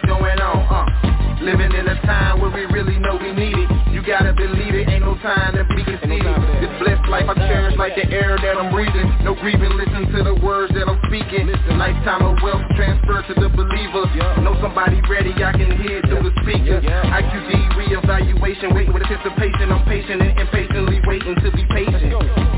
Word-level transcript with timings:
is 0.00 0.08
going 0.08 0.40
on. 0.40 0.64
Uh. 0.66 1.20
Living 1.40 1.72
in 1.72 1.88
a 1.88 1.96
time 2.04 2.40
where 2.40 2.52
we 2.52 2.68
really 2.68 3.00
know 3.00 3.16
we 3.16 3.32
need 3.32 3.56
it. 3.56 3.68
You 3.88 4.04
gotta 4.04 4.32
believe 4.32 4.76
it, 4.76 4.92
ain't 4.92 5.04
no 5.04 5.16
time 5.24 5.56
to 5.56 5.64
be 5.72 5.80
conceited. 5.80 6.36
This 6.60 6.68
blessed 6.76 7.08
life 7.08 7.32
I 7.32 7.34
cherish 7.48 7.76
like 7.80 7.96
the 7.96 8.04
air 8.12 8.36
that 8.36 8.60
I'm 8.60 8.68
breathing. 8.68 9.08
No 9.24 9.32
grieving, 9.32 9.72
listen 9.72 10.12
to 10.12 10.20
the 10.20 10.36
words 10.44 10.72
that 10.76 10.84
I'm 10.84 11.00
speaking. 11.08 11.48
Lifetime 11.80 12.28
of 12.28 12.36
wealth 12.44 12.60
transfer 12.76 13.24
to 13.24 13.34
the 13.40 13.48
believer. 13.48 14.04
Know 14.44 14.52
somebody 14.60 15.00
ready, 15.08 15.32
I 15.40 15.52
can 15.56 15.80
hear 15.80 16.04
through 16.04 16.28
the 16.28 16.34
speaker. 16.44 16.84
IQD 16.84 17.72
reevaluation, 17.72 18.76
waiting 18.76 18.92
with 18.92 19.08
anticipation. 19.08 19.72
I'm 19.72 19.84
patient 19.88 20.20
and 20.20 20.36
impatiently 20.36 21.00
waiting 21.08 21.40
to 21.40 21.48
be 21.56 21.64
patient. 21.72 22.49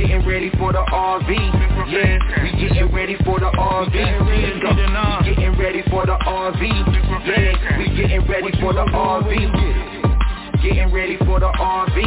Getting 0.00 0.24
ready 0.24 0.48
for 0.56 0.72
the 0.72 0.80
RV, 0.80 1.28
yeah. 1.92 2.16
We 2.40 2.56
getting 2.56 2.88
ready 2.90 3.16
for 3.22 3.38
the 3.38 3.52
RV. 3.52 3.92
Let's. 3.92 5.12
We 5.12 5.36
getting 5.36 5.52
ready 5.60 5.82
for 5.90 6.06
the 6.06 6.16
RV, 6.24 6.62
yeah. 7.28 7.76
We 7.76 7.84
getting 8.00 8.24
ready 8.24 8.48
for 8.56 8.72
the 8.72 8.80
RV. 8.80 9.28
Getting 10.64 10.90
ready 10.90 11.18
for 11.18 11.38
the 11.38 11.52
RV, 11.52 12.00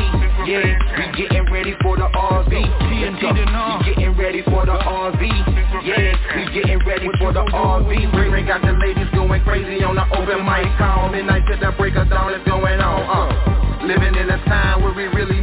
yeah. 0.50 0.74
We 0.98 1.06
getting 1.22 1.46
ready 1.54 1.76
for 1.84 1.96
the 1.96 2.10
RV. 2.10 2.50
Let's. 2.50 3.86
We 3.86 3.94
getting 3.94 4.18
ready 4.18 4.42
for 4.42 4.66
the 4.66 4.74
RV, 4.74 5.22
yeah. 5.86 6.18
We 6.34 6.50
getting 6.50 6.80
ready 6.88 7.10
for 7.20 7.32
the 7.32 7.46
RV. 7.46 8.14
Ray 8.18 8.30
Ray 8.30 8.44
got 8.48 8.64
the 8.64 8.74
ladies 8.74 9.06
going 9.14 9.44
crazy 9.44 9.84
on 9.84 9.94
the 9.94 10.06
open 10.18 10.42
mic 10.42 10.66
call. 10.80 11.10
Midnight 11.10 11.46
to 11.46 11.58
the 11.62 11.72
break 11.78 11.96
of 11.96 12.10
dawn 12.10 12.34
is 12.34 12.42
going 12.48 12.82
on. 12.82 13.06
Uh. 13.06 13.54
Living 13.86 14.16
in 14.16 14.32
a 14.32 14.40
time 14.46 14.82
where 14.82 14.94
we 14.94 15.04
really 15.12 15.43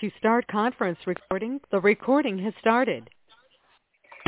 To 0.00 0.10
start 0.18 0.46
conference 0.48 0.98
recording, 1.06 1.58
the 1.72 1.80
recording 1.80 2.36
has 2.44 2.52
started. 2.60 3.08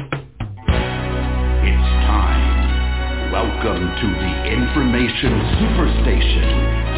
It's 0.01 1.89
time. 2.09 3.29
Welcome 3.29 3.85
to 3.85 4.09
the 4.09 4.35
Information 4.49 5.29
Superstation, 5.61 6.49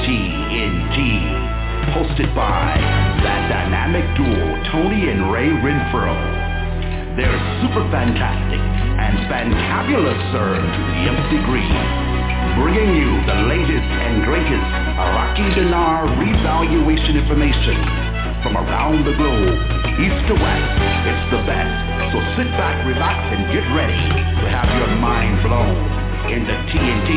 TNT. 0.07 1.03
Hosted 1.99 2.31
by 2.31 2.79
that 3.27 3.51
dynamic 3.51 4.07
duo, 4.15 4.63
Tony 4.71 5.11
and 5.11 5.33
Ray 5.35 5.51
Renfro. 5.51 6.15
They're 7.19 7.43
super 7.67 7.83
fantastic 7.91 8.63
and 8.63 9.19
fantabulous, 9.27 10.31
sir, 10.31 10.63
to 10.63 10.81
the 10.95 11.11
nth 11.11 11.27
degree. 11.27 11.75
Bringing 12.55 12.95
you 12.95 13.19
the 13.27 13.51
latest 13.51 13.91
and 13.99 14.23
greatest 14.23 14.71
Iraqi 14.95 15.59
dinar 15.59 16.07
revaluation 16.23 17.19
information 17.19 18.10
from 18.43 18.57
around 18.57 19.05
the 19.05 19.13
globe, 19.13 19.59
east 20.01 20.21
to 20.29 20.35
west. 20.35 20.73
It's 21.05 21.27
the 21.31 21.43
best. 21.45 21.75
So 22.13 22.19
sit 22.37 22.49
back, 22.57 22.87
relax, 22.87 23.21
and 23.37 23.45
get 23.53 23.65
ready 23.77 24.01
to 24.41 24.47
have 24.49 24.69
your 24.81 24.97
mind 24.97 25.43
blown 25.45 25.77
in 26.33 26.45
the 26.45 26.57
TNT 26.73 27.11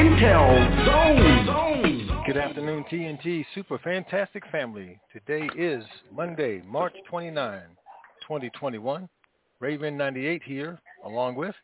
Intel 0.00 0.48
Zone. 0.86 1.46
Zone. 1.46 2.22
Good 2.26 2.36
afternoon, 2.36 2.84
TNT 2.90 3.44
Super 3.54 3.78
Fantastic 3.78 4.44
Family. 4.50 4.98
Today 5.12 5.48
is 5.56 5.84
Monday, 6.14 6.62
March 6.66 6.94
29, 7.08 7.60
2021. 8.22 9.08
Raven 9.60 9.96
98 9.98 10.42
here, 10.44 10.78
along 11.04 11.34
with 11.34 11.54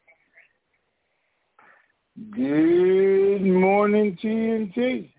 Good 2.31 3.43
morning, 3.43 4.19
TNT. 4.23 5.11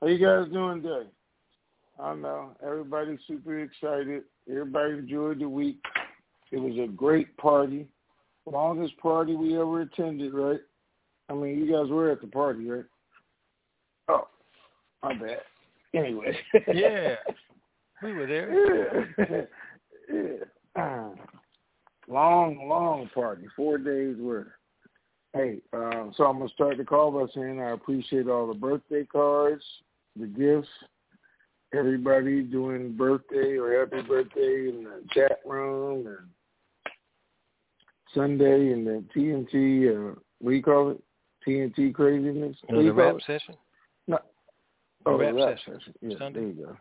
How 0.00 0.08
you 0.08 0.18
guys 0.18 0.52
doing 0.52 0.82
today? 0.82 1.08
I 2.02 2.14
know 2.14 2.50
everybody's 2.64 3.20
super 3.28 3.60
excited. 3.60 4.24
Everybody 4.50 4.94
enjoyed 4.94 5.38
the 5.38 5.48
week. 5.48 5.78
It 6.50 6.58
was 6.58 6.76
a 6.76 6.90
great 6.90 7.36
party, 7.36 7.86
longest 8.44 8.96
party 8.98 9.36
we 9.36 9.54
ever 9.54 9.82
attended. 9.82 10.34
Right? 10.34 10.60
I 11.28 11.34
mean, 11.34 11.58
you 11.58 11.70
guys 11.70 11.90
were 11.90 12.10
at 12.10 12.20
the 12.20 12.26
party, 12.26 12.68
right? 12.68 12.84
Oh, 14.08 14.26
my 15.02 15.14
bad. 15.14 15.42
Anyway. 15.94 16.36
yeah, 16.74 17.14
we 18.02 18.12
were 18.12 18.26
there. 18.26 19.48
yeah. 20.10 20.36
yeah. 20.76 21.08
long, 22.08 22.68
long 22.68 23.08
party, 23.14 23.46
four 23.54 23.78
days 23.78 24.16
worth. 24.16 24.48
Hey, 25.34 25.60
uh, 25.72 26.06
so 26.16 26.24
I'm 26.24 26.38
gonna 26.38 26.48
start 26.50 26.78
the 26.78 26.84
call 26.84 27.12
by 27.12 27.32
saying 27.32 27.60
I 27.60 27.70
appreciate 27.70 28.28
all 28.28 28.48
the 28.48 28.54
birthday 28.54 29.04
cards, 29.04 29.62
the 30.18 30.26
gifts, 30.26 30.68
everybody 31.72 32.42
doing 32.42 32.96
birthday 32.96 33.56
or 33.56 33.78
happy 33.78 34.02
birthday 34.06 34.68
in 34.68 34.84
the 34.84 35.02
chat 35.12 35.40
room 35.44 36.06
and 36.06 36.18
Sunday 38.14 38.72
in 38.72 38.84
the 38.84 39.04
TNT. 39.16 39.88
Uh, 39.88 40.14
what 40.40 40.50
do 40.50 40.56
you 40.56 40.62
call 40.62 40.90
it? 40.90 41.02
TNT 41.46 41.92
craziness. 41.92 42.56
No, 42.68 42.82
the 42.82 42.92
rap 42.92 43.16
session. 43.26 43.56
No. 44.06 44.18
Oh, 45.06 45.18
the 45.18 45.24
rap, 45.24 45.34
rap 45.34 45.58
session. 45.58 45.78
session. 45.78 45.94
Yeah, 46.02 46.18
Sunday. 46.18 46.40
there 46.40 46.48
you 46.48 46.66
go. 46.66 46.76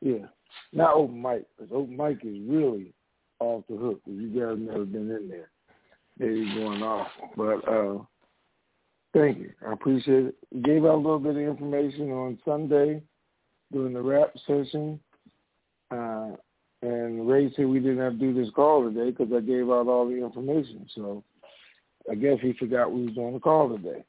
Yeah, 0.00 0.26
not 0.72 0.94
open 0.94 1.20
mic 1.20 1.46
because 1.56 1.72
open 1.74 1.96
mic 1.96 2.18
is 2.22 2.38
really 2.46 2.92
off 3.40 3.64
the 3.68 3.76
hook. 3.76 4.00
If 4.06 4.20
you 4.20 4.28
guys 4.28 4.56
never 4.58 4.84
been 4.84 5.10
in 5.10 5.28
there, 5.28 5.50
they're 6.18 6.28
going 6.28 6.82
off. 6.82 7.08
But 7.36 7.66
uh, 7.66 7.98
thank 9.14 9.38
you, 9.38 9.52
I 9.66 9.72
appreciate 9.72 10.26
it. 10.26 10.62
Gave 10.62 10.84
out 10.84 10.94
a 10.94 10.96
little 10.96 11.18
bit 11.18 11.36
of 11.36 11.42
information 11.42 12.12
on 12.12 12.38
Sunday 12.44 13.02
during 13.74 13.92
the 13.92 14.00
rap 14.00 14.32
session, 14.46 14.98
uh, 15.90 16.30
and 16.82 17.28
Ray 17.28 17.52
said 17.54 17.66
we 17.66 17.80
didn't 17.80 17.98
have 17.98 18.12
to 18.12 18.18
do 18.18 18.32
this 18.32 18.48
call 18.54 18.84
today 18.84 19.10
because 19.10 19.32
I 19.34 19.40
gave 19.40 19.68
out 19.68 19.88
all 19.88 20.08
the 20.08 20.24
information. 20.24 20.86
So 20.94 21.24
I 22.10 22.14
guess 22.14 22.38
he 22.40 22.54
forgot 22.54 22.90
we 22.92 23.06
was 23.06 23.14
doing 23.14 23.34
the 23.34 23.40
call 23.40 23.68
today. 23.68 24.04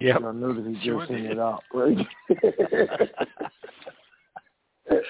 Yeah, 0.00 0.16
I 0.16 0.32
noticed 0.32 0.68
he 0.68 0.74
just 0.74 0.84
sure 0.84 1.06
sent 1.06 1.24
it 1.26 1.38
out. 1.38 1.62
Right. 1.72 1.96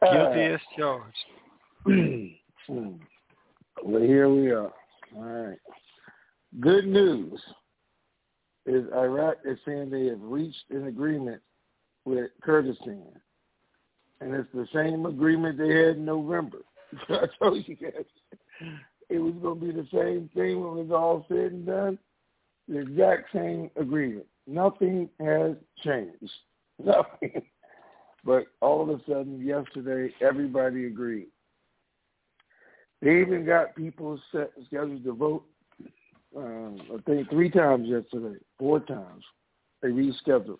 Guilty 0.00 0.40
as 0.40 0.60
charged. 0.76 1.16
well, 3.82 4.02
here 4.02 4.28
we 4.28 4.50
are. 4.50 4.72
All 5.16 5.22
right. 5.22 5.58
Good 6.60 6.86
news 6.86 7.40
is 8.66 8.84
Iraq 8.94 9.38
is 9.44 9.58
saying 9.66 9.90
they 9.90 10.06
have 10.06 10.20
reached 10.20 10.70
an 10.70 10.86
agreement 10.86 11.42
with 12.04 12.30
Kurdistan. 12.42 13.06
And 14.20 14.34
it's 14.34 14.48
the 14.54 14.68
same 14.72 15.06
agreement 15.06 15.58
they 15.58 15.68
had 15.68 15.96
in 15.96 16.04
November. 16.04 16.58
I 17.08 17.26
told 17.38 17.66
you 17.66 17.76
guys 17.76 18.04
it 19.08 19.18
was 19.18 19.34
going 19.42 19.60
to 19.60 19.66
be 19.66 19.72
the 19.72 19.88
same 19.92 20.30
thing 20.34 20.60
when 20.60 20.78
it 20.78 20.86
was 20.86 20.90
all 20.90 21.26
said 21.28 21.52
and 21.52 21.66
done. 21.66 21.98
The 22.68 22.78
exact 22.78 23.32
same 23.34 23.70
agreement. 23.76 24.26
Nothing 24.46 25.08
has 25.20 25.56
changed. 25.84 26.30
Nothing. 26.84 27.42
But 28.24 28.46
all 28.60 28.82
of 28.82 28.88
a 28.88 29.02
sudden, 29.04 29.44
yesterday, 29.44 30.14
everybody 30.20 30.86
agreed. 30.86 31.26
They 33.00 33.20
even 33.20 33.44
got 33.44 33.74
people 33.74 34.18
set 34.30 34.52
scheduled 34.66 35.02
to 35.04 35.12
vote. 35.12 35.44
Um, 36.36 36.80
I 36.94 36.98
think 37.02 37.28
three 37.28 37.50
times 37.50 37.88
yesterday, 37.88 38.38
four 38.58 38.78
times. 38.80 39.24
They 39.82 39.88
rescheduled. 39.88 40.58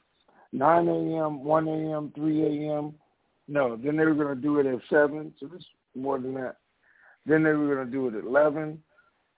9 0.52 0.88
a.m., 0.88 1.44
1 1.44 1.69
a.m., 1.69 2.12
3 2.14 2.43
a.m. 2.43 2.94
No, 3.49 3.76
then 3.76 3.96
they 3.96 4.04
were 4.04 4.14
going 4.14 4.34
to 4.34 4.40
do 4.40 4.58
it 4.58 4.66
at 4.66 4.81
7, 4.90 5.32
so 5.40 5.49
it's 5.54 5.64
more 5.94 6.19
than 6.19 6.34
that. 6.34 6.56
Then 7.26 7.43
they 7.43 7.52
were 7.52 7.75
going 7.75 7.87
to 7.87 7.93
do 7.93 8.08
it 8.08 8.14
at 8.14 8.25
11. 8.25 8.82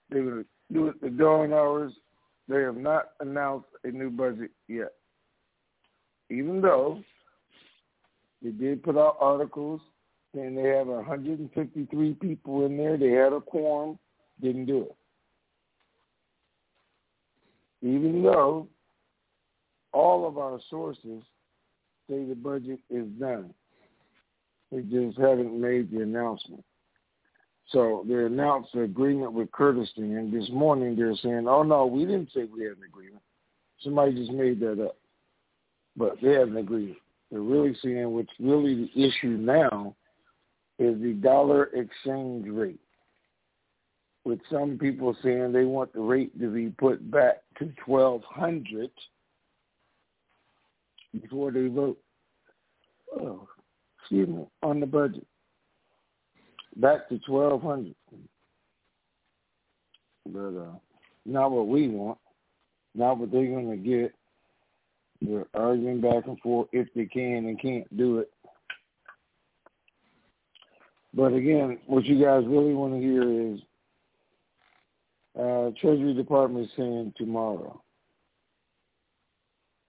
They 0.09 0.21
were 0.21 0.31
going 0.31 0.43
to 0.43 0.73
do 0.73 0.87
it 0.87 1.01
the 1.01 1.09
dawn 1.09 1.53
hours. 1.53 1.93
They 2.47 2.61
have 2.61 2.77
not 2.77 3.09
announced 3.19 3.69
a 3.83 3.89
new 3.89 4.09
budget 4.09 4.51
yet. 4.67 4.93
Even 6.29 6.61
though 6.61 7.01
they 8.41 8.51
did 8.51 8.83
put 8.83 8.97
out 8.97 9.17
articles 9.19 9.81
saying 10.35 10.55
they 10.55 10.69
have 10.69 10.87
153 10.87 12.13
people 12.15 12.65
in 12.65 12.77
there. 12.77 12.97
They 12.97 13.11
had 13.11 13.33
a 13.33 13.41
quorum, 13.41 13.97
didn't 14.41 14.65
do 14.65 14.81
it. 14.81 14.95
Even 17.87 18.23
though 18.23 18.67
all 19.95 20.27
of 20.27 20.37
our 20.37 20.59
sources 20.69 21.23
say 22.09 22.25
the 22.25 22.35
budget 22.35 22.79
is 22.89 23.07
done, 23.19 23.53
they 24.71 24.81
just 24.81 25.17
haven't 25.17 25.59
made 25.59 25.89
the 25.89 26.01
announcement. 26.01 26.63
So 27.69 28.05
they 28.07 28.13
announced 28.13 28.69
the 28.73 28.81
agreement 28.81 29.33
with 29.33 29.51
Kurdistan. 29.51 30.17
And 30.17 30.33
this 30.33 30.49
morning 30.51 30.95
they're 30.95 31.15
saying, 31.15 31.47
oh, 31.47 31.63
no, 31.63 31.85
we 31.85 32.01
didn't 32.01 32.29
say 32.33 32.43
we 32.43 32.63
had 32.63 32.73
an 32.73 32.83
agreement. 32.87 33.23
Somebody 33.81 34.13
just 34.13 34.31
made 34.31 34.59
that 34.59 34.83
up. 34.85 34.97
But 35.95 36.17
they 36.21 36.33
have 36.33 36.49
an 36.49 36.57
agreement. 36.57 36.97
They're 37.31 37.41
really 37.41 37.75
saying 37.81 38.11
what's 38.11 38.29
really 38.39 38.91
the 38.93 39.03
issue 39.03 39.37
now 39.37 39.95
is 40.77 41.01
the 41.01 41.13
dollar 41.13 41.71
exchange 41.73 42.47
rate. 42.49 42.79
With 44.25 44.39
some 44.51 44.77
people 44.77 45.15
saying 45.23 45.53
they 45.53 45.65
want 45.65 45.93
the 45.93 46.01
rate 46.01 46.37
to 46.39 46.51
be 46.51 46.69
put 46.69 47.09
back 47.09 47.43
to 47.59 47.71
twelve 47.85 48.23
hundred 48.23 48.91
before 51.21 51.51
they 51.51 51.67
vote. 51.67 51.97
Oh, 53.19 53.47
excuse 53.99 54.27
me, 54.27 54.45
on 54.63 54.79
the 54.79 54.85
budget. 54.85 55.25
Back 56.75 57.07
to 57.09 57.19
twelve 57.19 57.61
hundred. 57.61 57.95
But 60.27 60.59
uh 60.59 60.75
not 61.25 61.51
what 61.51 61.67
we 61.67 61.87
want. 61.87 62.17
Not 62.93 63.17
what 63.17 63.31
they're 63.31 63.45
gonna 63.45 63.77
get. 63.77 64.13
They're 65.21 65.47
arguing 65.53 66.01
back 66.01 66.27
and 66.27 66.39
forth 66.39 66.67
if 66.71 66.87
they 66.93 67.05
can 67.05 67.45
and 67.47 67.61
can't 67.61 67.97
do 67.97 68.19
it. 68.19 68.29
But 71.13 71.33
again, 71.33 71.79
what 71.87 72.03
you 72.05 72.21
guys 72.21 72.43
really 72.45 72.73
want 72.73 72.93
to 72.93 72.99
hear 72.99 73.53
is 73.53 73.59
uh, 75.39 75.71
Treasury 75.79 76.13
Department 76.13 76.65
is 76.65 76.71
saying 76.75 77.13
tomorrow, 77.17 77.81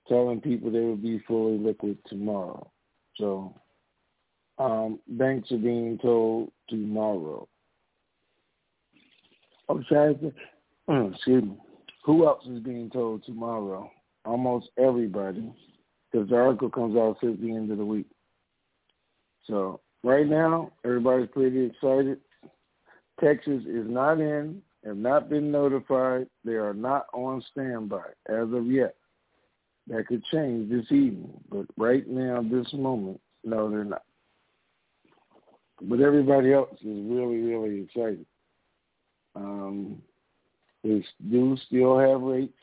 telling 0.08 0.41
people 0.41 0.70
they 0.70 0.81
will 0.81 0.97
be 0.97 1.23
fully 1.26 1.58
liquid 1.58 1.99
tomorrow. 2.07 2.71
So 3.16 3.54
um, 4.59 5.00
banks 5.09 5.50
are 5.52 5.59
being 5.59 5.99
told 5.99 6.52
tomorrow. 6.69 7.49
I'm 9.69 9.85
sorry. 9.88 10.16
Excuse 10.88 11.45
me. 11.45 11.57
Who 12.04 12.26
else 12.26 12.45
is 12.47 12.62
being 12.62 12.88
told 12.90 13.25
tomorrow? 13.25 13.90
almost 14.26 14.69
everybody, 14.76 15.50
because 16.11 16.28
the 16.28 16.37
article 16.37 16.69
comes 16.69 16.97
out 16.97 17.16
at 17.23 17.40
the 17.40 17.50
end 17.50 17.71
of 17.71 17.78
the 17.78 17.85
week. 17.85 18.07
So 19.45 19.80
right 20.02 20.26
now, 20.26 20.73
everybody's 20.85 21.28
pretty 21.33 21.66
excited. 21.66 22.19
Texas 23.21 23.62
is 23.66 23.87
not 23.88 24.21
in, 24.21 24.61
have 24.85 24.97
not 24.97 25.30
been 25.30 25.50
notified. 25.50 26.26
They 26.45 26.54
are 26.54 26.75
not 26.75 27.07
on 27.14 27.42
standby 27.52 28.09
as 28.28 28.52
of 28.52 28.66
yet. 28.66 28.97
That 29.88 30.07
could 30.09 30.25
change 30.33 30.69
this 30.69 30.87
evening, 30.90 31.40
but 31.49 31.66
right 31.76 32.07
now, 32.09 32.43
this 32.43 32.73
moment, 32.73 33.21
no, 33.45 33.71
they're 33.71 33.85
not. 33.85 34.02
But 35.81 36.00
everybody 36.00 36.52
else 36.52 36.73
is 36.81 36.81
really, 36.85 37.38
really 37.38 37.83
excited. 37.83 38.26
Um, 39.37 40.02
they 40.83 41.05
do 41.31 41.57
still 41.69 41.99
have 41.99 42.21
rates 42.21 42.59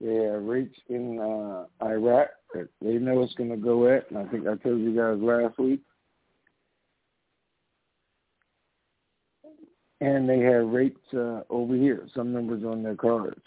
they 0.00 0.14
have 0.14 0.42
rates 0.42 0.76
in 0.88 1.18
uh, 1.18 1.64
Iraq 1.84 2.28
that 2.52 2.68
they 2.82 2.94
know 2.94 3.22
it's 3.22 3.34
going 3.34 3.50
to 3.50 3.56
go 3.56 3.90
at, 3.94 4.10
and 4.10 4.18
I 4.18 4.24
think 4.30 4.46
I 4.46 4.56
told 4.56 4.80
you 4.80 4.94
guys 4.94 5.18
last 5.20 5.58
week. 5.58 5.80
And 10.02 10.28
they 10.28 10.40
have 10.40 10.66
rates 10.66 11.00
uh, 11.14 11.40
over 11.48 11.74
here, 11.74 12.06
some 12.14 12.32
numbers 12.32 12.62
on 12.64 12.82
their 12.82 12.94
cards. 12.94 13.40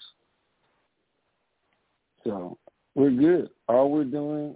So 2.30 2.58
we're 2.96 3.12
good. 3.12 3.50
All 3.68 3.90
we're 3.90 4.04
doing 4.04 4.56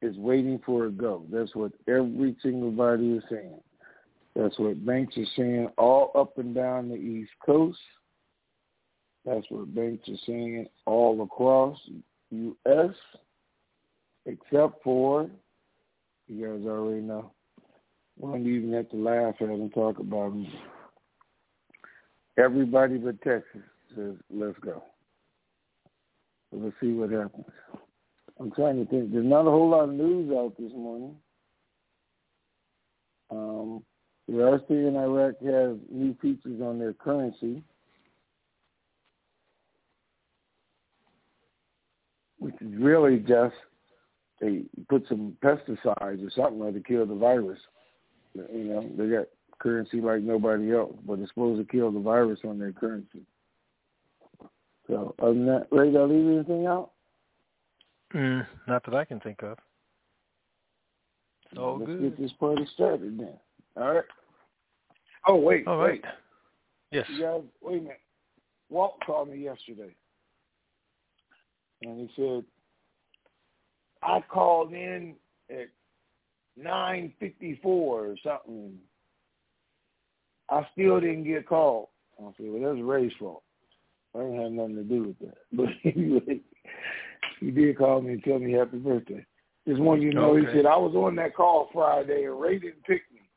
is 0.00 0.16
waiting 0.16 0.60
for 0.64 0.86
a 0.86 0.90
go. 0.90 1.24
That's 1.30 1.54
what 1.54 1.72
every 1.88 2.36
single 2.42 2.70
body 2.70 3.16
is 3.16 3.24
saying. 3.28 3.60
That's 4.36 4.56
what 4.58 4.86
banks 4.86 5.16
are 5.16 5.24
saying 5.36 5.68
all 5.76 6.12
up 6.14 6.38
and 6.38 6.54
down 6.54 6.88
the 6.88 6.94
East 6.94 7.32
Coast. 7.44 7.78
That's 9.24 9.44
what 9.48 9.74
banks 9.74 10.08
are 10.08 10.24
saying 10.26 10.68
all 10.86 11.20
across 11.22 11.76
U.S. 12.30 12.94
except 14.26 14.82
for, 14.84 15.28
you 16.28 16.46
guys 16.46 16.66
already 16.66 17.00
know, 17.00 17.32
we 18.18 18.30
don't 18.30 18.46
even 18.46 18.72
have 18.74 18.88
to 18.90 18.96
laugh 18.96 19.34
at 19.40 19.48
and 19.48 19.74
talk 19.74 19.98
about 19.98 20.30
them. 20.30 20.46
Everybody 22.38 22.98
but 22.98 23.20
Texas 23.22 23.62
says, 23.96 24.14
let's 24.30 24.58
go. 24.60 24.84
Let's 26.52 26.74
see 26.80 26.92
what 26.92 27.10
happens. 27.10 27.46
I'm 28.40 28.50
trying 28.52 28.84
to 28.84 28.90
think. 28.90 29.12
There's 29.12 29.26
not 29.26 29.46
a 29.46 29.50
whole 29.50 29.70
lot 29.70 29.84
of 29.84 29.94
news 29.94 30.32
out 30.32 30.54
this 30.58 30.72
morning. 30.72 31.16
Um, 33.30 33.82
the 34.26 34.34
RC 34.34 34.70
in 34.70 34.96
Iraq 34.96 35.34
has 35.42 35.76
new 35.90 36.14
features 36.22 36.60
on 36.62 36.78
their 36.78 36.94
currency, 36.94 37.62
which 42.38 42.54
is 42.60 42.74
really 42.78 43.18
just 43.18 43.54
they 44.40 44.62
put 44.88 45.06
some 45.08 45.36
pesticides 45.42 46.24
or 46.24 46.30
something 46.34 46.72
to 46.72 46.80
kill 46.80 47.06
the 47.06 47.14
virus. 47.14 47.58
You 48.34 48.64
know, 48.64 48.90
they 48.96 49.08
got 49.08 49.26
currency 49.58 50.00
like 50.00 50.22
nobody 50.22 50.72
else, 50.72 50.94
but 51.04 51.18
it's 51.18 51.30
supposed 51.30 51.60
to 51.60 51.70
kill 51.70 51.90
the 51.90 52.00
virus 52.00 52.40
on 52.44 52.58
their 52.58 52.72
currency. 52.72 53.22
So, 54.88 55.14
other 55.20 55.34
than 55.34 55.46
that, 55.46 55.66
Ray, 55.70 55.90
did 55.90 56.00
I 56.00 56.04
leave 56.04 56.26
anything 56.26 56.66
out? 56.66 56.92
Mm, 58.14 58.46
not 58.66 58.84
that 58.84 58.94
I 58.94 59.04
can 59.04 59.20
think 59.20 59.42
of. 59.42 59.58
All 61.56 61.78
Let's 61.78 61.90
good. 61.90 62.00
get 62.00 62.20
this 62.20 62.32
party 62.38 62.66
started 62.74 63.18
then. 63.18 63.34
All 63.76 63.94
right. 63.94 64.04
Oh 65.26 65.36
wait, 65.36 65.66
All 65.66 65.78
right. 65.78 66.02
wait. 66.02 66.04
Yes. 66.90 67.06
You 67.10 67.22
guys, 67.22 67.42
wait 67.62 67.78
a 67.78 67.82
minute. 67.82 68.00
Walt 68.70 68.98
called 69.04 69.30
me 69.30 69.38
yesterday, 69.38 69.94
and 71.82 71.98
he 72.00 72.10
said 72.16 72.44
I 74.02 74.20
called 74.28 74.72
in 74.72 75.14
at 75.50 75.68
nine 76.56 77.12
fifty 77.18 77.58
four 77.62 78.06
or 78.06 78.16
something. 78.22 78.78
I 80.50 80.66
still 80.72 81.00
didn't 81.00 81.24
get 81.24 81.46
called. 81.46 81.88
I 82.20 82.30
said, 82.36 82.46
well, 82.48 82.74
that's 82.74 82.84
Ray's 82.84 83.12
fault. 83.18 83.42
I 84.14 84.18
don't 84.20 84.40
have 84.40 84.52
nothing 84.52 84.76
to 84.76 84.82
do 84.84 85.02
with 85.04 85.18
that. 85.20 85.36
But 85.52 85.68
anyway, 85.84 86.40
he 87.40 87.50
did 87.50 87.78
call 87.78 88.00
me 88.00 88.12
and 88.14 88.24
tell 88.24 88.38
me 88.38 88.52
happy 88.52 88.78
birthday. 88.78 89.24
Just 89.66 89.80
want 89.80 90.00
you 90.00 90.10
to 90.12 90.16
know, 90.16 90.30
Okay. 90.36 90.46
he 90.46 90.56
said, 90.56 90.66
I 90.66 90.76
was 90.76 90.94
on 90.94 91.16
that 91.16 91.34
call 91.34 91.68
Friday 91.72 92.24
and 92.24 92.40
Ray 92.40 92.58
didn't 92.58 92.84
pick 92.84 93.02
me. 93.12 93.28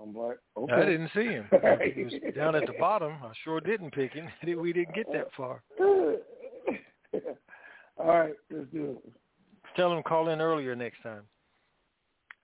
I'm 0.00 0.14
like, 0.14 0.38
okay. 0.56 0.72
I 0.72 0.84
didn't 0.84 1.10
see 1.14 1.24
him. 1.24 1.48
He 1.94 2.04
was 2.04 2.12
down 2.36 2.54
at 2.54 2.66
the 2.66 2.74
bottom. 2.78 3.14
I 3.22 3.32
sure 3.42 3.60
didn't 3.60 3.92
pick 3.92 4.12
him. 4.12 4.28
We 4.58 4.72
didn't 4.72 4.94
get 4.94 5.06
that 5.12 5.28
far. 5.36 5.62
All 7.98 8.06
right, 8.06 8.34
let's 8.50 8.70
do 8.72 8.98
it. 9.04 9.12
Tell 9.74 9.92
him 9.92 10.02
call 10.04 10.28
in 10.28 10.40
earlier 10.40 10.76
next 10.76 11.02
time. 11.02 11.22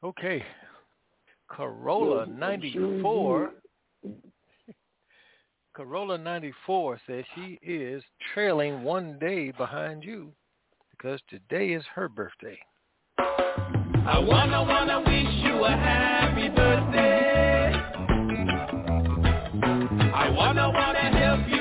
Okay. 0.02 0.42
Corolla 1.48 2.26
Yeah, 2.26 2.32
I'm 2.32 2.38
94. 2.40 3.50
Corolla 5.74 6.16
94 6.16 7.00
says 7.04 7.24
she 7.34 7.58
is 7.60 8.00
trailing 8.32 8.84
one 8.84 9.18
day 9.18 9.50
behind 9.50 10.04
you 10.04 10.30
because 10.92 11.20
today 11.28 11.72
is 11.72 11.82
her 11.96 12.08
birthday. 12.08 12.56
I 13.18 14.20
wanna 14.20 14.62
wanna 14.62 15.00
wish 15.00 15.34
you 15.42 15.64
a 15.64 15.70
happy 15.70 16.48
birthday. 16.48 17.72
I 20.14 20.30
wanna 20.30 20.70
wanna 20.70 21.18
help 21.18 21.48
you 21.48 21.53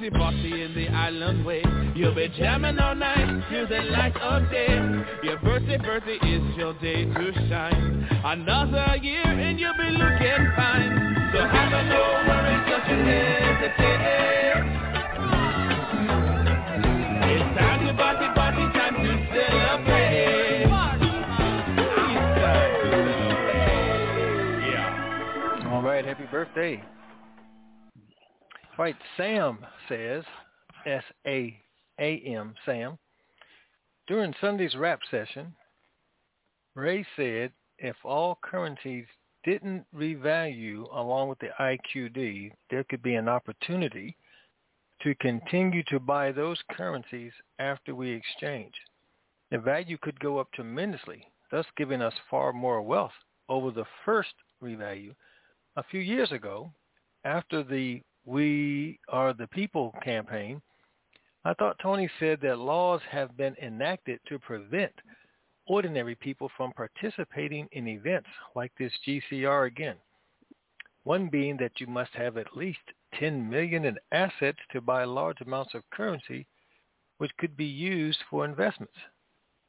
bossy, 0.00 0.10
bossy 0.10 0.62
in 0.62 0.74
the 0.74 0.88
island 0.88 1.44
way, 1.44 1.62
you'll 1.94 2.14
be 2.14 2.28
jamming 2.38 2.78
all 2.78 2.94
night 2.94 3.44
till 3.50 3.68
the 3.68 3.82
light 3.90 4.16
of 4.16 4.50
day. 4.50 4.80
Your 5.22 5.38
birthday, 5.40 5.76
birthday 5.76 6.16
is 6.26 6.56
your 6.56 6.72
day 6.80 7.04
to 7.04 7.32
shine. 7.48 8.08
Another 8.24 8.96
year 9.02 9.26
and 9.26 9.60
you'll 9.60 9.74
be 9.74 9.90
looking 9.90 10.52
fine. 10.56 11.28
So 11.32 11.40
have 11.40 11.72
a 11.72 11.84
no 11.84 12.00
worries, 12.26 12.64
don't 12.70 12.88
you 12.88 12.96
hesitate. 13.04 14.00
It's 17.28 17.58
time 17.58 17.86
to 17.86 17.92
party, 17.94 18.28
party, 18.34 18.64
time 18.72 18.94
to 18.94 19.12
celebrate. 19.34 20.66
Time 20.66 21.00
to 21.00 21.10
celebrate. 22.40 23.10
Yeah. 24.66 25.70
All 25.72 25.82
right, 25.82 26.04
happy 26.06 26.24
birthday. 26.30 26.82
Right, 28.80 28.96
Sam 29.18 29.58
says, 29.90 30.24
S-A-A-M, 30.86 32.54
Sam. 32.64 32.98
During 34.06 34.32
Sunday's 34.40 34.74
rap 34.74 35.00
session, 35.10 35.54
Ray 36.74 37.04
said 37.14 37.52
if 37.76 37.94
all 38.04 38.38
currencies 38.42 39.04
didn't 39.44 39.84
revalue 39.94 40.84
along 40.96 41.28
with 41.28 41.38
the 41.40 41.50
IQD, 41.60 42.52
there 42.70 42.84
could 42.84 43.02
be 43.02 43.16
an 43.16 43.28
opportunity 43.28 44.16
to 45.02 45.14
continue 45.16 45.82
to 45.88 46.00
buy 46.00 46.32
those 46.32 46.58
currencies 46.70 47.32
after 47.58 47.94
we 47.94 48.10
exchange. 48.10 48.72
The 49.50 49.58
value 49.58 49.98
could 50.00 50.18
go 50.20 50.38
up 50.38 50.48
tremendously, 50.54 51.26
thus 51.50 51.66
giving 51.76 52.00
us 52.00 52.14
far 52.30 52.54
more 52.54 52.80
wealth 52.80 53.12
over 53.46 53.72
the 53.72 53.84
first 54.06 54.32
revalue. 54.62 55.14
A 55.76 55.82
few 55.82 56.00
years 56.00 56.32
ago, 56.32 56.72
after 57.26 57.62
the 57.62 58.00
We 58.30 59.00
Are 59.08 59.32
the 59.32 59.48
People 59.48 59.92
campaign, 60.04 60.62
I 61.44 61.52
thought 61.54 61.80
Tony 61.82 62.08
said 62.20 62.40
that 62.42 62.60
laws 62.60 63.00
have 63.10 63.36
been 63.36 63.56
enacted 63.60 64.20
to 64.28 64.38
prevent 64.38 64.92
ordinary 65.66 66.14
people 66.14 66.48
from 66.56 66.72
participating 66.74 67.66
in 67.72 67.88
events 67.88 68.28
like 68.54 68.70
this 68.78 68.92
GCR 69.04 69.66
again. 69.66 69.96
One 71.02 71.28
being 71.28 71.56
that 71.56 71.80
you 71.80 71.88
must 71.88 72.12
have 72.12 72.36
at 72.36 72.56
least 72.56 72.78
10 73.14 73.50
million 73.50 73.84
in 73.84 73.98
assets 74.12 74.60
to 74.70 74.80
buy 74.80 75.02
large 75.02 75.40
amounts 75.40 75.74
of 75.74 75.82
currency 75.90 76.46
which 77.18 77.36
could 77.38 77.56
be 77.56 77.66
used 77.66 78.20
for 78.30 78.44
investments. 78.44 78.94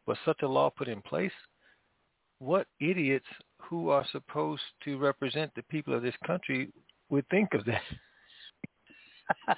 Was 0.05 0.19
such 0.23 0.43
a 0.43 0.47
law 0.47 0.69
put 0.69 0.87
in 0.87 1.01
place? 1.01 1.33
What 2.37 2.67
idiots 2.79 3.25
who 3.57 3.89
are 3.89 4.05
supposed 4.11 4.61
to 4.83 4.99
represent 4.99 5.51
the 5.55 5.63
people 5.63 5.95
of 5.95 6.03
this 6.03 6.15
country 6.27 6.71
would 7.09 7.27
think 7.29 7.55
of 7.55 7.65
that? 7.65 7.81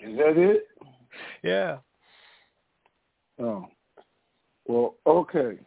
Is 0.00 0.16
that 0.18 0.36
it? 0.36 0.68
yeah. 1.42 1.78
Oh. 3.40 3.66
Well, 4.66 4.96
okay. 5.06 5.58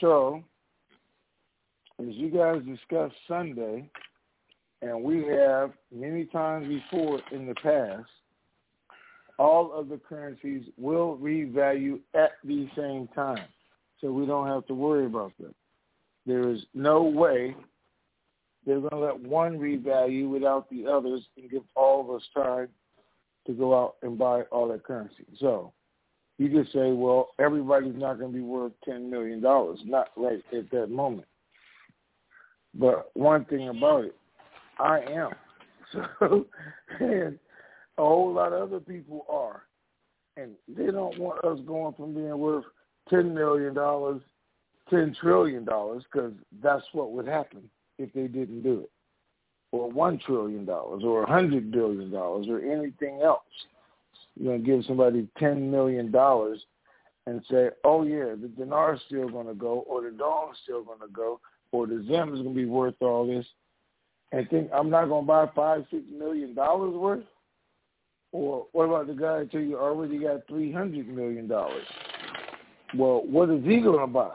So, 0.00 0.42
as 2.00 2.06
you 2.08 2.30
guys 2.30 2.62
discussed 2.64 3.14
Sunday, 3.28 3.90
and 4.82 5.02
we 5.02 5.24
have 5.24 5.72
many 5.94 6.26
times 6.26 6.68
before 6.68 7.20
in 7.30 7.46
the 7.46 7.54
past, 7.54 8.08
all 9.38 9.72
of 9.72 9.88
the 9.88 9.98
currencies 9.98 10.64
will 10.76 11.16
revalue 11.18 12.00
at 12.14 12.32
the 12.44 12.68
same 12.76 13.08
time. 13.14 13.46
So 14.00 14.12
we 14.12 14.26
don't 14.26 14.48
have 14.48 14.66
to 14.66 14.74
worry 14.74 15.06
about 15.06 15.32
that. 15.40 15.54
There 16.26 16.50
is 16.50 16.60
no 16.74 17.02
way 17.02 17.56
they're 18.66 18.80
going 18.80 18.90
to 18.90 18.98
let 18.98 19.20
one 19.20 19.58
revalue 19.58 20.28
without 20.28 20.70
the 20.70 20.86
others 20.86 21.22
and 21.36 21.50
give 21.50 21.62
all 21.74 22.00
of 22.00 22.10
us 22.10 22.22
time 22.34 22.68
to 23.46 23.52
go 23.52 23.78
out 23.78 23.96
and 24.02 24.16
buy 24.16 24.42
all 24.52 24.68
that 24.68 24.84
currency. 24.84 25.24
So 25.40 25.72
you 26.38 26.48
just 26.48 26.72
say, 26.72 26.92
well, 26.92 27.30
everybody's 27.38 27.96
not 27.96 28.18
going 28.18 28.32
to 28.32 28.38
be 28.38 28.44
worth 28.44 28.72
$10 28.88 29.10
million. 29.10 29.40
Not 29.40 30.10
right 30.16 30.42
at 30.56 30.70
that 30.70 30.90
moment. 30.90 31.26
But 32.74 33.10
one 33.14 33.44
thing 33.46 33.68
about 33.68 34.04
it, 34.04 34.16
I 34.78 35.00
am. 35.00 35.30
So, 35.92 36.46
and 37.00 37.38
a 37.98 38.02
whole 38.02 38.32
lot 38.32 38.54
of 38.54 38.62
other 38.62 38.80
people 38.80 39.26
are. 39.28 39.64
And 40.38 40.52
they 40.66 40.86
don't 40.86 41.18
want 41.18 41.44
us 41.44 41.58
going 41.66 41.92
from 41.92 42.14
being 42.14 42.38
worth 42.38 42.64
$10 43.12 43.34
million, 43.34 43.74
$10 43.74 45.16
trillion, 45.20 45.64
because 45.64 46.32
that's 46.62 46.84
what 46.92 47.12
would 47.12 47.26
happen 47.26 47.68
if 48.02 48.12
they 48.12 48.26
didn't 48.26 48.62
do 48.62 48.80
it. 48.80 48.90
Or 49.70 49.90
$1 49.90 50.20
trillion, 50.22 50.68
or 50.68 51.24
a 51.24 51.26
$100 51.26 51.70
billion, 51.70 52.14
or 52.14 52.60
anything 52.60 53.22
else. 53.22 53.40
You're 54.38 54.58
to 54.58 54.62
give 54.62 54.84
somebody 54.86 55.28
$10 55.40 55.70
million 55.70 56.14
and 57.26 57.42
say, 57.50 57.70
oh, 57.84 58.02
yeah, 58.02 58.34
the 58.40 58.50
dinar's 58.58 59.00
still 59.06 59.28
going 59.28 59.46
to 59.46 59.54
go, 59.54 59.84
or 59.88 60.02
the 60.02 60.10
dong's 60.10 60.56
still 60.62 60.82
going 60.84 61.00
to 61.00 61.12
go, 61.12 61.40
or 61.70 61.86
the 61.86 62.04
zim 62.06 62.34
is 62.34 62.42
going 62.42 62.54
to 62.54 62.54
be 62.54 62.66
worth 62.66 62.94
all 63.00 63.26
this, 63.26 63.46
and 64.32 64.48
think 64.48 64.70
I'm 64.74 64.90
not 64.90 65.06
to 65.22 65.26
buy 65.26 65.46
five, 65.54 65.84
six 65.90 66.02
million 66.10 66.54
dollars 66.54 66.94
worth? 66.94 67.24
Or 68.32 68.66
what 68.72 68.84
about 68.84 69.06
the 69.06 69.12
guy 69.12 69.40
until 69.40 69.60
you 69.60 69.78
already 69.78 70.18
got 70.18 70.46
three 70.48 70.72
hundred 70.72 71.06
million 71.06 71.48
dollars? 71.48 71.84
Well, 72.96 73.22
what 73.26 73.50
is 73.50 73.62
he 73.64 73.82
to 73.98 74.06
buy? 74.06 74.30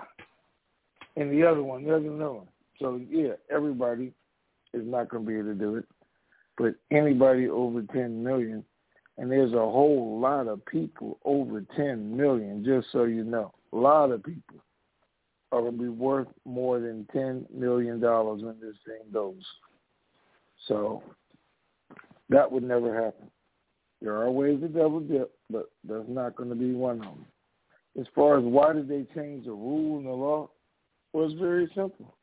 And 1.15 1.31
the 1.31 1.47
other 1.47 1.63
one, 1.63 1.83
the 1.83 1.95
other 1.95 2.11
one. 2.11 2.47
So 2.79 3.01
yeah, 3.09 3.33
everybody 3.49 4.13
is 4.73 4.85
not 4.85 5.09
going 5.09 5.25
to 5.25 5.27
be 5.27 5.37
able 5.37 5.53
to 5.53 5.55
do 5.55 5.75
it. 5.75 5.85
but 6.57 6.75
anybody 6.91 7.47
over 7.47 7.81
10 7.81 8.23
million, 8.23 8.63
and 9.17 9.31
there's 9.31 9.53
a 9.53 9.55
whole 9.55 10.19
lot 10.19 10.47
of 10.47 10.65
people 10.65 11.19
over 11.23 11.63
10 11.75 12.15
million, 12.15 12.63
just 12.65 12.87
so 12.91 13.03
you 13.03 13.23
know. 13.23 13.53
A 13.73 13.75
lot 13.75 14.11
of 14.11 14.23
people 14.23 14.57
are 15.51 15.61
going 15.61 15.77
to 15.77 15.83
be 15.83 15.89
worth 15.89 16.27
more 16.45 16.79
than 16.79 17.07
$10 17.15 17.49
million 17.51 17.99
when 18.01 18.55
this 18.59 18.75
thing 18.85 19.11
goes. 19.13 19.41
So 20.67 21.03
that 22.29 22.51
would 22.51 22.63
never 22.63 22.93
happen. 22.93 23.29
There 24.01 24.15
are 24.15 24.29
ways 24.29 24.59
to 24.61 24.67
double 24.67 24.99
dip, 24.99 25.31
but 25.49 25.71
that's 25.87 26.03
not 26.07 26.35
going 26.35 26.49
to 26.49 26.55
be 26.55 26.73
one 26.73 26.97
of 26.97 27.05
them. 27.05 27.25
As 27.99 28.05
far 28.13 28.37
as 28.37 28.43
why 28.43 28.73
did 28.73 28.87
they 28.87 29.05
change 29.15 29.45
the 29.45 29.51
rule 29.51 29.97
and 29.97 30.05
the 30.05 30.11
law, 30.11 30.49
well, 31.13 31.25
it's 31.25 31.39
very 31.39 31.67
simple. 31.73 32.13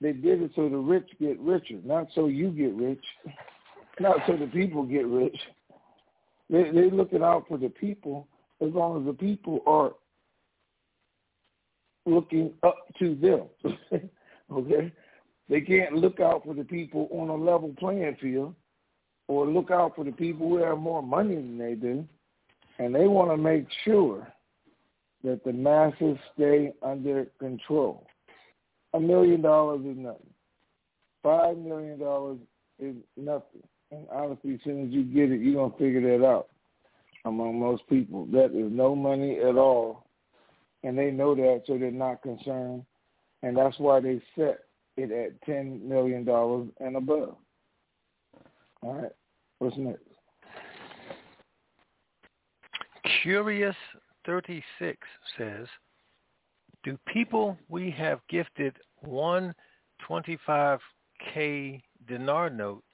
They 0.00 0.12
did 0.12 0.42
it 0.42 0.50
so 0.54 0.68
the 0.68 0.76
rich 0.76 1.08
get 1.20 1.38
richer, 1.40 1.78
not 1.84 2.08
so 2.14 2.26
you 2.26 2.50
get 2.50 2.74
rich, 2.74 3.04
not 4.00 4.16
so 4.26 4.36
the 4.36 4.46
people 4.46 4.84
get 4.84 5.06
rich. 5.06 5.36
They 6.50 6.64
they 6.70 6.90
looking 6.90 7.22
out 7.22 7.44
for 7.48 7.58
the 7.58 7.70
people 7.70 8.28
as 8.60 8.72
long 8.72 9.00
as 9.00 9.06
the 9.06 9.14
people 9.14 9.60
are 9.66 9.92
looking 12.06 12.52
up 12.62 12.86
to 12.98 13.14
them. 13.14 13.70
okay? 14.52 14.92
They 15.48 15.60
can't 15.60 15.94
look 15.94 16.20
out 16.20 16.44
for 16.44 16.54
the 16.54 16.64
people 16.64 17.08
on 17.12 17.28
a 17.28 17.34
level 17.34 17.74
playing 17.78 18.16
field 18.20 18.54
or 19.28 19.46
look 19.46 19.70
out 19.70 19.96
for 19.96 20.04
the 20.04 20.12
people 20.12 20.48
who 20.48 20.56
have 20.58 20.78
more 20.78 21.02
money 21.02 21.34
than 21.34 21.58
they 21.58 21.74
do. 21.74 22.06
And 22.78 22.94
they 22.94 23.06
want 23.06 23.30
to 23.30 23.36
make 23.36 23.66
sure 23.84 24.26
that 25.22 25.44
the 25.44 25.52
masses 25.52 26.18
stay 26.34 26.72
under 26.82 27.26
control. 27.38 28.06
A 28.94 29.00
million 29.00 29.42
dollars 29.42 29.80
is 29.84 29.96
nothing. 29.96 30.30
Five 31.22 31.58
million 31.58 31.98
dollars 31.98 32.38
is 32.78 32.94
nothing. 33.16 33.62
And 33.90 34.06
honestly, 34.10 34.54
as 34.54 34.60
soon 34.64 34.86
as 34.86 34.92
you 34.92 35.04
get 35.04 35.30
it, 35.30 35.40
you're 35.40 35.68
to 35.68 35.76
figure 35.76 36.18
that 36.18 36.24
out 36.24 36.48
among 37.24 37.58
most 37.58 37.82
people. 37.88 38.26
That 38.26 38.46
is 38.46 38.70
no 38.72 38.94
money 38.94 39.38
at 39.38 39.56
all. 39.56 40.06
And 40.82 40.98
they 40.98 41.10
know 41.10 41.34
that, 41.34 41.62
so 41.66 41.78
they're 41.78 41.90
not 41.90 42.22
concerned. 42.22 42.84
And 43.42 43.56
that's 43.56 43.78
why 43.78 44.00
they 44.00 44.22
set 44.36 44.60
it 44.96 45.10
at 45.10 45.46
$10 45.46 45.82
million 45.82 46.28
and 46.80 46.96
above. 46.96 47.36
All 48.82 48.94
right. 48.94 49.12
What's 49.58 49.76
next? 49.76 50.02
Curious 53.22 53.76
36 54.26 54.98
says, 55.38 55.66
do 56.84 56.98
people 57.06 57.56
we 57.68 57.90
have 57.90 58.20
gifted 58.28 58.74
one 59.00 59.54
25K 60.08 61.80
dinar 62.06 62.50
note 62.50 62.84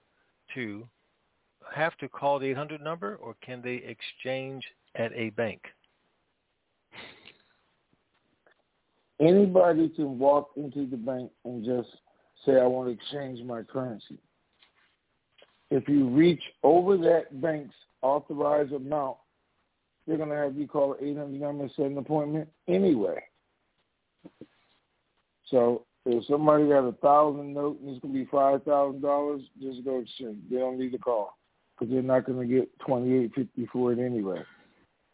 to 0.54 0.86
have 1.74 1.96
to 1.98 2.08
call 2.08 2.38
the 2.38 2.46
800 2.46 2.80
number 2.80 3.16
or 3.16 3.34
can 3.44 3.60
they 3.62 3.82
exchange 3.86 4.64
at 4.94 5.12
a 5.14 5.30
bank? 5.30 5.60
Anybody 9.20 9.90
can 9.90 10.18
walk 10.18 10.50
into 10.56 10.86
the 10.86 10.96
bank 10.96 11.30
and 11.44 11.64
just 11.64 11.88
say, 12.46 12.58
I 12.58 12.64
want 12.64 12.88
to 12.88 12.94
exchange 12.94 13.44
my 13.44 13.62
currency. 13.62 14.18
If 15.70 15.88
you 15.88 16.08
reach 16.08 16.42
over 16.62 16.96
that 16.96 17.40
bank's 17.40 17.74
authorized 18.02 18.72
amount, 18.72 19.18
they're 20.06 20.16
going 20.16 20.30
to 20.30 20.36
have 20.36 20.56
you 20.56 20.66
call 20.66 20.94
an 20.94 21.06
800 21.06 21.40
number 21.40 21.64
and 21.64 21.72
set 21.76 21.86
an 21.86 21.98
appointment 21.98 22.48
anyway. 22.66 23.22
So 25.50 25.84
if 26.06 26.24
somebody 26.26 26.68
got 26.68 26.88
a 26.88 26.92
thousand 26.92 27.54
note 27.54 27.80
and 27.80 27.90
it's 27.90 28.02
to 28.02 28.08
be 28.08 28.26
five 28.30 28.62
thousand 28.64 29.02
dollars, 29.02 29.42
just 29.60 29.84
go 29.84 30.00
exchange. 30.00 30.38
They 30.50 30.58
don't 30.58 30.78
need 30.78 30.92
to 30.92 30.98
call 30.98 31.36
because 31.78 31.92
they're 31.92 32.02
not 32.02 32.26
to 32.26 32.46
get 32.46 32.78
twenty 32.80 33.24
eight 33.24 33.32
fifty 33.34 33.68
for 33.72 33.92
it 33.92 33.98
anyway. 33.98 34.42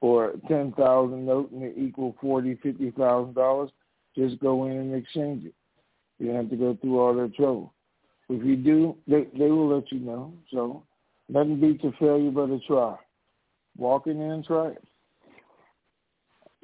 Or 0.00 0.34
ten 0.48 0.72
thousand 0.72 1.26
note 1.26 1.50
and 1.52 1.62
it 1.62 1.74
equal 1.76 2.14
forty 2.20 2.58
fifty 2.62 2.90
thousand 2.92 3.34
dollars, 3.34 3.70
just 4.16 4.38
go 4.40 4.66
in 4.66 4.72
and 4.72 4.94
exchange 4.94 5.46
it. 5.46 5.54
You 6.18 6.28
don't 6.28 6.36
have 6.36 6.50
to 6.50 6.56
go 6.56 6.78
through 6.80 6.98
all 6.98 7.14
that 7.14 7.34
trouble. 7.34 7.72
If 8.28 8.44
you 8.44 8.56
do, 8.56 8.96
they 9.06 9.26
they 9.36 9.50
will 9.50 9.74
let 9.74 9.90
you 9.90 10.00
know. 10.00 10.32
So 10.52 10.82
nothing 11.28 11.60
beats 11.60 11.84
a 11.84 11.92
failure 11.98 12.30
but 12.30 12.50
a 12.50 12.58
try. 12.66 12.96
Walk 13.76 14.06
in 14.06 14.20
and 14.20 14.44
try 14.44 14.68
it. 14.68 14.82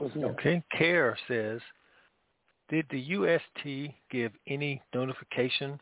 Okay. 0.00 0.62
Care 0.76 1.16
says, 1.28 1.60
did 2.72 2.86
the 2.90 3.00
UST 3.00 3.94
give 4.10 4.32
any 4.48 4.80
notification 4.94 5.78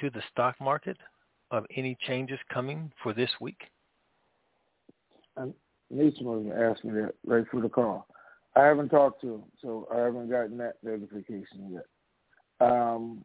to 0.00 0.10
the 0.10 0.22
stock 0.30 0.54
market 0.60 0.96
of 1.50 1.66
any 1.76 1.98
changes 2.06 2.38
coming 2.54 2.92
for 3.02 3.12
this 3.12 3.30
week? 3.40 3.58
And 5.36 5.52
Nathan 5.90 6.26
was 6.26 6.78
me 6.84 6.92
that 6.92 7.14
right 7.26 7.44
through 7.50 7.62
the 7.62 7.68
call. 7.68 8.06
I 8.54 8.64
haven't 8.64 8.90
talked 8.90 9.20
to 9.22 9.34
him, 9.34 9.42
so 9.60 9.88
I 9.92 9.98
haven't 9.98 10.30
gotten 10.30 10.56
that 10.58 10.76
notification 10.84 11.72
yet. 11.72 11.86
Um, 12.60 13.24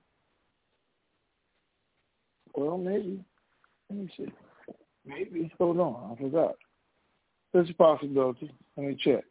well, 2.56 2.80
maybe. 2.80 3.24
Let 3.92 4.00
me 4.00 4.10
see. 4.18 4.34
Maybe. 5.06 5.54
Hold 5.60 5.80
on. 5.80 6.12
I 6.12 6.22
forgot. 6.22 6.56
There's 7.54 7.70
a 7.70 7.74
possibility. 7.74 8.52
Let 8.76 8.88
me 8.88 8.98
check. 9.00 9.24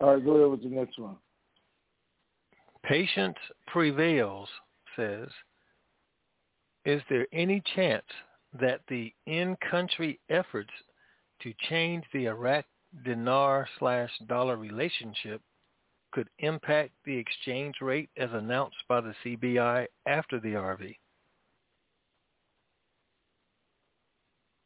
All 0.00 0.14
right, 0.14 0.24
go 0.24 0.32
ahead 0.32 0.50
with 0.50 0.62
the 0.62 0.76
next 0.76 0.98
one. 0.98 1.16
Patience 2.86 3.36
Prevails 3.66 4.48
says, 4.94 5.28
is 6.84 7.02
there 7.10 7.26
any 7.32 7.60
chance 7.74 8.04
that 8.60 8.80
the 8.88 9.12
in-country 9.26 10.20
efforts 10.30 10.70
to 11.42 11.52
change 11.68 12.04
the 12.12 12.26
Iraq 12.26 12.64
dinar 13.04 13.68
slash 13.78 14.10
dollar 14.28 14.56
relationship 14.56 15.42
could 16.12 16.28
impact 16.38 16.92
the 17.04 17.16
exchange 17.16 17.74
rate 17.80 18.08
as 18.16 18.30
announced 18.32 18.76
by 18.88 19.00
the 19.00 19.14
CBI 19.24 19.86
after 20.06 20.38
the 20.38 20.52
RV? 20.52 20.96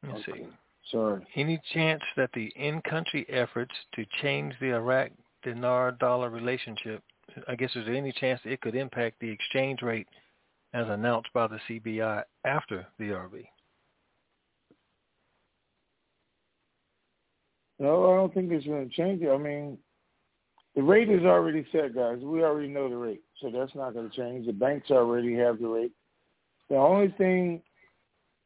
Let 0.03 0.13
me 0.13 0.19
okay. 0.21 0.33
see. 0.41 0.47
Sorry. 0.91 1.27
Any 1.37 1.61
chance 1.73 2.03
that 2.17 2.31
the 2.35 2.53
in-country 2.57 3.27
efforts 3.29 3.75
to 3.95 4.05
change 4.23 4.55
the 4.61 4.75
Iraq 4.75 5.11
dinar-dollar 5.43 6.31
relationship, 6.31 7.03
I 7.49 7.55
guess 7.55 7.71
is 7.77 7.87
there 7.87 7.95
any 7.95 8.12
chance 8.12 8.40
it 8.45 8.61
could 8.61 8.75
impact 8.75 9.21
the 9.21 9.31
exchange 9.31 9.83
rate 9.83 10.09
as 10.73 10.87
announced 10.88 11.31
by 11.33 11.47
the 11.47 11.59
CBI 11.69 12.23
after 12.45 12.87
the 12.99 13.11
RV? 13.11 13.45
No, 17.79 18.12
I 18.12 18.16
don't 18.16 18.35
think 18.35 18.53
it's 18.53 18.66
going 18.66 18.88
to 18.88 18.95
change 18.95 19.23
it. 19.23 19.31
I 19.31 19.38
mean, 19.38 19.79
the 20.77 20.83
rate 20.83 21.11
is 21.11 21.23
already 21.23 21.66
set, 21.73 21.95
guys. 21.95 22.19
We 22.21 22.43
already 22.43 22.69
know 22.69 22.88
the 22.88 22.97
rate, 22.97 23.23
so 23.40 23.51
that's 23.51 23.75
not 23.75 23.95
going 23.95 24.11
to 24.11 24.16
change. 24.16 24.47
The 24.47 24.53
banks 24.53 24.90
already 24.90 25.35
have 25.37 25.59
the 25.59 25.69
rate. 25.69 25.93
The 26.69 26.77
only 26.77 27.12
thing 27.19 27.62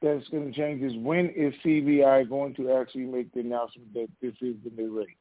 that's 0.01 0.27
going 0.29 0.53
to 0.53 0.57
change 0.57 0.83
is 0.83 0.93
when 0.99 1.31
is 1.31 1.55
CBI 1.65 2.29
going 2.29 2.55
to 2.55 2.73
actually 2.73 3.05
make 3.05 3.33
the 3.33 3.41
announcement 3.41 3.93
that 3.95 4.09
this 4.23 4.35
is 4.41 4.55
the 4.65 4.71
new 4.77 4.99
rate? 4.99 5.17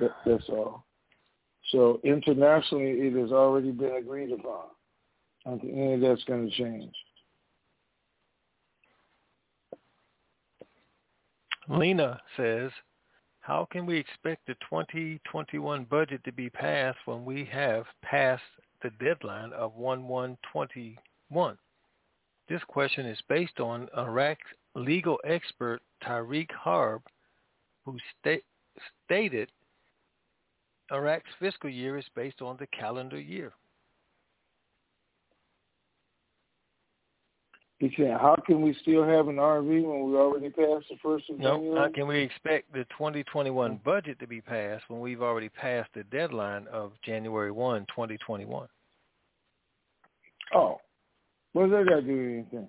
That, 0.00 0.10
that's 0.26 0.48
all. 0.48 0.85
So 1.72 2.00
internationally, 2.04 2.90
it 2.90 3.20
has 3.20 3.32
already 3.32 3.72
been 3.72 3.94
agreed 3.96 4.32
upon. 4.32 4.66
I 5.44 5.50
don't 5.50 5.60
think 5.60 5.72
any 5.74 5.94
of 5.94 6.00
that's 6.00 6.24
going 6.24 6.48
to 6.48 6.56
change. 6.56 6.94
Lena 11.68 12.20
says, 12.36 12.70
how 13.40 13.66
can 13.70 13.86
we 13.86 13.96
expect 13.96 14.46
the 14.46 14.54
2021 14.54 15.84
budget 15.84 16.22
to 16.24 16.32
be 16.32 16.50
passed 16.50 16.98
when 17.04 17.24
we 17.24 17.44
have 17.44 17.84
passed 18.02 18.42
the 18.82 18.90
deadline 19.04 19.52
of 19.52 19.76
1-1-21? 19.76 21.56
This 22.48 22.62
question 22.68 23.06
is 23.06 23.18
based 23.28 23.58
on 23.58 23.88
Iraq 23.96 24.38
legal 24.76 25.18
expert 25.24 25.80
Tariq 26.04 26.50
Harb, 26.52 27.02
who 27.84 27.96
sta- 28.20 28.42
stated 29.04 29.50
Iraq's 30.92 31.30
fiscal 31.40 31.70
year 31.70 31.98
is 31.98 32.04
based 32.14 32.42
on 32.42 32.56
the 32.58 32.66
calendar 32.68 33.18
year. 33.20 33.52
He 37.78 37.92
said, 37.94 38.12
how 38.12 38.36
can 38.46 38.62
we 38.62 38.74
still 38.80 39.04
have 39.04 39.28
an 39.28 39.36
RV 39.36 39.66
when 39.66 40.10
we 40.10 40.16
already 40.16 40.48
passed 40.48 40.86
the 40.88 40.96
first 41.02 41.28
of 41.28 41.38
no, 41.38 41.56
January? 41.56 41.78
how 41.78 41.92
can 41.92 42.06
we 42.06 42.20
expect 42.20 42.72
the 42.72 42.84
2021 42.84 43.80
budget 43.84 44.18
to 44.20 44.26
be 44.26 44.40
passed 44.40 44.84
when 44.88 45.00
we've 45.00 45.20
already 45.20 45.50
passed 45.50 45.90
the 45.94 46.04
deadline 46.04 46.66
of 46.72 46.92
January 47.04 47.50
1, 47.50 47.82
2021? 47.90 48.66
Oh, 50.54 50.78
what 51.52 51.68
does 51.68 51.72
that 51.72 51.88
got 51.88 51.96
to 51.96 52.02
do 52.02 52.16
with 52.16 52.30
anything? 52.30 52.68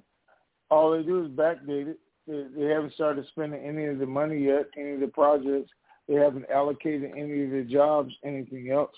All 0.70 0.92
they 0.92 1.04
do 1.04 1.24
is 1.24 1.32
backdate 1.32 1.88
it. 1.88 2.00
They, 2.28 2.44
they 2.58 2.70
haven't 2.70 2.94
started 2.94 3.26
spending 3.32 3.64
any 3.64 3.86
of 3.86 4.00
the 4.00 4.06
money 4.06 4.44
yet, 4.44 4.66
any 4.78 4.92
of 4.92 5.00
the 5.00 5.08
projects. 5.08 5.72
They 6.08 6.16
haven't 6.16 6.46
allocated 6.54 7.12
any 7.18 7.44
of 7.44 7.52
the 7.52 7.68
jobs, 7.70 8.14
anything 8.24 8.72
else. 8.72 8.96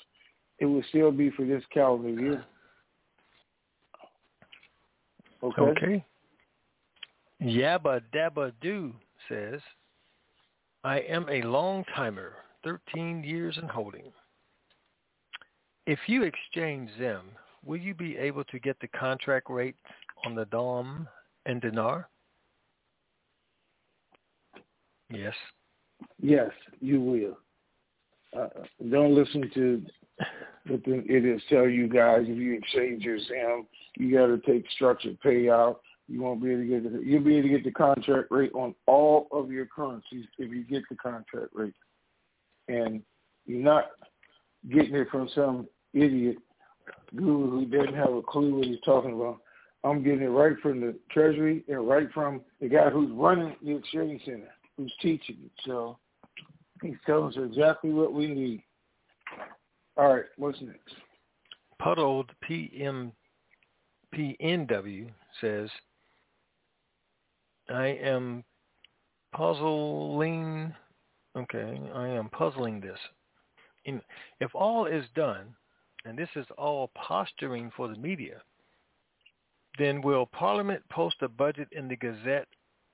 It 0.60 0.66
will 0.66 0.84
still 0.90 1.12
be 1.12 1.32
for 1.32 1.46
this 1.46 1.64
calendar 1.74 2.10
year. 2.10 2.46
Okay. 5.42 5.62
Okay. 5.62 6.06
Yabba 7.42 8.02
Dabba 8.14 8.52
Doo 8.62 8.94
says, 9.30 9.62
I 10.84 11.00
am 11.00 11.28
a 11.30 11.42
long 11.44 11.84
timer, 11.96 12.34
13 12.64 13.24
years 13.24 13.58
in 13.62 13.68
holding. 13.68 14.12
If 15.86 16.00
you 16.08 16.24
exchange 16.24 16.90
them, 17.00 17.26
will 17.66 17.80
you 17.80 17.94
be 17.94 18.18
able 18.18 18.44
to 18.46 18.60
get 18.60 18.80
the 18.80 18.88
contract 18.90 19.50
rates 19.50 19.80
on 20.26 20.36
the 20.36 20.46
DOM 20.46 21.08
and 21.46 21.62
dinar? 21.62 22.10
Yes. 25.10 25.34
Yes, 26.22 26.50
you 26.80 27.02
will. 27.02 27.38
Uh, 28.38 28.50
don't 28.90 29.16
listen 29.16 29.50
to 29.54 29.82
what 30.68 30.84
the, 30.84 31.04
it 31.08 31.26
is 31.26 31.42
tell 31.50 31.68
you 31.68 31.88
guys. 31.88 32.22
If 32.24 32.38
you 32.38 32.54
exchange 32.54 33.04
your 33.04 33.18
SAM, 33.20 33.66
you 33.98 34.16
got 34.16 34.28
to 34.28 34.40
take 34.40 34.70
structured 34.76 35.18
payout. 35.22 35.78
You 36.08 36.22
won't 36.22 36.44
be 36.44 36.52
able 36.52 36.62
to 36.62 36.68
get 36.68 36.84
the, 36.84 37.00
you'll 37.04 37.24
be 37.24 37.38
able 37.38 37.50
to 37.50 37.56
get 37.56 37.64
the 37.64 37.72
contract 37.72 38.32
rate 38.32 38.52
on 38.54 38.74
all 38.88 39.28
of 39.32 39.52
your 39.52 39.66
currencies 39.66 40.26
if 40.38 40.52
you 40.52 40.64
get 40.64 40.84
the 40.90 40.96
contract 40.96 41.50
rate, 41.54 41.76
and 42.68 43.02
you're 43.46 43.64
not 43.64 43.86
getting 44.72 44.96
it 44.96 45.08
from 45.10 45.30
some 45.34 45.68
idiot 45.94 46.38
guru 47.16 47.50
who 47.50 47.66
doesn't 47.66 47.96
have 47.96 48.14
a 48.14 48.22
clue 48.22 48.56
what 48.56 48.68
he's 48.68 48.80
talking 48.84 49.14
about. 49.14 49.40
I'm 49.84 50.04
getting 50.04 50.24
it 50.24 50.28
right 50.28 50.58
from 50.62 50.82
the 50.82 50.96
Treasury 51.12 51.64
and 51.68 51.88
right 51.88 52.08
from 52.14 52.42
the 52.60 52.68
guy 52.68 52.90
who's 52.90 53.12
running 53.14 53.56
the 53.64 53.78
exchange 53.78 54.22
center, 54.26 54.50
who's 54.80 54.94
teaching 55.02 55.38
it. 55.44 55.52
So 55.66 55.98
he's 56.82 56.96
telling 57.06 57.28
us 57.28 57.38
exactly 57.38 57.92
what 57.92 58.14
we 58.14 58.28
need. 58.28 58.64
All 59.98 60.16
right, 60.16 60.26
what's 60.38 60.62
next? 60.62 60.96
Puddled 61.80 62.32
PM 62.42 63.12
PNW 64.16 65.10
says, 65.42 65.70
I 67.70 67.88
am 67.88 68.44
puzzling. 69.36 70.74
Okay, 71.38 71.80
I 71.94 72.08
am 72.08 72.30
puzzling 72.30 72.80
this. 72.80 72.98
In, 73.86 74.02
if 74.40 74.56
all 74.56 74.86
is 74.86 75.06
done, 75.16 75.56
and 76.06 76.18
this 76.18 76.30
is 76.36 76.46
all 76.58 76.90
posturing 76.96 77.72
for 77.76 77.90
the 77.90 77.98
media, 77.98 78.42
then 79.78 80.02
will 80.02 80.26
Parliament 80.26 80.82
post 80.90 81.18
a 81.22 81.28
budget 81.28 81.68
in 81.72 81.88
the 81.90 81.98
Gazette 81.98 82.48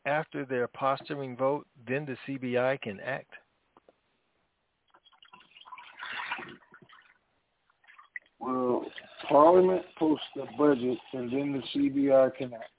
after 0.05 0.45
their 0.45 0.67
posturing 0.67 1.35
vote? 1.35 1.67
Then 1.87 2.05
the 2.05 2.17
CBI 2.27 2.81
can 2.81 2.99
act. 2.99 3.33
Well, 8.39 8.85
Parliament 9.27 9.83
posts 9.97 10.25
the 10.35 10.45
budget 10.57 10.97
and 11.13 11.31
then 11.31 11.53
the 11.53 11.79
CBI 11.79 12.35
can 12.35 12.53
act. 12.53 12.69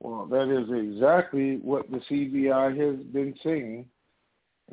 Well, 0.00 0.26
that 0.26 0.50
is 0.50 0.68
exactly 0.68 1.58
what 1.62 1.88
the 1.90 2.00
CBI 2.10 2.76
has 2.76 3.06
been 3.12 3.34
saying, 3.44 3.86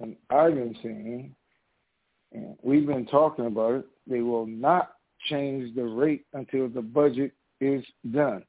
and 0.02 0.16
I've 0.32 0.56
been 0.56 0.76
saying, 0.82 1.36
and 2.32 2.58
we've 2.64 2.88
been 2.88 3.06
talking 3.06 3.46
about 3.46 3.76
it. 3.76 3.86
They 4.08 4.22
will 4.22 4.48
not 4.48 4.94
change 5.30 5.76
the 5.76 5.84
rate 5.84 6.26
until 6.34 6.68
the 6.68 6.82
budget 6.82 7.34
is 7.62 7.84
done. 8.12 8.44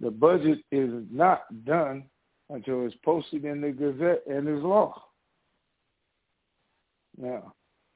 The 0.00 0.10
budget 0.10 0.58
is 0.72 1.04
not 1.10 1.64
done 1.64 2.04
until 2.48 2.86
it's 2.86 2.96
posted 3.04 3.44
in 3.44 3.60
the 3.60 3.70
Gazette 3.70 4.22
and 4.26 4.48
is 4.48 4.62
law. 4.62 5.02
Now, 7.16 7.52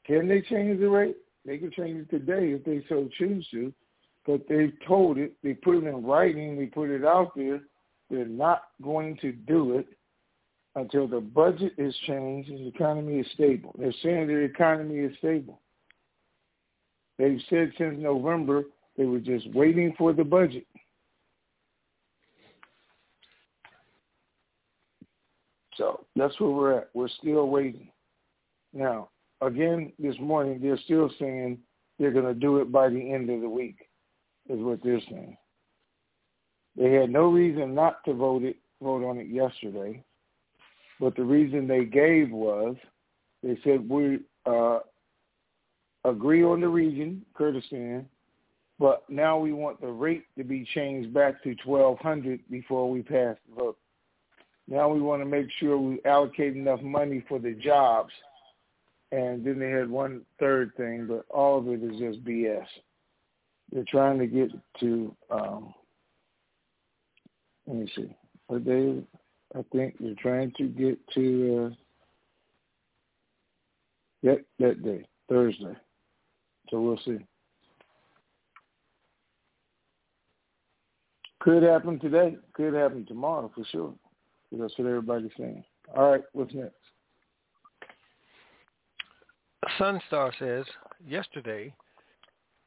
can 0.06 0.28
they 0.28 0.42
change 0.42 0.80
the 0.80 0.88
rate? 0.88 1.16
They 1.46 1.58
can 1.58 1.70
change 1.72 2.00
it 2.00 2.10
today 2.10 2.52
if 2.52 2.64
they 2.64 2.84
so 2.88 3.08
choose 3.18 3.46
to, 3.50 3.72
but 4.26 4.42
they've 4.48 4.74
told 4.86 5.18
it, 5.18 5.32
they 5.42 5.54
put 5.54 5.76
it 5.76 5.84
in 5.84 6.04
writing, 6.04 6.56
they 6.56 6.66
put 6.66 6.90
it 6.90 7.04
out 7.04 7.32
there. 7.36 7.60
They're 8.10 8.26
not 8.26 8.64
going 8.82 9.16
to 9.22 9.32
do 9.32 9.78
it 9.78 9.86
until 10.76 11.08
the 11.08 11.20
budget 11.20 11.72
is 11.78 11.94
changed 12.06 12.50
and 12.50 12.60
the 12.60 12.68
economy 12.68 13.20
is 13.20 13.26
stable. 13.34 13.74
They're 13.78 13.94
saying 14.02 14.26
the 14.26 14.36
economy 14.36 14.98
is 14.98 15.16
stable. 15.18 15.60
They've 17.18 17.40
said 17.48 17.72
since 17.78 17.96
November 17.98 18.64
they 18.96 19.04
were 19.04 19.20
just 19.20 19.52
waiting 19.54 19.94
for 19.96 20.12
the 20.12 20.24
budget. 20.24 20.66
So 25.76 26.04
that's 26.16 26.38
where 26.40 26.50
we're 26.50 26.78
at. 26.78 26.90
We're 26.94 27.08
still 27.08 27.48
waiting. 27.48 27.88
Now, 28.72 29.08
again, 29.40 29.92
this 29.98 30.16
morning 30.20 30.60
they're 30.60 30.78
still 30.84 31.10
saying 31.18 31.58
they're 31.98 32.12
going 32.12 32.24
to 32.24 32.34
do 32.34 32.58
it 32.58 32.72
by 32.72 32.88
the 32.88 33.12
end 33.12 33.30
of 33.30 33.40
the 33.40 33.48
week, 33.48 33.76
is 34.48 34.58
what 34.60 34.82
they're 34.82 35.00
saying. 35.10 35.36
They 36.76 36.92
had 36.92 37.10
no 37.10 37.28
reason 37.28 37.74
not 37.74 38.04
to 38.04 38.14
vote 38.14 38.42
it 38.42 38.56
vote 38.82 39.08
on 39.08 39.18
it 39.18 39.28
yesterday, 39.28 40.02
but 41.00 41.14
the 41.16 41.22
reason 41.22 41.66
they 41.66 41.84
gave 41.84 42.30
was 42.30 42.76
they 43.42 43.58
said 43.62 43.88
we 43.88 44.18
uh, 44.44 44.80
agree 46.04 46.42
on 46.42 46.60
the 46.60 46.68
region, 46.68 47.24
Kurdistan, 47.34 48.06
but 48.78 49.04
now 49.08 49.38
we 49.38 49.52
want 49.52 49.80
the 49.80 49.86
rate 49.86 50.24
to 50.36 50.44
be 50.44 50.66
changed 50.74 51.14
back 51.14 51.42
to 51.44 51.54
twelve 51.56 51.98
hundred 52.00 52.40
before 52.50 52.90
we 52.90 53.02
pass 53.02 53.36
the 53.48 53.54
vote. 53.54 53.78
Now 54.68 54.88
we 54.88 55.00
want 55.00 55.20
to 55.22 55.26
make 55.26 55.46
sure 55.58 55.78
we 55.78 56.00
allocate 56.04 56.56
enough 56.56 56.80
money 56.80 57.24
for 57.28 57.38
the 57.38 57.52
jobs. 57.52 58.12
And 59.12 59.44
then 59.44 59.58
they 59.58 59.70
had 59.70 59.88
one 59.88 60.22
third 60.40 60.72
thing, 60.76 61.06
but 61.06 61.24
all 61.30 61.58
of 61.58 61.68
it 61.68 61.82
is 61.82 61.98
just 61.98 62.24
BS. 62.24 62.66
They're 63.70 63.84
trying 63.88 64.18
to 64.18 64.26
get 64.26 64.50
to 64.80 65.14
um, 65.30 65.74
let 67.66 67.76
me 67.76 67.90
see. 67.96 68.14
What 68.46 68.64
day? 68.64 69.02
I 69.56 69.64
think 69.72 69.96
they're 69.98 70.14
trying 70.18 70.52
to 70.58 70.64
get 70.64 70.98
to 71.14 71.72
uh, 71.72 71.74
that 74.22 74.44
that 74.58 74.82
day, 74.82 75.06
Thursday. 75.28 75.74
So 76.70 76.80
we'll 76.80 77.00
see. 77.04 77.18
Could 81.40 81.62
happen 81.62 81.98
today. 82.00 82.36
Could 82.54 82.74
happen 82.74 83.06
tomorrow 83.06 83.50
for 83.54 83.64
sure. 83.70 83.94
That's 84.58 84.76
what 84.78 84.88
everybody's 84.88 85.30
saying. 85.38 85.64
All 85.96 86.10
right, 86.10 86.22
what's 86.32 86.54
next? 86.54 86.74
Sunstar 89.78 90.32
says, 90.38 90.64
yesterday 91.06 91.74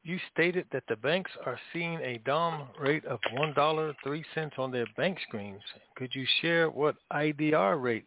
you 0.04 0.18
stated 0.32 0.66
that 0.72 0.84
the 0.88 0.96
banks 0.96 1.30
are 1.44 1.58
seeing 1.72 1.98
a 2.00 2.18
DOM 2.24 2.68
rate 2.80 3.04
of 3.04 3.18
$1.03 3.36 4.58
on 4.58 4.70
their 4.70 4.86
bank 4.96 5.18
screens. 5.26 5.60
Could 5.96 6.14
you 6.14 6.24
share 6.40 6.70
what 6.70 6.96
IDR 7.12 7.80
rate 7.80 8.06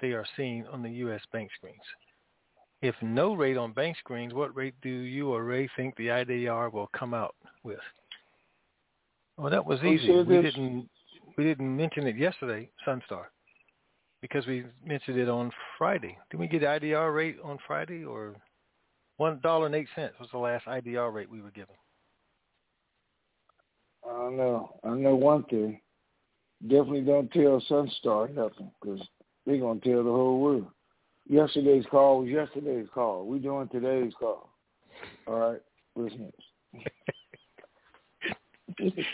they 0.00 0.12
are 0.12 0.26
seeing 0.36 0.66
on 0.68 0.82
the 0.82 0.90
U.S. 0.90 1.20
bank 1.32 1.50
screens? 1.56 1.82
If 2.80 2.94
no 3.00 3.34
rate 3.34 3.56
on 3.56 3.72
bank 3.72 3.96
screens, 3.98 4.34
what 4.34 4.54
rate 4.56 4.74
do 4.82 4.88
you 4.88 5.32
or 5.32 5.44
Ray 5.44 5.68
think 5.76 5.96
the 5.96 6.08
IDR 6.08 6.72
will 6.72 6.90
come 6.96 7.14
out 7.14 7.34
with? 7.62 7.78
Well, 9.36 9.50
that 9.50 9.64
was 9.64 9.82
easy. 9.82 10.12
We 10.22 10.42
didn't 10.42 10.88
we 11.36 11.44
didn't 11.44 11.76
mention 11.76 12.06
it 12.06 12.16
yesterday, 12.16 12.68
Sunstar, 12.86 13.24
because 14.20 14.46
we 14.46 14.64
mentioned 14.84 15.18
it 15.18 15.28
on 15.28 15.50
Friday. 15.78 16.16
Did 16.30 16.40
we 16.40 16.46
get 16.46 16.62
IDR 16.62 17.14
rate 17.14 17.36
on 17.42 17.58
Friday 17.66 18.04
or 18.04 18.34
one 19.16 19.40
dollar 19.42 19.66
and 19.66 19.74
eight 19.74 19.88
cents 19.94 20.14
was 20.18 20.28
the 20.32 20.38
last 20.38 20.66
IDR 20.66 21.12
rate 21.12 21.30
we 21.30 21.42
were 21.42 21.50
given? 21.50 21.74
I 24.08 24.12
don't 24.12 24.36
know. 24.36 24.74
I 24.84 24.90
know 24.90 25.14
one 25.14 25.44
thing. 25.44 25.80
Definitely 26.62 27.02
don't 27.02 27.30
tell 27.32 27.62
Sunstar 27.68 28.32
nothing 28.34 28.70
because 28.80 29.00
they're 29.46 29.58
gonna 29.58 29.80
tell 29.80 30.04
the 30.04 30.10
whole 30.10 30.40
world. 30.40 30.66
Yesterday's 31.28 31.84
call 31.90 32.20
was 32.20 32.28
yesterday's 32.28 32.88
call. 32.92 33.26
We're 33.26 33.38
doing 33.38 33.68
today's 33.68 34.12
call. 34.18 34.50
All 35.26 35.34
right, 35.34 35.60
listeners. 35.96 36.32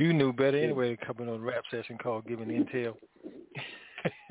You 0.00 0.14
knew 0.14 0.32
better 0.32 0.56
anyway 0.56 0.96
coming 0.96 1.28
on 1.28 1.42
rap 1.42 1.62
session 1.70 1.98
called 1.98 2.26
giving 2.26 2.48
intel. 2.48 2.94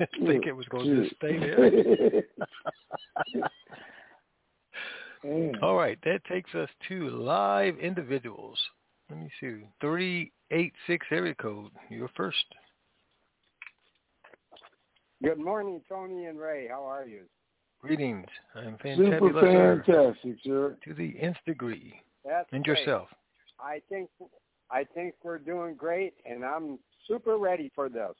think 0.26 0.46
it 0.46 0.52
was 0.52 0.66
going 0.66 0.84
to 0.84 1.04
just 1.04 1.14
stay 1.14 1.38
there. 1.38 2.24
All 5.62 5.76
right, 5.76 5.96
that 6.02 6.24
takes 6.24 6.52
us 6.56 6.68
to 6.88 7.10
live 7.10 7.78
individuals. 7.78 8.58
Let 9.10 9.20
me 9.20 9.30
see. 9.38 9.60
386 9.80 11.06
area 11.12 11.36
code. 11.36 11.70
You're 11.88 12.10
first. 12.16 12.44
Good 15.22 15.38
morning, 15.38 15.80
Tony 15.88 16.24
and 16.24 16.40
Ray. 16.40 16.66
How 16.68 16.82
are 16.84 17.06
you? 17.06 17.20
Greetings. 17.80 18.26
I'm 18.56 18.76
fantabulous. 18.84 19.20
Super 19.20 19.84
fantastic, 19.86 20.36
sir. 20.44 20.76
To 20.84 20.94
the 20.94 21.14
nth 21.20 21.38
degree. 21.46 21.94
That's 22.24 22.48
and 22.50 22.64
great. 22.64 22.78
yourself. 22.78 23.06
I 23.60 23.80
think 23.88 24.10
I 24.70 24.84
think 24.84 25.14
we're 25.22 25.38
doing 25.38 25.74
great, 25.74 26.14
and 26.24 26.44
I'm 26.44 26.78
super 27.08 27.38
ready 27.38 27.70
for 27.74 27.88
this. 27.88 28.14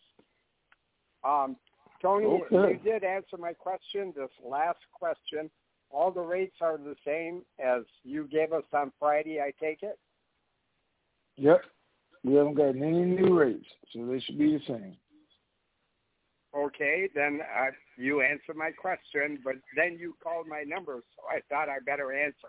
Um, 1.24 1.56
Tony, 2.02 2.26
okay. 2.26 2.78
you 2.84 2.90
did 2.92 3.04
answer 3.04 3.36
my 3.38 3.52
question. 3.52 4.12
This 4.16 4.30
last 4.44 4.78
question, 4.92 5.50
all 5.90 6.10
the 6.10 6.20
rates 6.20 6.56
are 6.60 6.78
the 6.78 6.96
same 7.06 7.42
as 7.64 7.82
you 8.04 8.26
gave 8.28 8.52
us 8.52 8.64
on 8.72 8.92
Friday. 8.98 9.40
I 9.40 9.52
take 9.60 9.82
it. 9.82 9.98
Yep. 11.36 11.62
We 12.24 12.34
haven't 12.34 12.54
got 12.54 12.70
any 12.70 13.04
new 13.04 13.38
rates, 13.38 13.66
so 13.92 14.04
they 14.06 14.20
should 14.20 14.38
be 14.38 14.58
the 14.58 14.60
same. 14.66 14.96
Okay, 16.54 17.08
then 17.14 17.40
uh, 17.42 17.70
you 17.96 18.22
answer 18.22 18.54
my 18.54 18.72
question, 18.72 19.38
but 19.44 19.54
then 19.76 19.96
you 19.98 20.16
called 20.22 20.48
my 20.48 20.64
number, 20.66 21.00
so 21.16 21.22
I 21.30 21.40
thought 21.48 21.68
I 21.68 21.78
better 21.86 22.12
answer. 22.12 22.48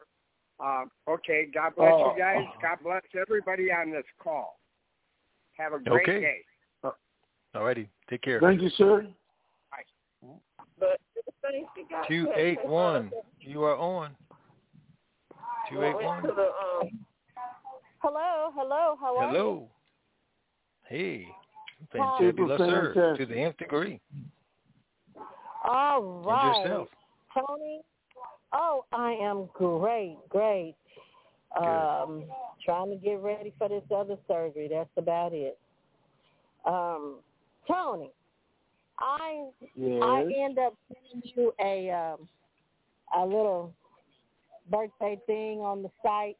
Uh, 0.61 0.85
okay, 1.09 1.47
God 1.51 1.75
bless 1.75 1.91
Oh. 1.91 2.13
you 2.13 2.19
guys. 2.19 2.45
God 2.61 2.77
bless 2.83 3.01
everybody 3.19 3.71
on 3.71 3.91
this 3.91 4.05
call. 4.19 4.59
Have 5.57 5.73
a 5.73 5.79
great 5.79 6.05
day. 6.05 6.11
Okay. 6.11 6.21
day. 6.21 6.45
Alrighty. 7.55 7.87
Take 8.09 8.21
care. 8.21 8.39
Thank 8.39 8.61
you, 8.61 8.69
sir. 8.71 9.07
Two 12.07 12.31
eight 12.35 12.63
one. 12.63 13.11
You 13.39 13.63
are 13.63 13.75
on. 13.75 14.15
Two 15.69 15.83
eight 15.83 15.95
one. 15.95 16.23
Hello, 17.99 18.51
hello, 18.55 18.97
how 18.99 19.17
are 19.17 19.31
you? 19.31 19.37
Hello. 19.37 19.69
Hey. 20.85 21.27
Hi. 21.93 21.97
Fantabulous, 21.97 22.57
sir. 22.57 23.15
To 23.17 23.25
the 23.25 23.35
nth 23.35 23.57
degree. 23.57 23.99
All 25.63 26.01
right. 26.23 26.55
And 26.55 26.63
yourself. 26.63 26.87
Tony? 27.33 27.81
Oh, 28.53 28.85
I 28.91 29.13
am 29.13 29.49
great, 29.53 30.17
great. 30.29 30.75
Um, 31.55 32.23
trying 32.63 32.89
to 32.89 32.95
get 32.95 33.21
ready 33.21 33.53
for 33.57 33.67
this 33.67 33.83
other 33.93 34.17
surgery. 34.27 34.69
That's 34.69 34.89
about 34.97 35.33
it. 35.33 35.57
Um, 36.65 37.19
Tony, 37.67 38.11
I 38.99 39.47
Yes. 39.75 40.01
I 40.03 40.33
end 40.37 40.59
up 40.59 40.75
sending 40.87 41.31
you 41.35 41.53
a 41.59 41.89
um, 41.89 42.27
a 43.15 43.25
little 43.25 43.73
birthday 44.69 45.19
thing 45.27 45.59
on 45.59 45.83
the 45.83 45.91
site. 46.03 46.37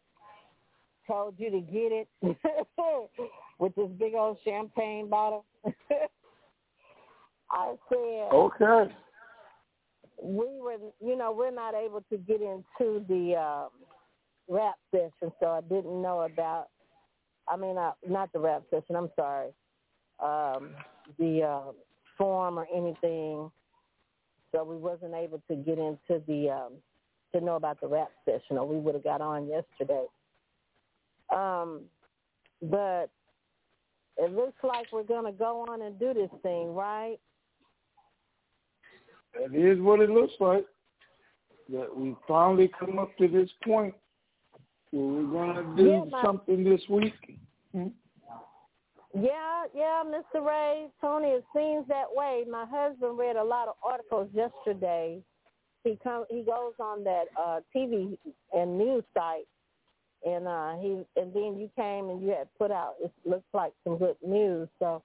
Told 1.08 1.36
you 1.38 1.50
to 1.52 1.60
get 1.60 1.92
it 1.92 2.08
with 3.60 3.76
this 3.76 3.90
big 3.98 4.14
old 4.14 4.38
champagne 4.46 5.10
bottle. 5.10 5.46
I 7.52 7.76
said 7.90 8.30
Okay. 8.32 8.94
We 10.22 10.46
were, 10.62 10.78
you 11.04 11.18
know, 11.18 11.32
we're 11.32 11.52
not 11.52 11.74
able 11.74 12.04
to 12.12 12.18
get 12.18 12.42
into 12.42 13.04
the 13.08 13.36
um, 13.36 13.70
rap 14.48 14.76
session, 14.92 15.34
so 15.40 15.48
I 15.48 15.62
didn't 15.62 16.02
know 16.02 16.22
about. 16.22 16.68
I 17.48 17.58
mean, 17.58 17.78
uh, 17.78 17.92
not 18.08 18.32
the 18.32 18.40
rap 18.40 18.64
session. 18.70 18.96
I'm 18.96 19.10
sorry. 19.16 19.50
Um, 20.20 20.76
the 21.18 21.42
uh, 21.44 21.72
form 22.18 22.60
or 22.60 22.68
anything. 22.74 23.52
So 24.54 24.64
we 24.64 24.78
wasn't 24.78 25.16
able 25.16 25.42
to 25.50 25.56
get 25.56 25.80
into 25.80 26.22
the 26.28 26.50
um, 26.50 26.74
to 27.34 27.44
know 27.44 27.56
about 27.56 27.82
the 27.82 27.88
rap 27.88 28.12
session, 28.26 28.58
or 28.58 28.68
we 28.68 28.78
would 28.78 28.94
have 28.94 29.04
got 29.04 29.22
on 29.22 29.48
yesterday. 29.48 30.06
Um, 31.34 31.84
but 32.62 33.08
it 34.18 34.32
looks 34.36 34.58
like 34.64 34.88
we're 34.92 35.04
gonna 35.04 35.32
go 35.32 35.66
on 35.68 35.82
and 35.82 35.98
do 35.98 36.14
this 36.14 36.30
thing, 36.44 36.76
right? 36.76 37.18
That 39.34 39.56
is 39.56 39.80
what 39.80 40.00
it 40.00 40.10
looks 40.10 40.34
like. 40.40 40.66
That 41.70 41.96
we 41.96 42.16
finally 42.28 42.70
come 42.80 43.00
up 43.00 43.16
to 43.18 43.28
this 43.28 43.50
point 43.64 43.94
where 44.92 45.06
we're 45.06 45.32
gonna 45.32 45.76
do 45.78 46.10
Yeah, 46.12 46.22
something 46.24 46.64
this 46.64 46.82
week. 46.90 47.14
Yeah, 49.14 49.66
yeah, 49.76 50.04
Mr. 50.06 50.46
Ray, 50.46 50.88
Tony, 51.02 51.30
it 51.30 51.46
seems 51.54 51.86
that 51.88 52.08
way. 52.14 52.46
My 52.50 52.66
husband 52.66 53.18
read 53.18 53.36
a 53.36 53.44
lot 53.44 53.68
of 53.68 53.76
articles 53.84 54.30
yesterday. 54.34 55.22
He 55.84 55.98
come, 56.04 56.26
he 56.30 56.44
goes 56.44 56.74
on 56.80 57.04
that 57.04 57.26
uh 57.38 57.60
TV 57.76 58.18
and 58.54 58.78
news 58.78 59.04
site, 59.14 59.48
and 60.26 60.48
uh 60.48 60.76
he 60.78 61.04
and 61.16 61.34
then 61.34 61.58
you 61.58 61.70
came 61.76 62.10
and 62.10 62.22
you 62.22 62.30
had 62.30 62.48
put 62.58 62.72
out. 62.72 62.96
It 63.04 63.12
looks 63.26 63.48
like 63.54 63.74
some 63.84 63.98
good 63.98 64.18
news. 64.26 64.70
So 64.80 65.04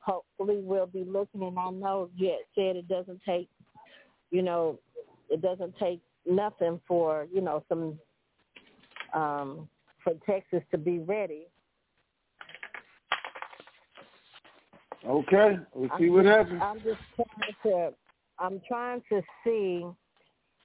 hopefully 0.00 0.58
we'll 0.62 0.86
be 0.86 1.04
looking. 1.04 1.42
And 1.42 1.58
I 1.58 1.70
know 1.70 2.10
you 2.16 2.28
had 2.28 2.38
said 2.54 2.76
it 2.76 2.88
doesn't 2.88 3.20
take, 3.26 3.48
you 4.30 4.42
know, 4.42 4.78
it 5.30 5.40
doesn't 5.42 5.74
take 5.78 6.00
nothing 6.26 6.80
for 6.86 7.26
you 7.32 7.40
know 7.40 7.62
some 7.68 7.98
um 9.14 9.68
for 10.04 10.12
Texas 10.26 10.62
to 10.70 10.78
be 10.78 10.98
ready. 11.00 11.46
Okay, 15.06 15.58
we'll 15.74 15.88
see 15.98 16.06
I'm 16.06 16.12
what 16.12 16.24
just- 16.24 16.36
happens. 16.36 16.60
I'm 16.62 16.76
just 16.82 17.00
trying 17.16 17.54
to. 17.64 17.94
I'm 18.38 18.60
trying 18.68 19.02
to 19.10 19.22
see. 19.44 19.86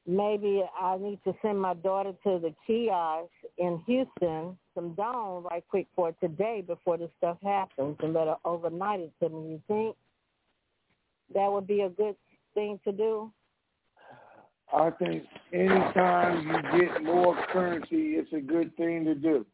Maybe 0.06 0.62
I 0.78 0.97
need 0.97 1.19
to 1.23 1.34
send 1.41 1.62
my 1.62 1.76
daughter 1.76 2.12
to 2.26 2.38
the 2.38 2.54
kiosk 2.67 3.32
in 3.58 3.82
Houston, 3.88 4.58
some 4.76 4.93
dawn 4.95 5.43
right 5.43 5.63
quick 5.69 5.88
for 5.95 6.12
today 6.21 6.62
before 6.67 6.97
this 6.97 7.10
stuff 7.19 7.38
happens, 7.41 7.95
and 8.02 8.13
let 8.13 8.28
her 8.28 8.36
overnight 8.43 8.99
it 8.99 9.13
to 9.21 9.30
me. 9.30 9.52
You 9.52 9.62
think 9.69 9.95
that 11.34 11.49
would 11.49 11.67
be 11.67 11.82
a 11.82 11.89
good 11.89 12.17
thing 12.54 12.82
to 12.84 12.91
do? 12.91 13.32
I 14.74 14.90
think 14.92 15.24
anytime 15.54 16.48
you 16.48 16.82
get 16.82 17.04
more 17.04 17.38
currency, 17.52 18.16
it's 18.16 18.34
a 18.34 18.42
good 18.42 18.76
thing 18.76 19.06
to 19.06 19.14
do. 19.14 19.46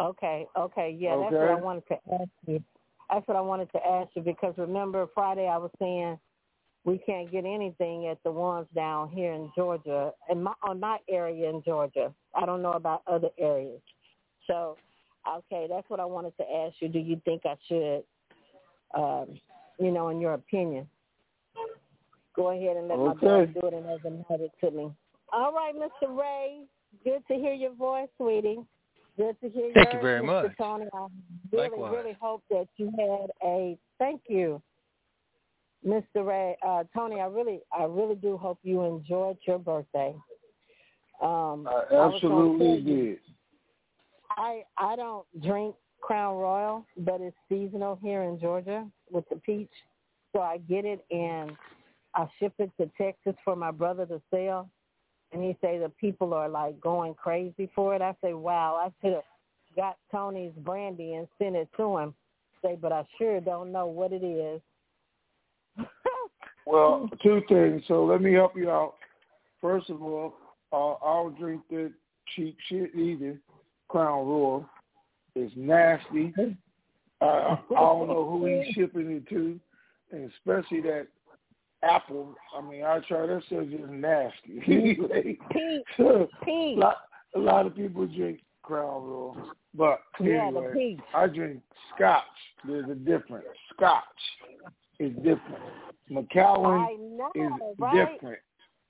Okay, 0.00 0.46
okay, 0.56 0.96
yeah, 0.98 1.10
okay. 1.10 1.22
that's 1.24 1.40
what 1.40 1.50
I 1.50 1.60
wanted 1.60 1.88
to 1.88 1.94
ask 2.14 2.30
you. 2.46 2.64
That's 3.10 3.28
what 3.28 3.36
I 3.36 3.40
wanted 3.40 3.70
to 3.72 3.86
ask 3.86 4.10
you 4.14 4.22
because 4.22 4.54
remember 4.56 5.06
Friday 5.14 5.46
I 5.46 5.58
was 5.58 5.70
saying 5.78 6.18
we 6.84 6.98
can't 6.98 7.30
get 7.30 7.44
anything 7.44 8.06
at 8.06 8.22
the 8.22 8.30
ones 8.30 8.68
down 8.74 9.10
here 9.10 9.32
in 9.32 9.50
Georgia, 9.56 10.12
in 10.30 10.42
my 10.42 10.52
on 10.62 10.80
my 10.80 10.98
area 11.10 11.50
in 11.50 11.62
Georgia. 11.62 12.12
I 12.34 12.46
don't 12.46 12.62
know 12.62 12.72
about 12.72 13.02
other 13.06 13.28
areas. 13.38 13.80
So, 14.46 14.76
okay, 15.28 15.66
that's 15.68 15.88
what 15.90 16.00
I 16.00 16.04
wanted 16.04 16.36
to 16.38 16.44
ask 16.44 16.76
you. 16.80 16.88
Do 16.88 16.98
you 16.98 17.20
think 17.24 17.42
I 17.44 17.56
should, 17.68 18.04
um, 18.94 19.40
you 19.78 19.90
know, 19.90 20.08
in 20.08 20.20
your 20.20 20.34
opinion, 20.34 20.88
go 22.36 22.50
ahead 22.50 22.76
and 22.76 22.88
let 22.88 22.98
my 22.98 23.14
daughter 23.14 23.46
do 23.46 23.66
it 23.66 23.74
and 23.74 23.86
overnight 23.86 24.40
it 24.40 24.52
to 24.60 24.70
me? 24.70 24.92
All 25.32 25.52
right, 25.52 25.74
Mr. 25.74 26.16
Ray, 26.16 26.60
good 27.02 27.22
to 27.28 27.34
hear 27.34 27.54
your 27.54 27.74
voice, 27.74 28.08
sweetie. 28.16 28.60
Good 29.16 29.40
to 29.40 29.48
hear 29.48 29.66
you. 29.66 29.72
Thank 29.74 29.94
you 29.94 30.00
very 30.00 30.20
Mr. 30.20 30.44
much. 30.44 30.52
Tony. 30.58 30.86
I 30.92 31.06
really, 31.50 31.68
Likewise. 31.70 31.92
really 31.96 32.16
hope 32.20 32.42
that 32.50 32.68
you 32.76 32.92
had 32.98 33.30
a 33.42 33.78
thank 33.98 34.20
you, 34.28 34.60
Mr. 35.86 36.26
Ray. 36.26 36.56
Uh, 36.66 36.84
Tony, 36.94 37.20
I 37.20 37.26
really, 37.26 37.60
I 37.76 37.84
really 37.84 38.16
do 38.16 38.36
hope 38.36 38.58
you 38.62 38.82
enjoyed 38.82 39.38
your 39.46 39.58
birthday. 39.58 40.14
Um, 41.22 41.66
I 41.66 41.94
absolutely 41.94 42.66
tell 42.66 42.76
you, 42.76 43.06
did. 43.06 43.18
I 44.30 44.64
I 44.76 44.96
don't 44.96 45.24
drink 45.42 45.74
Crown 46.02 46.36
Royal, 46.36 46.86
but 46.98 47.22
it's 47.22 47.36
seasonal 47.48 47.98
here 48.02 48.22
in 48.24 48.38
Georgia 48.38 48.86
with 49.10 49.26
the 49.30 49.36
peach, 49.36 49.70
so 50.34 50.42
I 50.42 50.58
get 50.58 50.84
it 50.84 51.04
and 51.10 51.56
I 52.16 52.26
ship 52.38 52.54
it 52.58 52.70
to 52.80 52.90
Texas 52.98 53.34
for 53.44 53.54
my 53.54 53.70
brother 53.70 54.06
to 54.06 54.20
sell. 54.30 54.70
And 55.32 55.42
he 55.42 55.56
say 55.60 55.78
the 55.78 55.90
people 56.00 56.32
are 56.34 56.48
like 56.48 56.80
going 56.80 57.14
crazy 57.14 57.70
for 57.74 57.94
it. 57.94 58.02
I 58.02 58.14
say, 58.22 58.32
wow, 58.32 58.80
I 58.80 58.90
should 59.00 59.14
have 59.14 59.24
got 59.76 59.98
Tony's 60.10 60.52
brandy 60.58 61.14
and 61.14 61.28
sent 61.38 61.56
it 61.56 61.68
to 61.76 61.98
him. 61.98 62.14
Say, 62.62 62.78
but 62.80 62.92
I 62.92 63.04
sure 63.18 63.40
don't 63.40 63.70
know 63.70 63.86
what 63.86 64.12
it 64.12 64.24
is. 64.24 64.60
Well, 66.66 67.08
two 67.22 67.42
things. 67.48 67.82
So 67.86 68.04
let 68.04 68.20
me 68.20 68.32
help 68.32 68.56
you 68.56 68.70
out. 68.70 68.94
First 69.60 69.88
of 69.88 70.02
all, 70.02 70.34
uh, 70.72 70.94
I'll 70.94 71.30
drink 71.30 71.62
the 71.70 71.92
cheap 72.34 72.56
shit 72.68 72.92
either. 72.94 73.38
Crown 73.88 74.26
Royal. 74.26 74.68
It's 75.34 75.54
nasty. 75.56 76.34
Uh, 77.22 77.56
I 77.70 77.80
don't 77.80 78.08
know 78.08 78.28
who 78.28 78.44
he's 78.44 78.74
shipping 78.74 79.10
it 79.10 79.26
to, 79.30 79.58
and 80.12 80.30
especially 80.32 80.82
that 80.82 81.06
apple. 81.82 82.34
I 82.56 82.60
mean, 82.62 82.84
I 82.84 83.00
try 83.00 83.26
that 83.26 83.42
stuff 83.46 83.64
just 83.70 83.90
nasty. 83.90 84.60
anyway, 84.66 85.38
Peach, 85.52 85.82
so, 85.96 86.28
a 86.46 86.74
lot, 86.76 86.96
a 87.34 87.38
lot 87.38 87.66
of 87.66 87.76
people 87.76 88.06
drink 88.06 88.40
Crown 88.62 89.04
Royal, 89.04 89.36
but 89.74 90.00
anyway, 90.20 90.70
peach. 90.74 91.00
I 91.14 91.26
drink 91.26 91.60
Scotch. 91.94 92.24
There's 92.66 92.90
a 92.90 92.94
difference. 92.94 93.46
Scotch 93.74 94.02
is 94.98 95.14
different. 95.16 95.62
Macallan 96.08 97.16
know, 97.16 97.30
is 97.34 97.50
right? 97.78 98.12
different. 98.12 98.38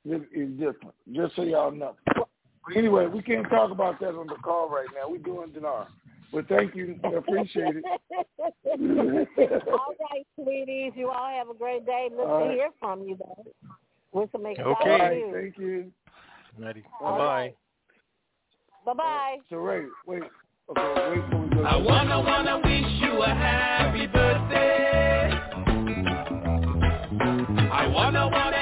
It 0.04 0.22
is 0.32 0.50
different. 0.52 0.94
Just 1.12 1.36
so 1.36 1.42
y'all 1.42 1.72
know. 1.72 1.96
But 2.14 2.76
anyway, 2.76 3.06
we 3.06 3.22
can't 3.22 3.48
talk 3.48 3.70
about 3.70 4.00
that 4.00 4.14
on 4.14 4.26
the 4.26 4.36
call 4.42 4.68
right 4.68 4.86
now. 4.94 5.10
We're 5.10 5.18
doing 5.18 5.52
dinar. 5.52 5.88
But 6.32 6.48
thank 6.48 6.74
you. 6.74 6.98
I 7.04 7.08
appreciate 7.10 7.76
it. 7.76 7.84
all 9.72 9.94
right, 10.10 10.26
sweeties. 10.40 10.92
You 10.96 11.10
all 11.10 11.28
have 11.28 11.48
a 11.48 11.54
great 11.54 11.86
day. 11.86 12.08
Look 12.10 12.28
All 12.28 12.40
to 12.40 12.44
right. 12.46 12.54
hear 12.54 12.70
from 12.78 13.02
you, 13.02 13.16
though. 13.16 13.44
With 14.12 14.30
some 14.32 14.46
exciting 14.46 14.72
Okay. 14.80 14.90
All 14.90 14.98
right, 14.98 15.16
news. 15.16 15.34
thank 15.34 15.58
you. 15.58 15.92
Righty. 16.58 16.84
All 17.00 17.12
Bye 17.12 17.18
bye. 17.18 17.24
right. 17.24 17.56
Bye-bye. 18.86 19.36
Uh, 19.38 19.42
so 19.50 19.56
Ray, 19.56 19.86
wait. 20.06 20.22
Okay, 20.70 21.10
wait 21.10 21.30
till 21.30 21.40
we 21.40 21.48
go. 21.48 21.64
I 21.64 21.76
wanna, 21.76 22.20
wanna 22.20 22.56
wish 22.58 22.86
you 23.00 23.22
a 23.22 23.28
happy 23.28 24.06
birthday. 24.06 25.30
I 27.72 27.86
wanna, 27.88 28.28
wanna 28.28 28.55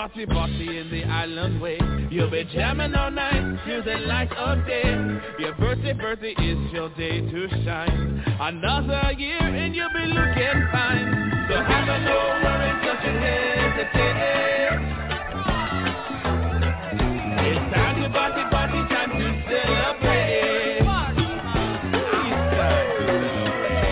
party, 0.00 0.24
party 0.24 0.78
in 0.78 0.90
the 0.90 1.04
island 1.04 1.60
way. 1.60 1.78
You'll 2.10 2.30
be 2.30 2.44
jamming 2.54 2.94
all 2.94 3.10
night 3.10 3.58
till 3.66 3.84
the 3.84 3.98
light 4.06 4.32
of 4.32 4.66
day. 4.66 4.96
Your 5.38 5.54
birthday, 5.56 5.92
birthday 5.92 6.32
is 6.38 6.72
your 6.72 6.88
day 6.96 7.20
to 7.20 7.48
shine. 7.66 8.24
Another 8.40 9.12
year 9.18 9.36
and 9.36 9.74
you'll 9.76 9.92
be 9.92 10.06
looking 10.06 10.68
fine. 10.72 11.44
So 11.50 11.56
have 11.62 11.86
a 11.86 12.00
no 12.00 12.16
worries, 12.40 12.80
don't 12.82 13.02
you 13.04 13.12
hesitate. 13.20 14.16
It's 17.44 17.74
time 17.74 18.00
to 18.02 18.08
party, 18.08 18.42
party, 18.50 18.80
time 18.88 19.10
to 19.10 19.28
celebrate. 19.50 20.80
Time 20.80 21.14
to 21.14 21.28
celebrate. 23.04 23.90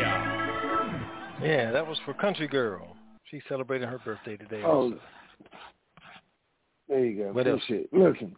Yeah. 0.00 1.44
Yeah, 1.44 1.70
that 1.70 1.86
was 1.86 1.98
for 2.06 2.14
Country 2.14 2.48
Girl. 2.48 2.96
She's 3.32 3.40
celebrating 3.48 3.88
her 3.88 3.98
birthday 4.04 4.36
today. 4.36 4.60
Oh, 4.62 4.68
also. 4.68 5.00
there 6.86 7.04
you 7.06 7.24
go. 7.24 7.32
What 7.32 7.46
else? 7.48 7.62
Appreciate. 7.64 7.90
Listen, 7.90 8.36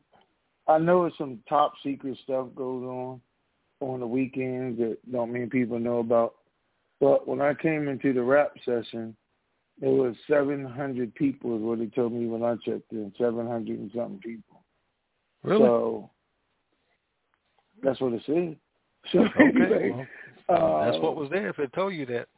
I 0.68 0.78
know 0.78 1.10
some 1.18 1.40
top 1.48 1.72
secret 1.82 2.16
stuff 2.22 2.46
goes 2.54 2.84
on 2.84 3.20
on 3.80 3.98
the 3.98 4.06
weekends 4.06 4.78
that 4.78 4.98
don't 5.10 5.32
mean 5.32 5.50
people 5.50 5.80
know 5.80 5.98
about. 5.98 6.36
But 7.00 7.26
when 7.26 7.40
I 7.40 7.54
came 7.54 7.88
into 7.88 8.12
the 8.12 8.22
rap 8.22 8.52
session, 8.64 9.16
there 9.80 9.90
was 9.90 10.14
700 10.28 11.12
people 11.16 11.56
is 11.56 11.62
what 11.62 11.80
they 11.80 11.86
told 11.86 12.12
me 12.12 12.28
when 12.28 12.44
I 12.44 12.54
checked 12.64 12.92
in, 12.92 13.12
700 13.18 13.76
and 13.76 13.90
something 13.92 14.20
people. 14.20 14.62
Really? 15.42 15.64
So 15.64 16.10
that's 17.82 18.00
what 18.00 18.12
it 18.12 18.22
said. 18.26 18.56
So 19.12 19.18
okay. 19.18 19.32
anyway, 19.44 19.90
well, 20.48 20.84
that's 20.84 20.96
uh, 20.96 21.00
what 21.00 21.16
was 21.16 21.28
there 21.30 21.48
if 21.48 21.58
it 21.58 21.72
told 21.72 21.94
you 21.94 22.06
that. 22.06 22.28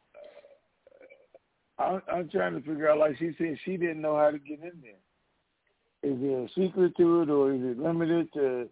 I'm, 1.79 2.01
I'm 2.11 2.29
trying 2.29 2.53
to 2.53 2.61
figure 2.61 2.89
out, 2.89 2.97
like 2.97 3.17
she 3.17 3.31
said, 3.37 3.57
she 3.63 3.77
didn't 3.77 4.01
know 4.01 4.17
how 4.17 4.31
to 4.31 4.39
get 4.39 4.59
in 4.61 4.81
there. 4.81 6.11
Is 6.11 6.19
there 6.21 6.43
a 6.43 6.49
secret 6.49 6.95
to 6.97 7.21
it, 7.21 7.29
or 7.29 7.53
is 7.53 7.61
it 7.61 7.79
limited 7.79 8.31
to? 8.33 8.61
Is 8.61 8.69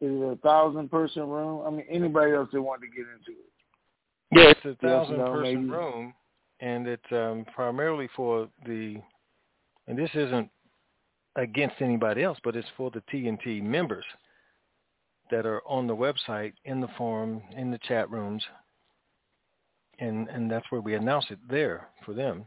it 0.00 0.32
a 0.32 0.36
thousand 0.36 0.90
person 0.90 1.28
room? 1.28 1.66
I 1.66 1.70
mean, 1.70 1.86
anybody 1.88 2.32
else 2.32 2.48
that 2.52 2.60
wanted 2.60 2.86
to 2.90 2.96
get 2.96 3.06
into 3.06 3.30
it. 3.30 3.52
Yeah, 4.32 4.50
it's 4.50 4.64
a 4.64 4.68
Yes, 4.70 4.76
thousand 4.82 5.18
no, 5.18 5.30
person 5.30 5.42
maybe. 5.42 5.70
room, 5.70 6.14
and 6.60 6.86
it's 6.86 7.12
um, 7.12 7.46
primarily 7.54 8.08
for 8.16 8.48
the. 8.66 8.96
And 9.86 9.98
this 9.98 10.10
isn't 10.14 10.48
against 11.36 11.76
anybody 11.80 12.22
else, 12.22 12.38
but 12.42 12.56
it's 12.56 12.68
for 12.76 12.90
the 12.90 13.02
TNT 13.12 13.62
members 13.62 14.04
that 15.30 15.46
are 15.46 15.62
on 15.66 15.86
the 15.86 15.94
website, 15.94 16.52
in 16.64 16.80
the 16.80 16.88
forum, 16.96 17.42
in 17.56 17.70
the 17.70 17.78
chat 17.78 18.10
rooms, 18.10 18.42
and 20.04 20.28
and 20.28 20.50
that's 20.50 20.70
where 20.70 20.80
we 20.80 20.94
announce 20.94 21.26
it 21.30 21.38
there 21.48 21.88
for 22.04 22.12
them. 22.14 22.44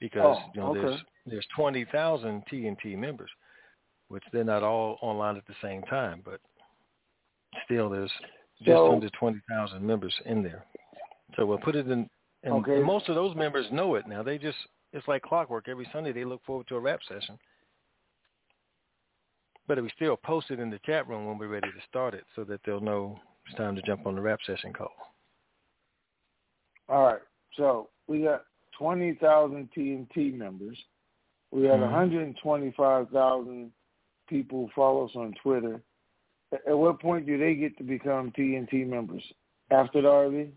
Because 0.00 0.38
Oh, 0.38 0.50
you 0.54 0.60
know 0.60 0.70
okay. 0.70 0.80
there's 0.80 1.00
there's 1.26 1.46
twenty 1.56 1.84
thousand 1.86 2.44
TNT 2.50 2.96
members, 2.96 3.30
which 4.08 4.24
they're 4.32 4.44
not 4.44 4.62
all 4.62 4.98
online 5.00 5.36
at 5.36 5.46
the 5.46 5.54
same 5.62 5.82
time, 5.82 6.22
but 6.24 6.40
still 7.64 7.88
there's 7.88 8.12
just 8.58 8.68
So- 8.76 8.92
under 8.92 9.08
twenty 9.10 9.40
thousand 9.48 9.86
members 9.86 10.14
in 10.26 10.42
there. 10.42 10.64
So 11.36 11.46
we'll 11.46 11.58
put 11.58 11.74
it 11.74 11.88
in, 11.88 12.08
and, 12.44 12.54
Okay. 12.54 12.76
and 12.76 12.84
most 12.84 13.08
of 13.08 13.16
those 13.16 13.34
members 13.34 13.66
know 13.72 13.96
it 13.96 14.06
now. 14.06 14.22
They 14.22 14.38
just 14.38 14.58
it's 14.92 15.08
like 15.08 15.22
clockwork. 15.22 15.68
Every 15.68 15.88
Sunday 15.92 16.12
they 16.12 16.24
look 16.24 16.44
forward 16.44 16.68
to 16.68 16.76
a 16.76 16.80
rap 16.80 17.00
session. 17.08 17.38
But 19.66 19.82
we 19.82 19.88
still 19.96 20.16
post 20.16 20.50
it 20.50 20.60
in 20.60 20.68
the 20.70 20.78
chat 20.80 21.08
room 21.08 21.26
when 21.26 21.38
we're 21.38 21.48
ready 21.48 21.70
to 21.70 21.80
start 21.88 22.12
it, 22.12 22.24
so 22.36 22.44
that 22.44 22.60
they'll 22.64 22.80
know 22.80 23.18
it's 23.46 23.56
time 23.56 23.74
to 23.74 23.82
jump 23.82 24.06
on 24.06 24.14
the 24.14 24.20
rap 24.20 24.38
session 24.46 24.72
call. 24.72 24.92
All 26.88 27.04
right. 27.04 27.22
So 27.56 27.88
we 28.06 28.22
got 28.22 28.44
20,000 28.78 29.68
TNT 29.72 30.32
members. 30.36 30.78
We 31.50 31.64
had 31.64 31.80
Mhm. 31.80 31.90
125,000 31.90 33.72
people 34.26 34.68
follow 34.74 35.06
us 35.06 35.16
on 35.16 35.32
Twitter. 35.34 35.82
At 36.52 36.66
at 36.66 36.78
what 36.78 37.00
point 37.00 37.26
do 37.26 37.38
they 37.38 37.54
get 37.54 37.76
to 37.78 37.84
become 37.84 38.32
TNT 38.32 38.84
members? 38.84 39.22
After 39.70 40.02
the 40.02 40.08
RV? 40.08 40.52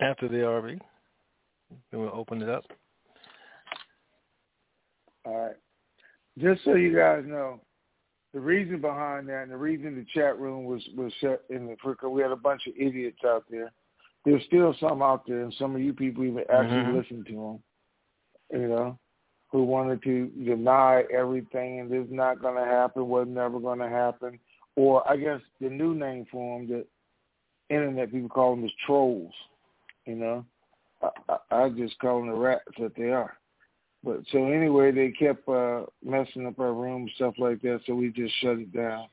After 0.00 0.28
the 0.28 0.44
RV, 0.44 0.80
then 1.90 2.00
we'll 2.00 2.14
open 2.14 2.42
it 2.42 2.48
up. 2.48 2.64
All 5.24 5.46
right. 5.46 5.56
Just 6.38 6.64
so 6.64 6.74
you 6.74 6.94
guys 6.94 7.24
know, 7.26 7.60
the 8.32 8.40
reason 8.40 8.80
behind 8.80 9.28
that 9.28 9.42
and 9.42 9.52
the 9.52 9.56
reason 9.56 9.96
the 9.96 10.04
chat 10.06 10.38
room 10.38 10.64
was 10.64 10.86
was 10.96 11.12
shut 11.14 11.44
in 11.50 11.66
the 11.66 11.76
because 11.84 12.10
we 12.10 12.22
had 12.22 12.30
a 12.30 12.36
bunch 12.36 12.66
of 12.66 12.74
idiots 12.76 13.24
out 13.24 13.44
there. 13.50 13.72
There's 14.24 14.44
still 14.44 14.74
some 14.78 15.02
out 15.02 15.26
there, 15.26 15.42
and 15.42 15.54
some 15.54 15.74
of 15.74 15.80
you 15.80 15.94
people 15.94 16.24
even 16.24 16.44
actually 16.50 16.84
Mhm. 16.84 16.94
listen 16.94 17.24
to 17.24 17.32
them. 17.32 17.62
You 18.60 18.68
know, 18.68 18.98
who 19.50 19.64
wanted 19.64 20.02
to 20.02 20.26
deny 20.28 21.02
everything 21.12 21.80
and 21.80 21.90
this 21.90 22.06
is 22.06 22.12
not 22.12 22.40
going 22.40 22.56
to 22.56 22.64
happen, 22.64 23.08
was 23.08 23.26
never 23.28 23.58
going 23.58 23.78
to 23.80 23.88
happen, 23.88 24.38
or 24.76 25.08
I 25.08 25.16
guess 25.16 25.40
the 25.60 25.68
new 25.68 25.94
name 25.94 26.24
for 26.26 26.58
them 26.58 26.68
that 26.68 26.86
internet 27.68 28.12
people 28.12 28.28
call 28.28 28.56
them 28.56 28.64
is 28.64 28.72
trolls. 28.86 29.32
You 30.06 30.16
know, 30.16 30.44
I, 31.02 31.10
I, 31.28 31.64
I 31.64 31.68
just 31.70 31.98
call 31.98 32.20
them 32.20 32.28
the 32.28 32.34
rats 32.34 32.64
that 32.78 32.94
they 32.96 33.10
are. 33.10 33.36
But 34.02 34.20
so 34.32 34.46
anyway, 34.46 34.92
they 34.92 35.10
kept 35.10 35.48
uh 35.48 35.84
messing 36.02 36.46
up 36.46 36.58
our 36.58 36.72
room, 36.72 37.08
stuff 37.16 37.34
like 37.38 37.60
that. 37.62 37.80
So 37.86 37.94
we 37.94 38.10
just 38.10 38.34
shut 38.40 38.58
it 38.58 38.72
down 38.72 39.06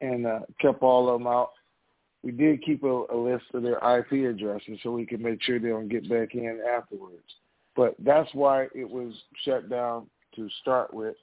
and 0.00 0.26
uh 0.26 0.40
kept 0.60 0.82
all 0.82 1.08
of 1.08 1.18
them 1.18 1.26
out. 1.26 1.50
We 2.22 2.32
did 2.32 2.64
keep 2.64 2.82
a, 2.82 3.04
a 3.12 3.16
list 3.16 3.44
of 3.54 3.62
their 3.62 3.78
IP 3.78 4.28
addresses 4.28 4.78
so 4.82 4.90
we 4.90 5.06
could 5.06 5.20
make 5.20 5.42
sure 5.42 5.58
they 5.58 5.68
don't 5.68 5.88
get 5.88 6.08
back 6.08 6.34
in 6.34 6.60
afterwards. 6.68 7.22
But 7.76 7.94
that's 7.98 8.32
why 8.32 8.68
it 8.74 8.88
was 8.88 9.12
shut 9.44 9.68
down 9.68 10.06
to 10.34 10.48
start 10.60 10.92
with, 10.92 11.16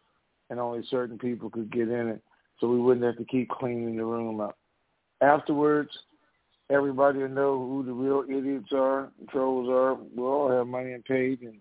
and 0.49 0.59
only 0.59 0.85
certain 0.89 1.17
people 1.17 1.49
could 1.49 1.71
get 1.71 1.89
in 1.89 2.09
it, 2.09 2.21
so 2.59 2.67
we 2.67 2.79
wouldn't 2.79 3.05
have 3.05 3.17
to 3.17 3.25
keep 3.25 3.49
cleaning 3.49 3.97
the 3.97 4.05
room 4.05 4.39
up. 4.39 4.57
Afterwards, 5.21 5.89
everybody 6.69 7.19
will 7.19 7.29
know 7.29 7.57
who 7.57 7.83
the 7.85 7.91
real 7.91 8.23
idiots 8.29 8.71
are, 8.71 9.11
and 9.19 9.29
trolls 9.29 9.69
are. 9.69 9.95
We'll 10.15 10.27
all 10.27 10.51
have 10.51 10.67
money 10.67 10.93
and 10.93 11.03
paid, 11.03 11.41
and 11.41 11.55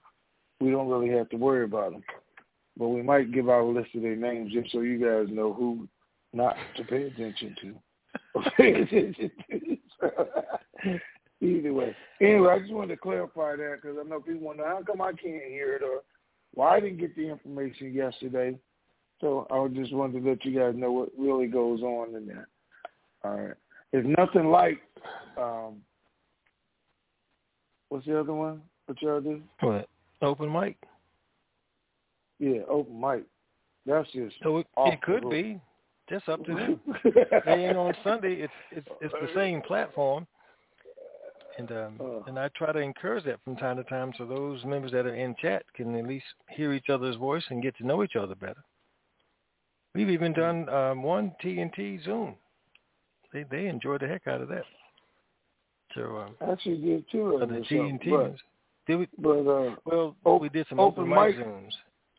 we 0.61 0.71
don't 0.71 0.89
really 0.89 1.11
have 1.11 1.29
to 1.31 1.37
worry 1.37 1.65
about 1.65 1.93
them. 1.93 2.03
But 2.77 2.89
we 2.89 3.03
might 3.03 3.33
give 3.33 3.49
out 3.49 3.65
a 3.65 3.67
list 3.67 3.95
of 3.95 4.03
their 4.03 4.17
names 4.17 4.53
just 4.53 4.73
so 4.73 4.81
you 4.81 4.99
guys 4.99 5.35
know 5.35 5.53
who 5.53 5.89
not 6.33 6.57
to 6.77 6.85
pay 6.85 7.05
attention 7.05 7.55
to. 7.63 7.75
Either 11.41 11.73
way. 11.73 11.97
Anyway, 12.21 12.49
I 12.49 12.59
just 12.61 12.73
wanted 12.73 12.95
to 12.95 13.01
clarify 13.01 13.57
that 13.57 13.79
because 13.83 13.97
I 14.01 14.09
know 14.09 14.21
people 14.21 14.43
wonder 14.43 14.65
how 14.65 14.81
come 14.83 15.01
I 15.01 15.13
can't 15.13 15.43
hear 15.45 15.75
it 15.75 15.83
or 15.83 16.03
why 16.55 16.77
I 16.77 16.81
didn't 16.81 16.99
get 16.99 17.17
the 17.17 17.29
information 17.29 17.93
yesterday. 17.93 18.57
So 19.21 19.47
I 19.51 19.67
just 19.75 19.93
wanted 19.93 20.23
to 20.23 20.31
let 20.31 20.45
you 20.45 20.59
guys 20.59 20.75
know 20.77 20.93
what 20.93 21.11
really 21.19 21.47
goes 21.47 21.83
on 21.83 22.15
in 22.15 22.27
that. 22.29 22.47
All 23.25 23.37
right. 23.37 23.55
It's 23.93 24.07
nothing 24.19 24.51
like 24.51 24.79
um 25.37 25.83
what's 27.89 28.07
the 28.07 28.19
other 28.19 28.35
one? 28.35 28.63
What 28.87 29.03
y'all 29.03 29.21
do? 29.21 29.43
What? 29.61 29.89
Open 30.21 30.53
mic? 30.53 30.77
Yeah, 32.39 32.61
open 32.69 33.01
mic. 33.01 33.25
That's 33.87 34.11
just 34.13 34.37
So 34.43 34.59
it, 34.59 34.67
it 34.79 35.03
could 35.03 35.29
be. 35.29 35.61
Just 36.13 36.29
up 36.29 36.45
to 36.45 36.55
them. 36.55 36.81
they 37.47 37.65
ain't 37.65 37.77
on 37.79 37.95
Sunday. 38.05 38.35
It's 38.35 38.53
it's 38.71 38.89
it's 39.01 39.15
the 39.15 39.31
same 39.35 39.63
platform, 39.63 40.27
and 41.57 41.73
um, 41.73 41.99
Uh. 41.99 42.23
and 42.27 42.39
I 42.39 42.49
try 42.55 42.71
to 42.71 42.81
encourage 42.81 43.25
that 43.25 43.43
from 43.45 43.57
time 43.57 43.79
to 43.79 43.85
time, 43.85 44.13
so 44.19 44.27
those 44.27 44.63
members 44.67 44.93
that 44.93 45.07
are 45.07 45.15
in 45.15 45.35
chat 45.41 45.65
can 45.75 45.95
at 45.95 46.07
least 46.07 46.27
hear 46.51 46.75
each 46.75 46.91
other's 46.91 47.17
voice 47.17 47.43
and 47.49 47.63
get 47.63 47.75
to 47.79 47.87
know 47.87 48.03
each 48.05 48.15
other 48.15 48.35
better. 48.35 48.63
We've 49.95 50.11
even 50.11 50.35
done 50.35 50.69
um, 50.69 51.03
one 51.03 51.33
TNT 51.43 52.05
Zoom. 52.05 52.35
They 53.33 53.45
they 53.51 53.69
enjoyed 53.69 54.03
the 54.03 54.09
heck 54.09 54.27
out 54.27 54.43
of 54.43 54.49
that. 54.49 54.65
So 55.95 56.19
um, 56.19 56.35
actually 56.53 56.77
did 56.77 57.05
two 57.11 57.37
of 57.37 57.41
the 57.41 57.47
them. 57.47 57.65
TNT 57.65 58.11
but. 58.11 58.35
Did 58.87 58.97
we? 58.97 59.09
but 59.17 59.47
uh 59.49 59.77
Well, 59.87 60.15
Op- 60.25 60.43
we 60.43 60.51
did 60.51 60.67
some 60.69 60.79
open 60.79 61.05
open, 61.05 61.15
mic 61.15 61.39
mic- 61.39 61.47
Zooms, 61.47 61.71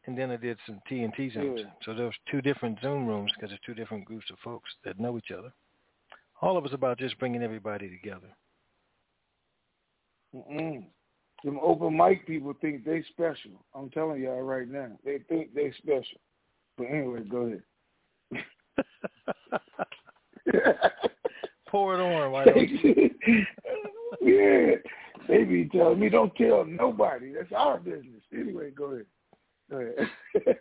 and 0.05 0.17
then 0.17 0.31
I 0.31 0.37
did 0.37 0.57
some 0.65 0.81
TNT 0.89 1.35
Zooms. 1.35 1.59
Yeah. 1.59 1.65
So 1.83 1.93
there 1.93 2.05
was 2.05 2.15
two 2.29 2.41
different 2.41 2.79
Zoom 2.81 3.07
rooms 3.07 3.31
because 3.35 3.49
there's 3.49 3.61
two 3.65 3.73
different 3.73 4.05
groups 4.05 4.25
of 4.31 4.37
folks 4.43 4.69
that 4.83 4.99
know 4.99 5.17
each 5.17 5.31
other. 5.37 5.53
All 6.41 6.57
of 6.57 6.65
us 6.65 6.73
about 6.73 6.99
just 6.99 7.17
bringing 7.19 7.41
everybody 7.41 7.89
together. 7.89 8.27
Mm-mm. 10.35 10.83
Them 11.43 11.59
open 11.61 11.95
mic 11.95 12.25
people 12.25 12.53
think 12.61 12.85
they 12.85 13.03
special. 13.11 13.65
I'm 13.75 13.89
telling 13.89 14.21
y'all 14.21 14.41
right 14.41 14.67
now, 14.67 14.91
they 15.05 15.19
think 15.29 15.53
they 15.53 15.71
special. 15.77 16.19
But 16.77 16.85
anyway, 16.85 17.21
go 17.29 17.37
ahead. 17.37 17.63
Pour 21.67 21.95
it 21.95 22.01
on, 22.01 22.31
why 22.31 22.45
don't 22.45 22.69
you? 22.69 23.09
yeah, 24.21 24.75
they 25.27 25.43
be 25.43 25.69
telling 25.69 25.99
me 25.99 26.09
don't 26.09 26.35
tell 26.35 26.65
nobody. 26.65 27.33
That's 27.33 27.51
our 27.55 27.77
business. 27.79 28.21
Anyway, 28.33 28.71
go 28.71 28.85
ahead. 28.85 29.05
Go 29.73 29.79
ahead. 29.79 30.09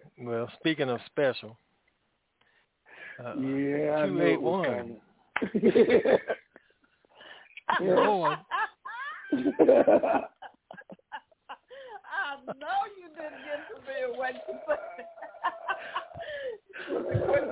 Well, 0.19 0.51
speaking 0.61 0.89
of 0.89 1.01
special, 1.07 1.59
uh, 3.19 3.35
yeah, 3.41 3.97
I 3.97 4.07
know 4.07 4.25
it 4.25 4.41
was 4.41 4.65
281. 4.65 4.65
coming. 4.65 4.97
Lord, 7.81 8.39
oh 12.13 12.37
know 12.61 12.79
you 12.97 13.09
didn't 13.17 13.43
get 13.43 13.61
familiar 13.75 14.11
what 14.17 14.35
you 14.35 14.55
said. 14.69 15.07
Quit 17.27 17.43
oh 17.43 17.45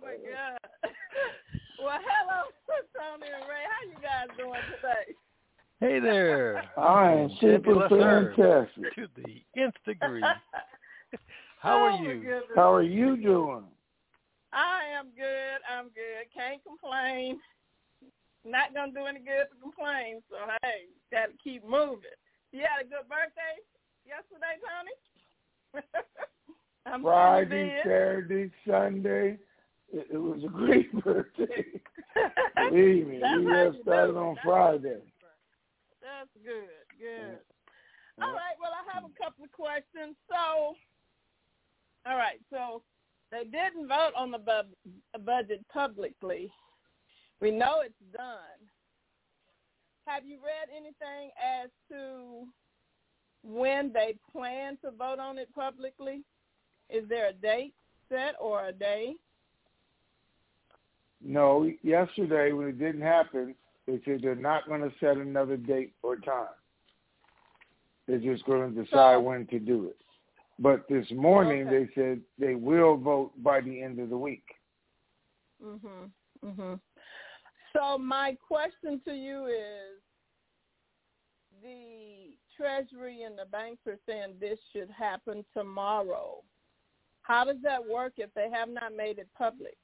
my 0.00 0.16
God. 0.16 0.58
Well, 1.78 2.00
hello, 2.00 2.40
Tony 2.96 3.28
and 3.28 3.44
Ray. 3.48 3.64
How 3.68 3.80
you 3.86 3.98
guys 4.00 4.28
doing 4.38 4.64
today? 4.76 5.04
Hey 5.80 6.00
there. 6.00 6.64
I 6.76 7.12
am 7.12 7.30
super 7.40 7.88
fantastic. 7.88 8.94
To 8.96 9.06
the 9.14 9.44
nth 9.62 9.76
degree. 9.86 10.24
How 11.60 11.78
are 11.84 11.90
Oh, 11.90 12.02
you? 12.02 12.40
How 12.56 12.74
are 12.74 12.82
you 12.82 13.16
doing? 13.16 13.62
I 14.52 14.80
am 14.98 15.10
good. 15.16 15.60
I'm 15.70 15.84
good. 15.90 16.26
Can't 16.34 16.60
complain. 16.64 17.38
Not 18.44 18.74
gonna 18.74 18.90
do 18.90 19.06
any 19.06 19.20
good 19.20 19.46
to 19.52 19.62
complain. 19.62 20.20
So 20.28 20.36
hey, 20.64 20.86
gotta 21.12 21.32
keep 21.42 21.62
moving. 21.62 22.10
You 22.50 22.60
had 22.60 22.84
a 22.84 22.88
good 22.88 23.08
birthday 23.08 23.62
yesterday, 24.04 24.58
Tony. 24.66 25.86
I'm 26.86 27.02
Friday, 27.02 27.68
did. 27.68 27.82
Saturday, 27.84 28.50
Sunday. 28.66 29.38
It, 29.92 30.08
it 30.12 30.18
was 30.18 30.42
a 30.44 30.48
great 30.48 30.92
birthday. 31.04 31.66
Believe 32.56 33.06
me, 33.06 33.20
That's 33.20 33.38
we 33.38 33.44
how 33.44 33.64
got 33.64 33.74
you 33.74 33.82
started 33.82 34.12
do 34.12 34.18
on 34.18 34.34
That's 34.34 34.44
Friday. 34.44 35.02
That's 36.08 36.30
good. 36.42 36.88
Good. 36.98 37.38
All 38.20 38.32
right. 38.32 38.56
Well, 38.60 38.72
I 38.72 38.94
have 38.94 39.04
a 39.04 39.22
couple 39.22 39.44
of 39.44 39.52
questions. 39.52 40.16
So, 40.28 40.74
all 42.06 42.16
right. 42.16 42.40
So 42.50 42.82
they 43.30 43.44
didn't 43.44 43.88
vote 43.88 44.12
on 44.16 44.30
the 44.30 44.38
bu- 44.38 45.20
budget 45.20 45.64
publicly. 45.72 46.50
We 47.40 47.50
know 47.50 47.82
it's 47.84 47.94
done. 48.16 48.58
Have 50.06 50.24
you 50.24 50.38
read 50.38 50.74
anything 50.74 51.30
as 51.36 51.68
to 51.90 52.46
when 53.44 53.92
they 53.92 54.16
plan 54.32 54.78
to 54.82 54.90
vote 54.90 55.18
on 55.18 55.36
it 55.38 55.54
publicly? 55.54 56.22
Is 56.88 57.06
there 57.08 57.28
a 57.28 57.32
date 57.34 57.74
set 58.08 58.34
or 58.40 58.66
a 58.66 58.72
day? 58.72 59.14
No, 61.22 61.70
yesterday 61.82 62.52
when 62.52 62.68
it 62.68 62.78
didn't 62.78 63.02
happen, 63.02 63.54
they 63.88 63.98
said 64.04 64.20
they're 64.22 64.34
not 64.34 64.68
going 64.68 64.82
to 64.82 64.92
set 65.00 65.16
another 65.16 65.56
date 65.56 65.94
or 66.02 66.16
time. 66.16 66.46
They're 68.06 68.18
just 68.18 68.44
going 68.44 68.74
to 68.74 68.82
decide 68.84 69.14
So- 69.14 69.20
when 69.20 69.46
to 69.46 69.58
do 69.58 69.86
it. 69.88 69.96
But 70.60 70.86
this 70.88 71.10
morning 71.12 71.66
Okay. 71.68 71.86
they 71.86 71.92
said 71.94 72.22
they 72.36 72.54
will 72.54 72.96
vote 72.96 73.32
by 73.42 73.60
the 73.60 73.80
end 73.82 73.98
of 74.00 74.10
the 74.10 74.18
week. 74.18 74.44
Mhm. 75.62 76.10
Mhm. 76.44 76.80
So 77.72 77.96
my 77.96 78.34
question 78.34 79.00
to 79.00 79.14
you 79.14 79.46
is 79.46 80.00
the 81.62 82.36
treasury 82.56 83.22
and 83.22 83.38
the 83.38 83.46
banks 83.46 83.86
are 83.86 83.98
saying 84.04 84.38
this 84.38 84.60
should 84.72 84.90
happen 84.90 85.44
tomorrow. 85.54 86.42
How 87.22 87.44
does 87.44 87.60
that 87.62 87.84
work 87.86 88.18
if 88.18 88.32
they 88.34 88.50
have 88.50 88.68
not 88.68 88.94
made 88.94 89.18
it 89.18 89.32
public? 89.34 89.78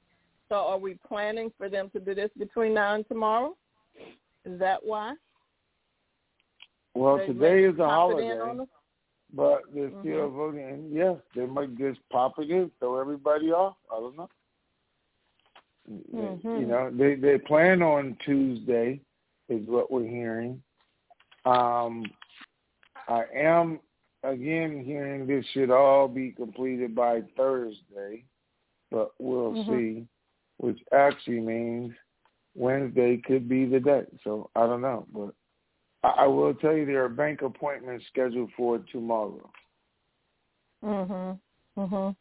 So 0.49 0.55
are 0.55 0.77
we 0.77 0.95
planning 0.95 1.51
for 1.51 1.69
them 1.69 1.89
to 1.91 1.99
do 1.99 2.13
this 2.13 2.31
between 2.33 2.73
now 2.73 2.95
and 2.95 3.07
tomorrow? 3.07 3.57
Is 4.45 4.59
that 4.59 4.83
why? 4.85 5.15
Well, 6.93 7.17
They 7.17 7.27
today 7.27 7.63
is 7.63 7.75
a 7.75 7.77
pop 7.77 8.11
it 8.11 8.23
in 8.23 8.37
holiday, 8.37 8.61
us? 8.61 8.67
but 9.33 9.63
they're 9.73 9.89
still 9.99 10.29
Mhm. 10.29 10.33
voting. 10.33 10.63
And 10.69 10.91
yes, 10.93 11.17
they 11.35 11.45
might 11.45 11.75
just 11.77 11.99
pop 12.09 12.39
it 12.39 12.49
in, 12.49 12.71
throw 12.79 12.99
everybody 12.99 13.51
off. 13.51 13.77
I 13.91 13.95
don't 13.95 14.15
know. 14.15 14.29
Mhm. 15.87 16.59
You 16.59 16.65
know, 16.67 16.89
they 16.91 17.15
they 17.15 17.37
plan 17.37 17.81
on 17.81 18.15
Tuesday, 18.25 19.01
is 19.49 19.67
what 19.67 19.91
we're 19.91 20.07
hearing. 20.07 20.63
Um, 21.45 22.05
I 23.07 23.25
am 23.35 23.79
again 24.23 24.83
hearing 24.83 25.27
this 25.27 25.45
should 25.47 25.69
all 25.69 26.07
be 26.07 26.31
completed 26.31 26.95
by 26.95 27.21
Thursday, 27.35 28.25
but 28.89 29.11
we'll 29.19 29.53
Mhm. 29.53 29.67
see. 29.67 30.07
Which 30.57 30.79
actually 30.93 31.41
means 31.41 31.93
Wednesday 32.55 33.17
could 33.17 33.47
be 33.47 33.65
the 33.65 33.79
day. 33.79 34.05
So 34.23 34.49
I 34.55 34.65
don't 34.65 34.81
know, 34.81 35.05
but 35.13 35.33
I, 36.03 36.23
I 36.23 36.27
will 36.27 36.53
tell 36.55 36.73
you 36.73 36.85
there 36.85 37.03
are 37.03 37.09
bank 37.09 37.41
appointments 37.41 38.05
scheduled 38.11 38.51
for 38.55 38.79
tomorrow. 38.91 39.49
Mhm. 40.83 41.39
Mhm. 41.77 42.15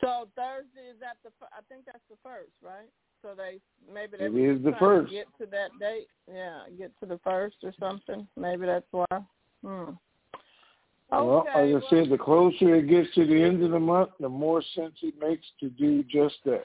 So 0.00 0.28
Thursday 0.36 0.88
is 0.90 0.98
that 1.00 1.16
the? 1.22 1.30
I 1.52 1.60
think 1.68 1.86
that's 1.86 2.04
the 2.10 2.16
first, 2.22 2.52
right? 2.62 2.88
So 3.22 3.34
they 3.34 3.60
maybe 3.90 4.16
they 4.18 4.26
It 4.26 4.34
is 4.34 4.62
the 4.62 4.72
first. 4.78 5.10
to 5.10 5.16
get 5.16 5.26
to 5.38 5.46
that 5.46 5.70
date. 5.78 6.08
Yeah, 6.30 6.64
get 6.76 6.92
to 7.00 7.06
the 7.06 7.18
first 7.18 7.56
or 7.62 7.72
something. 7.78 8.26
Maybe 8.36 8.66
that's 8.66 8.86
why. 8.90 9.06
Hmm. 9.62 9.92
Well, 11.10 11.46
as 11.54 11.74
I 11.74 11.80
said, 11.90 12.10
the 12.10 12.18
closer 12.18 12.74
it 12.74 12.88
gets 12.88 13.14
to 13.14 13.24
the 13.26 13.40
end 13.40 13.62
of 13.62 13.70
the 13.70 13.78
month, 13.78 14.10
the 14.18 14.28
more 14.28 14.62
sense 14.74 14.94
it 15.02 15.14
makes 15.20 15.46
to 15.60 15.70
do 15.70 16.02
just 16.04 16.36
that. 16.44 16.64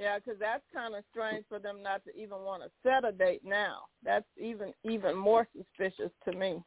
Yeah, 0.00 0.18
because 0.18 0.38
that's 0.38 0.62
kind 0.72 0.94
of 0.94 1.02
strange 1.10 1.44
for 1.48 1.58
them 1.58 1.82
not 1.82 2.04
to 2.04 2.16
even 2.16 2.38
want 2.38 2.62
to 2.62 2.70
set 2.84 3.04
a 3.04 3.10
date 3.10 3.42
now. 3.44 3.82
That's 4.04 4.26
even 4.40 4.72
even 4.84 5.16
more 5.16 5.48
suspicious 5.56 6.12
to 6.24 6.32
me 6.32 6.62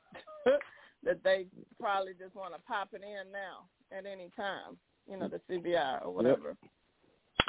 that 1.04 1.24
they 1.24 1.46
probably 1.80 2.14
just 2.20 2.36
want 2.36 2.54
to 2.54 2.62
pop 2.68 2.90
it 2.94 3.02
in 3.04 3.32
now 3.32 3.68
at 3.98 4.06
any 4.06 4.30
time. 4.36 4.78
You 5.10 5.18
know, 5.18 5.30
the 5.30 5.40
CBI 5.50 6.06
or 6.06 6.14
whatever. 6.14 6.56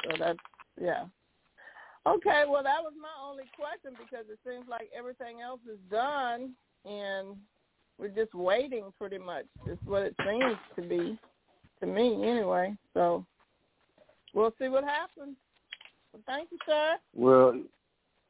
So 0.05 0.15
that's 0.17 0.39
yeah. 0.81 1.05
Okay, 2.07 2.43
well 2.47 2.63
that 2.63 2.81
was 2.81 2.93
my 3.01 3.13
only 3.21 3.43
question 3.55 3.91
because 3.97 4.25
it 4.29 4.39
seems 4.47 4.67
like 4.69 4.89
everything 4.97 5.41
else 5.41 5.61
is 5.69 5.79
done 5.91 6.53
and 6.85 7.35
we're 7.97 8.07
just 8.07 8.33
waiting 8.33 8.85
pretty 8.97 9.17
much. 9.17 9.45
Is 9.69 9.77
what 9.85 10.03
it 10.03 10.15
seems 10.25 10.57
to 10.77 10.81
be 10.81 11.19
to 11.81 11.85
me 11.85 12.25
anyway. 12.25 12.73
So 12.93 13.25
we'll 14.33 14.53
see 14.59 14.69
what 14.69 14.85
happens. 14.85 15.35
Well, 16.13 16.21
thank 16.27 16.49
you, 16.51 16.57
sir. 16.65 16.95
Well, 17.13 17.59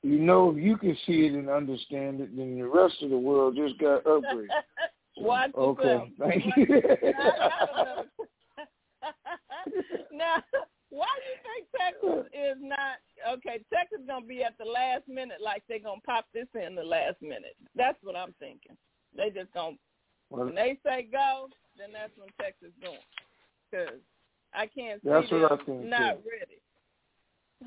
you 0.02 0.20
know, 0.20 0.52
if 0.52 0.58
you 0.64 0.78
can 0.78 0.98
see 1.06 1.26
it 1.26 1.34
and 1.34 1.50
understand 1.50 2.22
it, 2.22 2.36
then 2.36 2.58
the 2.58 2.68
rest 2.68 2.96
of 3.02 3.10
the 3.10 3.18
world 3.18 3.56
just 3.56 3.78
got 3.80 4.04
upgraded. 4.06 4.48
Watch 5.18 5.52
Okay, 5.56 5.84
yourself. 5.84 6.10
thank 6.20 6.44
you. 6.58 6.66
Now, 6.66 7.12
I 7.14 7.50
got 7.50 7.70
another- 7.80 8.10
now, 10.12 10.36
why 10.90 11.08
do 11.20 11.26
you 11.30 11.38
think 11.44 11.68
Texas 11.78 12.26
is 12.34 12.58
not 12.62 12.98
okay? 13.34 13.64
Texas 13.74 14.00
gonna 14.08 14.26
be 14.26 14.44
at 14.44 14.58
the 14.58 14.66
last 14.66 15.08
minute, 15.08 15.38
like 15.42 15.64
they're 15.68 15.80
gonna 15.80 16.02
pop 16.06 16.26
this 16.34 16.48
in 16.56 16.74
the 16.76 16.84
last 16.84 17.22
minute. 17.22 17.56
That's 17.76 17.98
what 18.02 18.16
I'm 18.16 18.34
thinking. 18.40 18.78
They 19.16 19.30
just 19.30 19.54
gonna 19.54 19.76
Well, 20.30 20.46
when 20.46 20.56
they 20.56 20.80
say 20.86 21.08
go, 21.12 21.50
then 21.78 21.90
that's 21.94 22.16
when 22.18 22.30
Texas 22.42 22.72
going. 22.82 22.98
Cause 23.72 24.00
I 24.54 24.68
can't 24.68 25.02
see 25.04 25.10
That's 25.10 25.32
what 25.32 25.52
I 25.52 25.56
them 25.58 25.66
think, 25.66 25.86
not 25.90 26.24
too. 26.24 26.30
ready. 26.30 26.58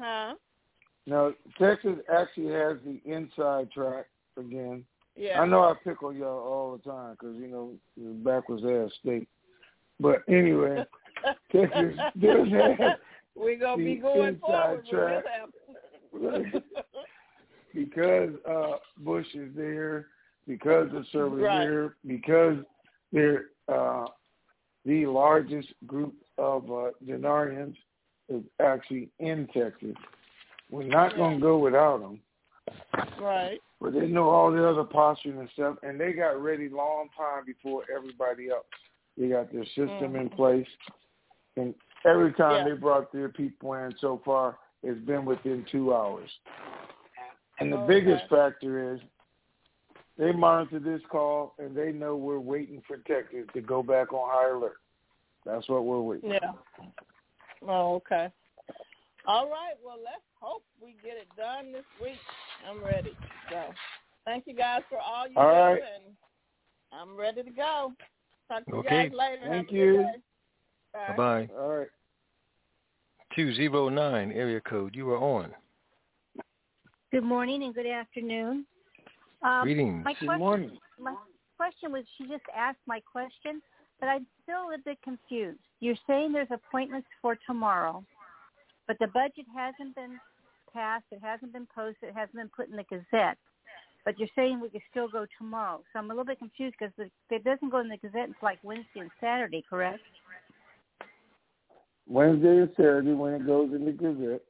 Huh? 0.01 0.35
now, 1.07 1.33
Texas 1.59 1.99
actually 2.13 2.53
has 2.53 2.77
the 2.85 3.01
inside 3.05 3.71
track 3.71 4.07
again. 4.37 4.85
Yeah. 5.17 5.41
I 5.41 5.47
know 5.47 5.63
I 5.63 5.75
pick 5.83 6.03
on 6.03 6.17
y'all 6.17 6.29
all 6.29 6.77
the 6.77 6.91
time 6.91 7.13
because, 7.13 7.37
you 7.37 7.49
know, 7.49 7.73
you're 7.97 8.11
a 8.11 8.15
backwards 8.15 8.65
ass 8.65 8.91
state. 9.01 9.29
But 9.99 10.23
anyway, 10.29 10.85
Texas 11.53 11.95
does 12.21 12.49
have 12.79 12.99
We're 13.35 13.59
gonna 13.59 13.83
be 13.83 13.97
going 13.97 14.39
forward 14.39 14.87
track. 14.87 15.25
because 17.75 18.31
uh, 18.49 18.77
Bush 18.99 19.27
is 19.35 19.51
there, 19.57 20.07
because 20.47 20.89
the 20.93 21.05
servers 21.13 21.43
Right. 21.43 21.65
there, 21.65 21.97
because 22.07 22.59
they're 23.13 23.47
uh, 23.69 24.07
the 24.85 25.07
largest 25.07 25.69
group 25.87 26.15
of 26.39 26.65
uh, 26.71 26.91
Denarians 27.05 27.77
is 28.29 28.43
actually 28.61 29.09
in 29.19 29.49
Texas. 29.53 29.97
We're 30.71 30.85
not 30.85 31.17
going 31.17 31.37
to 31.37 31.43
go 31.43 31.59
without 31.59 32.01
them, 32.01 32.21
right. 33.21 33.61
but 33.81 33.93
they 33.93 34.07
know 34.09 34.29
all 34.29 34.51
the 34.51 34.69
other 34.69 34.85
postures 34.85 35.39
and 35.39 35.49
stuff, 35.55 35.77
and 35.83 36.01
they 36.01 36.13
got 36.13 36.43
ready 36.43 36.69
long 36.69 37.09
time 37.17 37.45
before 37.47 37.85
everybody 37.95 38.51
else. 38.51 38.67
They 39.17 39.29
got 39.29 39.53
their 39.53 39.65
system 39.67 40.17
in 40.17 40.29
Mhm. 40.29 40.37
place, 40.37 40.69
and 41.57 41.75
every 42.05 42.33
time 42.33 42.67
Yeah. 42.67 42.75
they 42.75 42.81
brought 42.81 43.13
their 43.13 43.29
people 43.29 43.75
in 43.75 43.97
so 43.99 44.19
far, 44.19 44.59
it's 44.83 45.01
been 45.01 45.25
within 45.25 45.65
two 45.65 45.95
hours. 45.95 46.31
And 47.59 47.73
the 47.73 47.79
Okay. 47.79 47.87
biggest 47.87 48.29
factor 48.29 48.93
is 48.93 49.01
they 50.19 50.33
monitor 50.33 50.79
this 50.79 51.05
call 51.07 51.55
and 51.59 51.75
they 51.77 51.93
know 51.93 52.17
we're 52.17 52.39
waiting 52.39 52.81
for 52.83 52.99
Texas 52.99 53.47
to 53.53 53.61
go 53.61 53.83
back 53.83 54.13
on 54.13 54.29
high 54.31 54.49
alert. 54.51 54.81
That's 55.45 55.69
what 55.69 55.85
we're 55.85 56.01
waiting. 56.01 56.31
Yeah. 56.31 56.53
Oh, 57.63 57.95
okay. 57.97 58.29
All 59.27 59.49
right. 59.49 59.75
Well, 59.85 59.99
let's 60.03 60.23
hope 60.41 60.63
we 60.81 60.95
get 61.03 61.17
it 61.17 61.29
done 61.37 61.73
this 61.73 61.85
week. 62.01 62.19
I'm 62.69 62.83
ready. 62.83 63.13
So, 63.51 63.73
thank 64.25 64.47
you 64.47 64.55
guys 64.55 64.83
for 64.89 64.99
all 64.99 65.27
you 65.27 65.37
All 65.37 65.47
do, 65.47 65.53
right. 65.53 65.83
and 65.95 66.15
I'm 66.93 67.17
ready 67.17 67.43
to 67.43 67.51
go. 67.51 67.93
Talk 68.49 68.65
to 68.67 68.77
Okay. 68.77 69.05
you 69.05 69.11
guys 69.11 69.19
later. 69.19 69.43
Thank 69.49 69.69
a 69.69 69.73
good 69.73 69.79
you. 69.79 70.07
Bye. 70.93 71.15
Bye-bye. 71.17 71.49
All 71.59 71.79
right. 71.79 71.89
209 73.35 74.33
area 74.33 74.61
code. 74.61 74.95
You 74.95 75.11
are 75.11 75.19
on. 75.19 75.53
Good 77.13 77.25
morning 77.25 77.63
and 77.65 77.75
good 77.75 77.87
afternoon. 77.87 78.67
Um, 79.43 79.63
Greetings. 79.63 80.05
My 80.05 80.15
Good 80.15 80.27
question, 80.27 80.39
morning. 80.39 80.79
my 80.99 81.15
question 81.57 81.93
was 81.93 82.05
she 82.17 82.27
just 82.27 82.45
asked 82.57 82.79
my 82.87 83.01
question, 83.01 83.61
but 84.01 84.09
I'm 84.09 84.27
still 84.43 84.63
a 84.63 84.69
little 84.69 84.85
bit 84.85 84.99
confused. 85.03 85.59
You're 85.81 85.97
saying 86.07 86.33
there's 86.33 86.49
appointments 86.51 87.09
for 87.23 87.37
tomorrow, 87.47 88.05
but 88.87 88.99
the 89.01 89.09
budget 89.09 89.47
hasn't 89.55 89.95
been 89.95 90.19
passed, 90.73 91.05
it 91.11 91.21
hasn't 91.23 91.53
been 91.53 91.67
posted, 91.75 92.11
it 92.11 92.15
hasn't 92.15 92.35
been 92.35 92.51
put 92.55 92.69
in 92.69 92.77
the 92.77 92.85
Gazette. 92.85 93.39
But 94.05 94.19
you're 94.19 94.29
saying 94.37 94.61
we 94.61 94.69
could 94.69 94.83
still 94.91 95.09
go 95.09 95.27
tomorrow. 95.37 95.81
So 95.93 95.99
I'm 95.99 96.07
a 96.07 96.09
little 96.09 96.25
bit 96.25 96.39
confused 96.39 96.77
because 96.79 96.95
it 97.31 97.45
doesn't 97.45 97.71
go 97.71 97.81
in 97.81 97.89
the 97.89 97.97
Gazette 97.97 98.29
until 98.29 98.39
like 98.43 98.59
Wednesday 98.63 99.01
and 99.01 99.11
Saturday, 99.21 99.65
correct? 99.69 100.01
Wednesday 102.09 102.59
and 102.59 102.71
Saturday 102.77 103.13
when 103.13 103.35
it 103.35 103.47
goes 103.47 103.73
in 103.75 103.85
the 103.85 103.93
Gazette. 103.93 104.43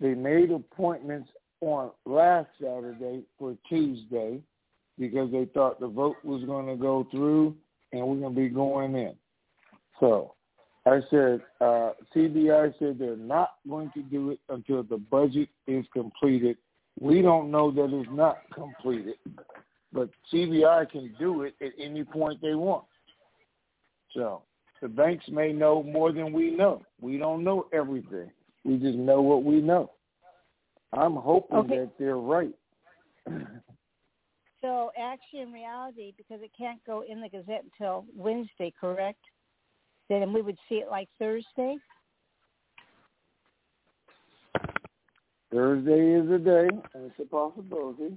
They 0.00 0.14
made 0.14 0.50
appointments 0.50 1.30
on 1.60 1.90
last 2.06 2.48
Saturday 2.60 3.24
for 3.38 3.56
Tuesday 3.68 4.40
because 4.98 5.32
they 5.32 5.46
thought 5.46 5.80
the 5.80 5.88
vote 5.88 6.16
was 6.22 6.44
going 6.44 6.66
to 6.66 6.76
go 6.76 7.06
through 7.10 7.56
and 7.94 8.06
we're 8.06 8.16
going 8.16 8.34
to 8.34 8.40
be 8.40 8.48
going 8.48 8.94
in. 8.96 9.14
So 10.00 10.34
I 10.86 11.00
said, 11.10 11.40
uh, 11.60 11.92
CBI 12.14 12.74
said 12.78 12.98
they're 12.98 13.16
not 13.16 13.50
going 13.68 13.90
to 13.92 14.02
do 14.02 14.30
it 14.30 14.40
until 14.48 14.82
the 14.82 14.98
budget 14.98 15.48
is 15.66 15.84
completed. 15.92 16.56
We 17.00 17.22
don't 17.22 17.50
know 17.50 17.70
that 17.70 17.90
it's 17.92 18.10
not 18.12 18.42
completed, 18.52 19.14
but 19.92 20.10
CBI 20.32 20.90
can 20.90 21.14
do 21.18 21.42
it 21.42 21.54
at 21.60 21.72
any 21.80 22.04
point 22.04 22.40
they 22.42 22.54
want. 22.54 22.84
So 24.12 24.42
the 24.82 24.88
banks 24.88 25.24
may 25.28 25.52
know 25.52 25.82
more 25.82 26.12
than 26.12 26.32
we 26.32 26.50
know. 26.50 26.82
We 27.00 27.18
don't 27.18 27.44
know 27.44 27.66
everything. 27.72 28.30
We 28.64 28.76
just 28.76 28.96
know 28.96 29.22
what 29.22 29.44
we 29.44 29.60
know. 29.60 29.90
I'm 30.92 31.16
hoping 31.16 31.58
Okay. 31.58 31.76
that 31.78 31.90
they're 31.98 32.16
right. 32.16 32.54
So 34.64 34.90
actually, 34.98 35.42
in 35.42 35.52
reality, 35.52 36.14
because 36.16 36.40
it 36.42 36.50
can't 36.56 36.82
go 36.86 37.04
in 37.06 37.20
the 37.20 37.28
Gazette 37.28 37.64
until 37.78 38.06
Wednesday, 38.16 38.72
correct? 38.80 39.20
Then 40.08 40.32
we 40.32 40.40
would 40.40 40.56
see 40.70 40.76
it 40.76 40.88
like 40.90 41.10
Thursday. 41.18 41.76
Thursday 45.52 46.12
is 46.14 46.30
a 46.30 46.38
day, 46.38 46.68
and 46.94 47.04
it's 47.04 47.14
a 47.20 47.26
possibility. 47.26 48.16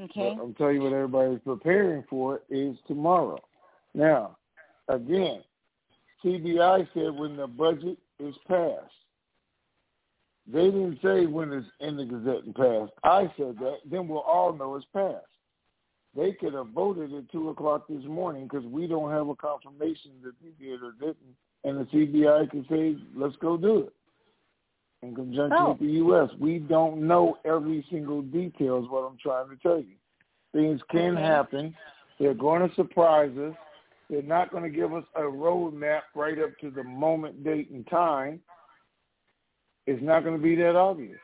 Okay. 0.00 0.34
But 0.36 0.42
I'm 0.42 0.54
telling 0.54 0.76
you 0.76 0.82
what 0.84 0.94
everybody's 0.94 1.40
preparing 1.44 2.02
for 2.08 2.40
is 2.48 2.74
tomorrow. 2.88 3.38
Now, 3.92 4.38
again, 4.88 5.42
CBI 6.24 6.88
said 6.94 7.14
when 7.14 7.36
the 7.36 7.46
budget 7.46 7.98
is 8.18 8.34
passed. 8.48 8.90
They 10.52 10.66
didn't 10.66 10.98
say 11.02 11.26
when 11.26 11.52
it's 11.52 11.66
in 11.80 11.96
the 11.96 12.04
Gazette 12.04 12.44
and 12.44 12.54
passed. 12.54 12.92
I 13.02 13.30
said 13.36 13.56
that. 13.60 13.78
Then 13.90 14.06
we'll 14.06 14.20
all 14.20 14.52
know 14.52 14.76
it's 14.76 14.86
passed. 14.94 15.26
They 16.16 16.32
could 16.32 16.54
have 16.54 16.68
voted 16.68 17.12
at 17.12 17.30
2 17.30 17.50
o'clock 17.50 17.86
this 17.88 18.04
morning 18.04 18.44
because 18.44 18.64
we 18.66 18.86
don't 18.86 19.10
have 19.10 19.28
a 19.28 19.34
confirmation 19.34 20.12
that 20.24 20.32
they 20.42 20.64
did 20.64 20.82
or 20.82 20.92
didn't. 20.92 21.36
And 21.64 21.80
the 21.80 21.84
CBI 21.84 22.50
can 22.50 22.64
say, 22.70 22.96
let's 23.14 23.36
go 23.36 23.56
do 23.56 23.80
it 23.80 23.92
in 25.02 25.14
conjunction 25.14 25.58
Oh. 25.58 25.70
with 25.70 25.80
the 25.80 25.86
U.S. 25.86 26.30
We 26.38 26.58
don't 26.58 27.06
know 27.06 27.38
every 27.44 27.84
single 27.90 28.22
detail 28.22 28.78
is 28.82 28.88
what 28.88 29.00
I'm 29.00 29.18
trying 29.18 29.50
to 29.50 29.56
tell 29.56 29.78
you. 29.78 29.96
Things 30.52 30.80
can 30.90 31.14
mm-hmm. 31.14 31.24
happen. 31.24 31.74
They're 32.18 32.34
going 32.34 32.66
to 32.66 32.74
surprise 32.76 33.36
us. 33.36 33.54
They're 34.08 34.22
not 34.22 34.50
going 34.50 34.62
to 34.62 34.70
give 34.70 34.94
us 34.94 35.04
a 35.16 35.22
roadmap 35.22 36.02
right 36.14 36.38
up 36.38 36.56
to 36.60 36.70
the 36.70 36.84
moment, 36.84 37.44
date, 37.44 37.70
and 37.70 37.86
time. 37.88 38.40
It's 39.86 40.02
not 40.02 40.24
going 40.24 40.36
to 40.36 40.42
be 40.42 40.56
that 40.56 40.76
obvious. 40.76 41.18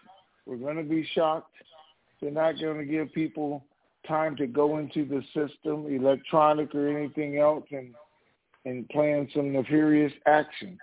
We're 0.46 0.56
going 0.56 0.76
to 0.76 0.82
be 0.82 1.06
shocked. 1.14 1.54
They're 2.20 2.30
not 2.30 2.60
going 2.60 2.78
to 2.78 2.84
give 2.84 3.12
people 3.12 3.64
time 4.06 4.36
to 4.36 4.46
go 4.46 4.78
into 4.78 5.04
the 5.04 5.22
system, 5.34 5.86
electronic 5.86 6.74
or 6.74 6.88
anything 6.88 7.38
else, 7.38 7.64
and 7.70 7.94
and 8.64 8.88
plan 8.90 9.28
some 9.34 9.52
nefarious 9.52 10.12
action. 10.26 10.78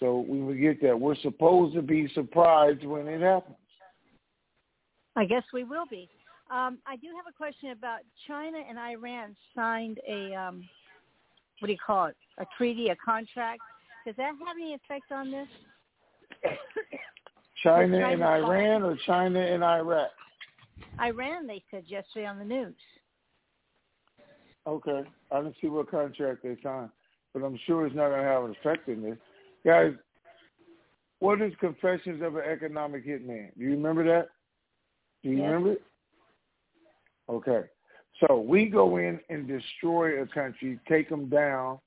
So 0.00 0.24
we 0.28 0.40
would 0.40 0.60
get 0.60 0.82
that 0.82 0.98
we're 0.98 1.16
supposed 1.16 1.74
to 1.74 1.82
be 1.82 2.10
surprised 2.12 2.84
when 2.84 3.06
it 3.06 3.20
happens. 3.20 3.56
I 5.16 5.24
guess 5.24 5.44
we 5.52 5.64
will 5.64 5.86
be. 5.86 6.08
Um, 6.50 6.78
I 6.86 6.96
do 6.96 7.08
have 7.16 7.26
a 7.28 7.36
question 7.36 7.70
about 7.70 8.00
China 8.26 8.58
and 8.68 8.78
Iran 8.78 9.36
signed 9.54 10.00
a 10.08 10.34
um, 10.34 10.68
what 11.58 11.66
do 11.66 11.72
you 11.72 11.78
call 11.84 12.06
it? 12.06 12.16
A 12.38 12.46
treaty, 12.56 12.88
a 12.88 12.96
contract. 12.96 13.60
Does 14.06 14.16
that 14.16 14.34
have 14.46 14.56
any 14.56 14.74
effect 14.74 15.12
on 15.12 15.30
this? 15.30 15.48
China 17.62 18.08
and. 18.08 18.22
Iran 18.22 18.82
or 18.82 18.96
China 19.06 19.40
and 19.40 19.64
Iraq? 19.64 20.10
Iran, 21.00 21.46
they 21.46 21.62
said 21.70 21.84
yesterday 21.86 22.26
on 22.26 22.38
the 22.38 22.44
news. 22.44 22.74
Okay. 24.66 25.02
I 25.30 25.36
didn't 25.40 25.56
see 25.60 25.68
what 25.68 25.90
contract 25.90 26.42
they 26.42 26.56
signed, 26.62 26.90
but 27.32 27.42
I'm 27.42 27.58
sure 27.66 27.86
it's 27.86 27.96
not 27.96 28.08
going 28.08 28.22
to 28.22 28.28
have 28.28 28.44
an 28.44 28.54
effect 28.60 28.88
in 28.88 29.02
this. 29.02 29.16
Guys, 29.64 29.92
what 31.20 31.40
is 31.40 31.52
Confessions 31.58 32.22
of 32.22 32.36
an 32.36 32.44
Economic 32.48 33.06
Hitman? 33.06 33.50
Do 33.56 33.64
you 33.64 33.70
remember 33.70 34.04
that? 34.04 34.28
Do 35.22 35.30
you 35.30 35.38
Yes. 35.38 35.46
remember 35.46 35.72
it? 35.72 35.82
Okay. 37.28 37.64
So 38.20 38.40
we 38.40 38.66
go 38.66 38.96
in 38.96 39.20
and 39.28 39.46
destroy 39.46 40.22
a 40.22 40.26
country, 40.26 40.78
take 40.88 41.08
them 41.08 41.28
down, 41.28 41.78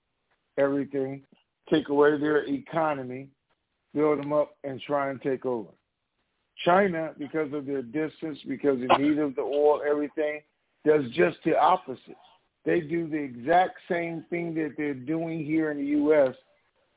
everything, 0.57 1.23
take 1.69 1.89
away 1.89 2.17
their 2.17 2.45
economy, 2.45 3.29
build 3.93 4.19
them 4.19 4.33
up, 4.33 4.55
and 4.63 4.81
try 4.81 5.09
and 5.09 5.21
take 5.21 5.45
over. 5.45 5.69
China, 6.65 7.11
because 7.17 7.51
of 7.53 7.65
their 7.65 7.81
distance, 7.81 8.37
because 8.47 8.77
of 8.81 8.99
need 8.99 9.17
of 9.17 9.35
the 9.35 9.41
oil, 9.41 9.81
everything, 9.87 10.41
does 10.85 11.03
just 11.13 11.37
the 11.45 11.57
opposite. 11.57 12.17
They 12.65 12.81
do 12.81 13.07
the 13.07 13.17
exact 13.17 13.77
same 13.89 14.25
thing 14.29 14.53
that 14.55 14.73
they're 14.77 14.93
doing 14.93 15.43
here 15.43 15.71
in 15.71 15.77
the 15.77 15.85
U.S., 15.85 16.35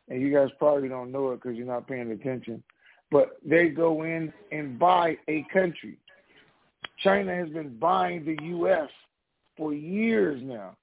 and 0.09 0.20
you 0.20 0.32
guys 0.32 0.49
probably 0.59 0.88
don't 0.88 1.11
know 1.11 1.30
it 1.30 1.42
because 1.42 1.57
you're 1.57 1.66
not 1.66 1.88
paying 1.88 2.11
attention, 2.11 2.62
but 3.11 3.38
they 3.45 3.68
go 3.68 4.03
in 4.03 4.32
and 4.53 4.78
buy 4.78 5.16
a 5.28 5.47
country. 5.53 5.97
China 7.03 7.34
has 7.34 7.49
been 7.49 7.78
buying 7.78 8.24
the 8.24 8.36
U.S. 8.49 8.90
for 9.57 9.72
years 9.72 10.40
now. 10.45 10.76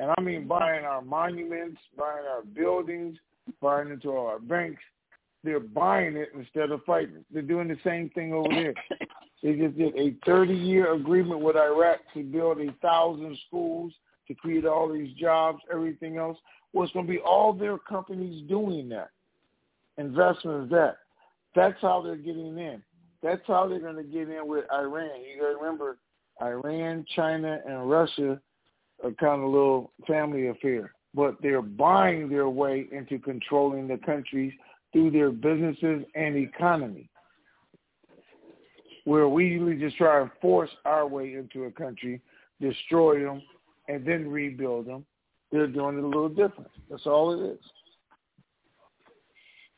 And 0.00 0.12
I 0.16 0.20
mean 0.20 0.46
buying 0.46 0.84
our 0.84 1.02
monuments, 1.02 1.80
buying 1.96 2.24
our 2.26 2.42
buildings, 2.42 3.16
buying 3.60 3.90
into 3.90 4.12
our 4.12 4.38
banks. 4.38 4.82
They're 5.44 5.60
buying 5.60 6.16
it 6.16 6.30
instead 6.34 6.70
of 6.70 6.84
fighting. 6.84 7.24
They're 7.32 7.42
doing 7.42 7.68
the 7.68 7.78
same 7.84 8.10
thing 8.10 8.32
over 8.32 8.48
there. 8.48 8.74
They 9.42 9.54
just 9.54 9.78
did 9.78 9.94
a 9.94 10.12
30-year 10.28 10.94
agreement 10.94 11.40
with 11.40 11.56
Iraq 11.56 12.00
to 12.14 12.24
build 12.24 12.60
a 12.60 12.72
thousand 12.82 13.38
schools, 13.46 13.92
to 14.26 14.34
create 14.34 14.66
all 14.66 14.92
these 14.92 15.14
jobs, 15.14 15.60
everything 15.72 16.18
else. 16.18 16.38
Well, 16.72 16.84
it's 16.84 16.92
going 16.92 17.06
to 17.06 17.12
be 17.12 17.20
all 17.20 17.52
their 17.52 17.78
companies 17.78 18.46
doing 18.48 18.88
that. 18.88 19.10
Investment 19.96 20.64
is 20.64 20.70
that. 20.70 20.98
That's 21.54 21.80
how 21.80 22.02
they're 22.02 22.16
getting 22.16 22.58
in. 22.58 22.82
That's 23.22 23.42
how 23.46 23.68
they're 23.68 23.80
going 23.80 23.96
to 23.96 24.02
get 24.02 24.28
in 24.28 24.46
with 24.46 24.64
Iran. 24.72 25.22
You 25.22 25.40
got 25.40 25.50
to 25.50 25.56
remember, 25.56 25.98
Iran, 26.42 27.04
China, 27.16 27.60
and 27.66 27.88
Russia 27.88 28.40
are 29.04 29.10
kind 29.12 29.40
of 29.40 29.42
a 29.42 29.46
little 29.46 29.92
family 30.06 30.48
affair, 30.48 30.92
but 31.14 31.36
they're 31.42 31.62
buying 31.62 32.28
their 32.28 32.48
way 32.48 32.86
into 32.92 33.18
controlling 33.18 33.88
the 33.88 33.98
countries 33.98 34.52
through 34.92 35.10
their 35.10 35.30
businesses 35.30 36.04
and 36.14 36.36
economy. 36.36 37.08
Where 39.04 39.28
we 39.28 39.46
usually 39.46 39.76
just 39.76 39.96
try 39.96 40.20
and 40.20 40.30
force 40.40 40.70
our 40.84 41.06
way 41.06 41.34
into 41.34 41.64
a 41.64 41.70
country, 41.70 42.20
destroy 42.60 43.24
them, 43.24 43.42
and 43.88 44.06
then 44.06 44.28
rebuild 44.28 44.86
them. 44.86 45.06
They're 45.50 45.66
doing 45.66 45.96
it 45.96 46.04
a 46.04 46.06
little 46.06 46.28
different. 46.28 46.70
That's 46.90 47.06
all 47.06 47.32
it 47.32 47.52
is. 47.52 47.58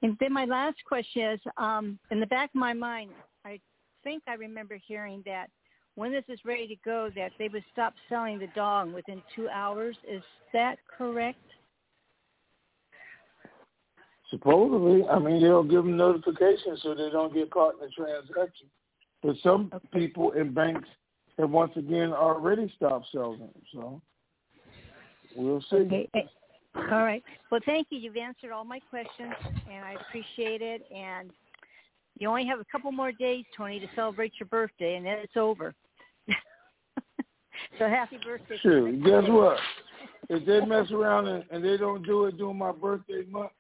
And 0.03 0.17
then 0.19 0.33
my 0.33 0.47
last 0.47 0.79
question 0.87 1.23
is, 1.23 1.41
um, 1.59 1.99
in 2.11 2.21
the 2.21 2.27
back 2.27 2.51
of 2.55 2.59
my 2.59 2.73
mind, 2.73 3.11
I 3.45 3.61
think 4.03 4.23
I 4.27 4.35
remember 4.35 4.79
hearing 4.85 5.23
that 5.27 5.49
when 5.95 6.11
this 6.13 6.25
is 6.29 6.41
ready 6.45 6.67
to 6.67 6.77
go, 6.85 7.11
that 7.15 7.33
they 7.39 7.49
would 7.49 7.65
stop 7.73 7.95
selling 8.09 8.39
the 8.39 8.49
dong 8.55 8.93
within 8.93 9.23
two 9.37 9.49
hours. 9.49 9.97
Is 10.09 10.23
that 10.53 10.79
correct? 10.97 11.39
Supposedly, 14.31 15.07
I 15.09 15.19
mean, 15.19 15.43
they'll 15.43 15.65
give 15.65 15.85
them 15.85 15.97
notifications 15.97 16.81
so 16.83 16.95
they 16.95 17.11
don't 17.11 17.35
get 17.35 17.51
caught 17.51 17.75
in 17.75 17.81
the 17.81 17.89
transaction. 17.89 18.69
But 19.23 19.37
some 19.43 19.73
people 19.93 20.33
in 20.33 20.55
banks 20.55 20.89
have 21.39 21.51
once 21.51 21.73
again 21.77 22.13
already 22.13 22.73
stopped 22.77 23.07
selling 23.13 23.41
them. 23.41 23.51
So 23.73 24.01
we'll 25.35 25.65
see. 25.69 25.77
Okay. 25.77 26.09
eh, 26.15 26.21
All 26.77 27.05
right. 27.05 27.23
Well, 27.51 27.61
thank 27.67 27.89
you. 27.91 27.99
You've 27.99 28.17
answered 28.17 28.53
all 28.53 28.65
my 28.65 28.79
questions, 28.89 29.35
and 29.71 29.85
I 29.85 29.95
appreciate 29.95 30.63
it. 30.63 30.83
And 30.95 31.31
you 32.19 32.29
only 32.29 32.47
have 32.47 32.61
a 32.61 32.67
couple 32.71 32.93
more 32.93 33.13
days, 33.13 33.45
Tony, 33.57 33.81
to 33.81 33.87
celebrate 33.97 34.33
your 34.39 34.47
birthday, 34.47 34.97
and 34.97 35.05
then 35.05 35.19
it's 35.19 35.37
over. 35.37 35.75
so 37.79 37.89
happy 37.89 38.19
birthday. 38.25 38.59
Sure. 38.63 38.93
guess 38.93 39.29
what? 39.29 39.59
If 40.29 40.47
they 40.47 40.65
mess 40.65 40.91
around 40.93 41.27
and, 41.27 41.45
and 41.51 41.65
they 41.65 41.77
don't 41.77 42.07
do 42.07 42.27
it 42.27 42.39
during 42.39 42.59
my 42.59 42.71
birthday 42.71 43.25
month, 43.29 43.51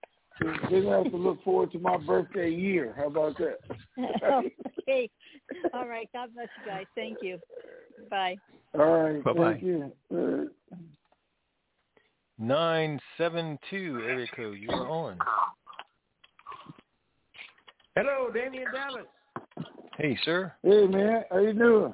they're 0.41 0.83
gonna 0.83 1.03
have 1.05 1.11
to 1.13 1.17
look 1.17 1.43
forward 1.45 1.73
to 1.73 1.79
my 1.79 1.97
birthday 1.99 2.51
year. 2.51 2.95
How 2.97 3.07
about 3.07 3.37
that? 3.39 3.59
okay. 4.81 5.11
All 5.75 5.87
right. 5.87 6.09
God 6.13 6.31
bless 6.35 6.49
you 6.59 6.71
guys. 6.71 6.87
Thank 6.95 7.19
you. 7.23 7.39
Bye. 8.09 8.37
All 8.79 8.87
right. 8.87 9.25
Bye-bye. 9.25 9.53
Thank 9.53 9.63
you. 9.63 9.93
Uh, 10.13 10.49
972 12.39 14.03
area 14.03 14.27
code. 14.35 14.59
You 14.59 14.71
are 14.71 14.89
on. 14.89 15.19
Hello, 17.97 18.31
Danny 18.33 18.59
in 18.59 18.73
Dallas. 18.73 19.07
Hey, 19.99 20.19
sir. 20.25 20.53
Hey, 20.63 20.87
man. 20.87 21.25
How 21.31 21.39
you 21.39 21.53
doing? 21.53 21.93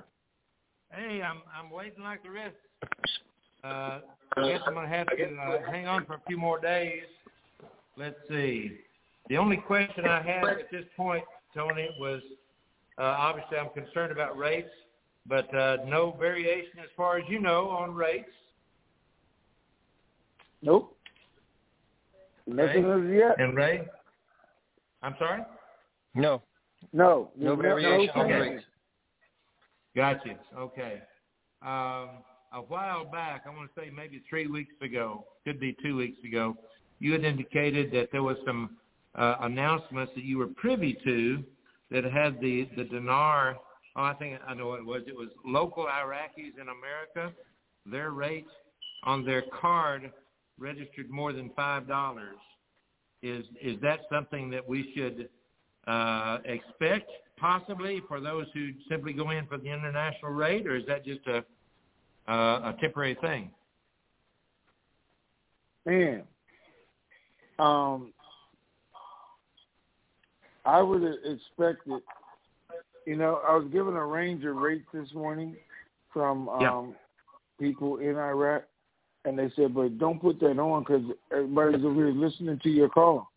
Hey, 0.93 1.21
I'm 1.21 1.43
I'm 1.53 1.71
waiting 1.71 2.03
like 2.03 2.23
the 2.23 2.31
rest. 2.31 2.55
Uh, 3.65 4.01
I 4.37 4.49
guess 4.49 4.61
I'm 4.67 4.75
gonna 4.75 4.89
have 4.89 5.09
to 5.09 5.15
uh, 5.15 5.71
hang 5.71 5.89
on 5.89 6.07
for 6.07 6.15
a 6.15 6.23
few 6.29 6.39
more 6.39 6.61
days. 6.61 7.03
Let's 7.97 8.17
see. 8.29 8.79
The 9.29 9.37
only 9.37 9.57
question 9.57 10.05
I 10.07 10.23
had 10.23 10.45
at 10.45 10.71
this 10.71 10.85
point, 10.97 11.25
Tony, 11.55 11.89
was 11.99 12.21
uh, 12.99 13.03
obviously 13.03 13.59
I'm 13.59 13.71
concerned 13.71 14.13
about 14.13 14.37
rates, 14.37 14.69
but 15.27 15.53
uh, 15.55 15.79
no 15.87 16.17
variation 16.19 16.79
as 16.83 16.89
far 16.97 17.19
as 17.19 17.25
you 17.29 17.41
know 17.41 17.69
on 17.69 17.95
rates. 17.95 18.29
Nope. 20.63 20.97
Nothing 22.47 22.85
Ray? 22.85 23.09
as 23.09 23.37
yet. 23.39 23.41
And 23.41 23.57
Ray, 23.57 23.87
I'm 25.03 25.15
sorry. 25.19 25.43
No. 26.15 26.43
No. 26.93 27.31
No 27.37 27.57
There's 27.57 27.83
variation 27.83 28.11
on 28.15 28.29
change. 28.29 28.43
rates. 28.43 28.65
Gotcha. 29.97 30.39
Okay. 30.57 31.03
Um, 31.63 32.23
a 32.53 32.63
while 32.69 33.05
back, 33.05 33.43
I 33.47 33.51
want 33.51 33.71
to 33.75 33.81
say 33.81 33.91
maybe 33.91 34.23
three 34.29 34.47
weeks 34.47 34.75
ago, 34.81 35.25
could 35.45 35.59
be 35.59 35.77
two 35.83 35.97
weeks 35.97 36.19
ago, 36.25 36.57
you 36.99 37.13
had 37.13 37.25
indicated 37.25 37.91
that 37.93 38.09
there 38.13 38.23
was 38.23 38.37
some 38.47 38.77
uh, 39.15 39.37
announcements 39.41 40.13
that 40.15 40.25
you 40.25 40.39
were 40.39 40.49
privy 40.49 40.97
to 41.05 41.43
that 41.91 42.05
had 42.05 42.41
the 42.41 42.69
the 42.77 42.85
dinar. 42.85 43.57
Oh, 43.97 44.03
I 44.03 44.15
think 44.15 44.39
I 44.47 44.55
know 44.55 44.69
what 44.69 44.81
it 44.81 44.87
was. 44.87 45.03
It 45.07 45.17
was 45.17 45.29
local 45.45 45.85
Iraqis 45.85 46.61
in 46.61 46.69
America. 46.69 47.35
Their 47.91 48.11
rate 48.11 48.47
on 49.05 49.25
their 49.25 49.45
card 49.61 50.11
registered 50.59 51.11
more 51.11 51.33
than 51.33 51.51
five 51.57 51.87
dollars. 51.87 52.37
Is 53.23 53.45
is 53.63 53.81
that 53.83 54.01
something 54.11 54.51
that 54.51 54.67
we 54.67 54.93
should 54.95 55.29
uh, 55.87 56.39
expect 56.45 57.11
possibly 57.37 58.03
for 58.09 58.21
those 58.21 58.47
who 58.55 58.71
simply 58.89 59.13
go 59.13 59.31
in 59.31 59.47
for 59.47 59.59
the 59.59 59.69
international 59.69 60.33
rate, 60.33 60.67
or 60.67 60.77
is 60.77 60.85
that 60.87 61.05
just 61.05 61.21
a 61.27 61.45
uh, 62.31 62.73
a 62.73 62.77
temporary 62.81 63.17
thing? 63.21 63.51
Man, 65.85 66.25
um, 67.59 68.13
I 70.65 70.83
would 70.83 71.03
have 71.03 71.15
expected. 71.25 72.03
You 73.07 73.17
know, 73.17 73.41
I 73.49 73.55
was 73.55 73.69
given 73.73 73.95
a 73.95 74.05
range 74.05 74.45
of 74.45 74.57
rates 74.57 74.87
this 74.93 75.13
morning 75.15 75.57
from 76.13 76.49
um, 76.49 76.89
Yeah. 76.89 76.95
people 77.59 77.99
in 77.99 78.17
Iraq, 78.17 78.65
and 79.25 79.39
they 79.39 79.51
said, 79.51 79.75
"But 79.75 79.99
don't 79.99 80.21
put 80.21 80.41
that 80.41 80.59
on 80.59 80.83
because 80.83 81.05
everybody's 81.31 81.85
over 81.85 81.95
here 81.95 82.11
listening 82.11 82.59
to 82.59 82.69
your 82.69 82.89
call." 82.89 83.31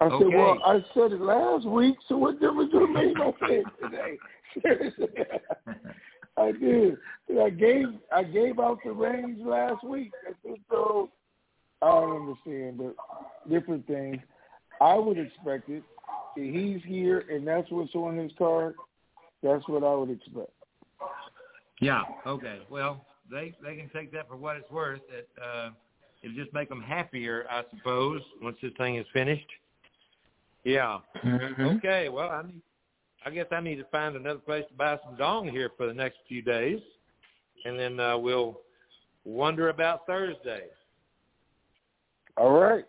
I 0.00 0.08
said, 0.18 0.28
"Well, 0.28 0.58
I 0.64 0.84
said 0.94 1.12
it 1.12 1.20
last 1.20 1.66
week, 1.66 1.96
so 2.08 2.16
what 2.16 2.40
difference 2.40 2.72
does 2.72 2.82
it 2.82 2.90
make 2.90 3.16
no 3.16 3.36
say 3.40 3.62
it 3.62 3.66
today?" 3.80 4.18
I 6.36 6.52
did. 6.52 6.96
I 7.40 7.50
gave 7.50 7.86
I 8.10 8.22
gave 8.24 8.58
out 8.58 8.78
the 8.84 8.92
range 8.92 9.38
last 9.44 9.84
week. 9.84 10.12
I 10.26 10.32
said, 10.42 10.58
so 10.70 11.10
I 11.82 11.86
don't 11.86 12.28
understand, 12.28 12.78
but 12.78 12.94
different 13.50 13.86
things. 13.86 14.18
I 14.80 14.94
would 14.94 15.18
expect 15.18 15.68
it. 15.68 15.82
If 16.36 16.54
he's 16.54 16.82
here 16.88 17.24
and 17.30 17.46
that's 17.46 17.70
what's 17.70 17.94
on 17.94 18.16
his 18.16 18.32
card, 18.38 18.74
that's 19.42 19.66
what 19.68 19.84
I 19.84 19.94
would 19.94 20.10
expect. 20.10 20.50
Yeah. 21.80 22.02
Okay. 22.26 22.60
Well, 22.70 23.04
they 23.30 23.54
they 23.62 23.76
can 23.76 23.90
take 23.90 24.12
that 24.12 24.28
for 24.28 24.36
what 24.36 24.56
it's 24.56 24.70
worth. 24.70 25.00
It 25.10 25.28
uh, 25.42 25.70
it'll 26.22 26.36
just 26.36 26.52
make 26.54 26.68
them 26.68 26.80
happier, 26.80 27.44
I 27.50 27.64
suppose, 27.76 28.22
once 28.40 28.56
this 28.62 28.72
thing 28.78 28.96
is 28.96 29.06
finished. 29.12 29.48
Yeah. 30.64 30.98
Okay. 31.58 32.08
Well, 32.08 32.30
I 32.30 32.42
need. 32.42 32.62
I 33.24 33.30
guess 33.30 33.46
I 33.52 33.60
need 33.60 33.76
to 33.76 33.84
find 33.84 34.16
another 34.16 34.40
place 34.40 34.64
to 34.68 34.74
buy 34.74 34.98
some 35.04 35.16
dong 35.16 35.48
here 35.48 35.70
for 35.76 35.86
the 35.86 35.94
next 35.94 36.18
few 36.28 36.42
days, 36.42 36.80
and 37.64 37.78
then 37.78 38.00
uh, 38.00 38.18
we'll 38.18 38.60
wonder 39.24 39.68
about 39.68 40.06
Thursday. 40.06 40.62
All 42.36 42.52
right. 42.52 42.84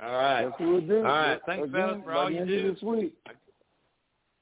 All 0.00 0.12
right. 0.12 0.44
That's 0.44 0.60
what 0.60 0.68
we'll 0.68 0.80
do. 0.80 0.96
All 0.98 1.02
right. 1.02 1.40
Thanks, 1.46 1.68
Again, 1.68 1.80
fellas, 1.80 2.00
for 2.04 2.12
by 2.12 2.16
all 2.16 2.30
you 2.30 2.46
do. 2.46 2.72
This 2.72 2.82
week. 2.82 3.14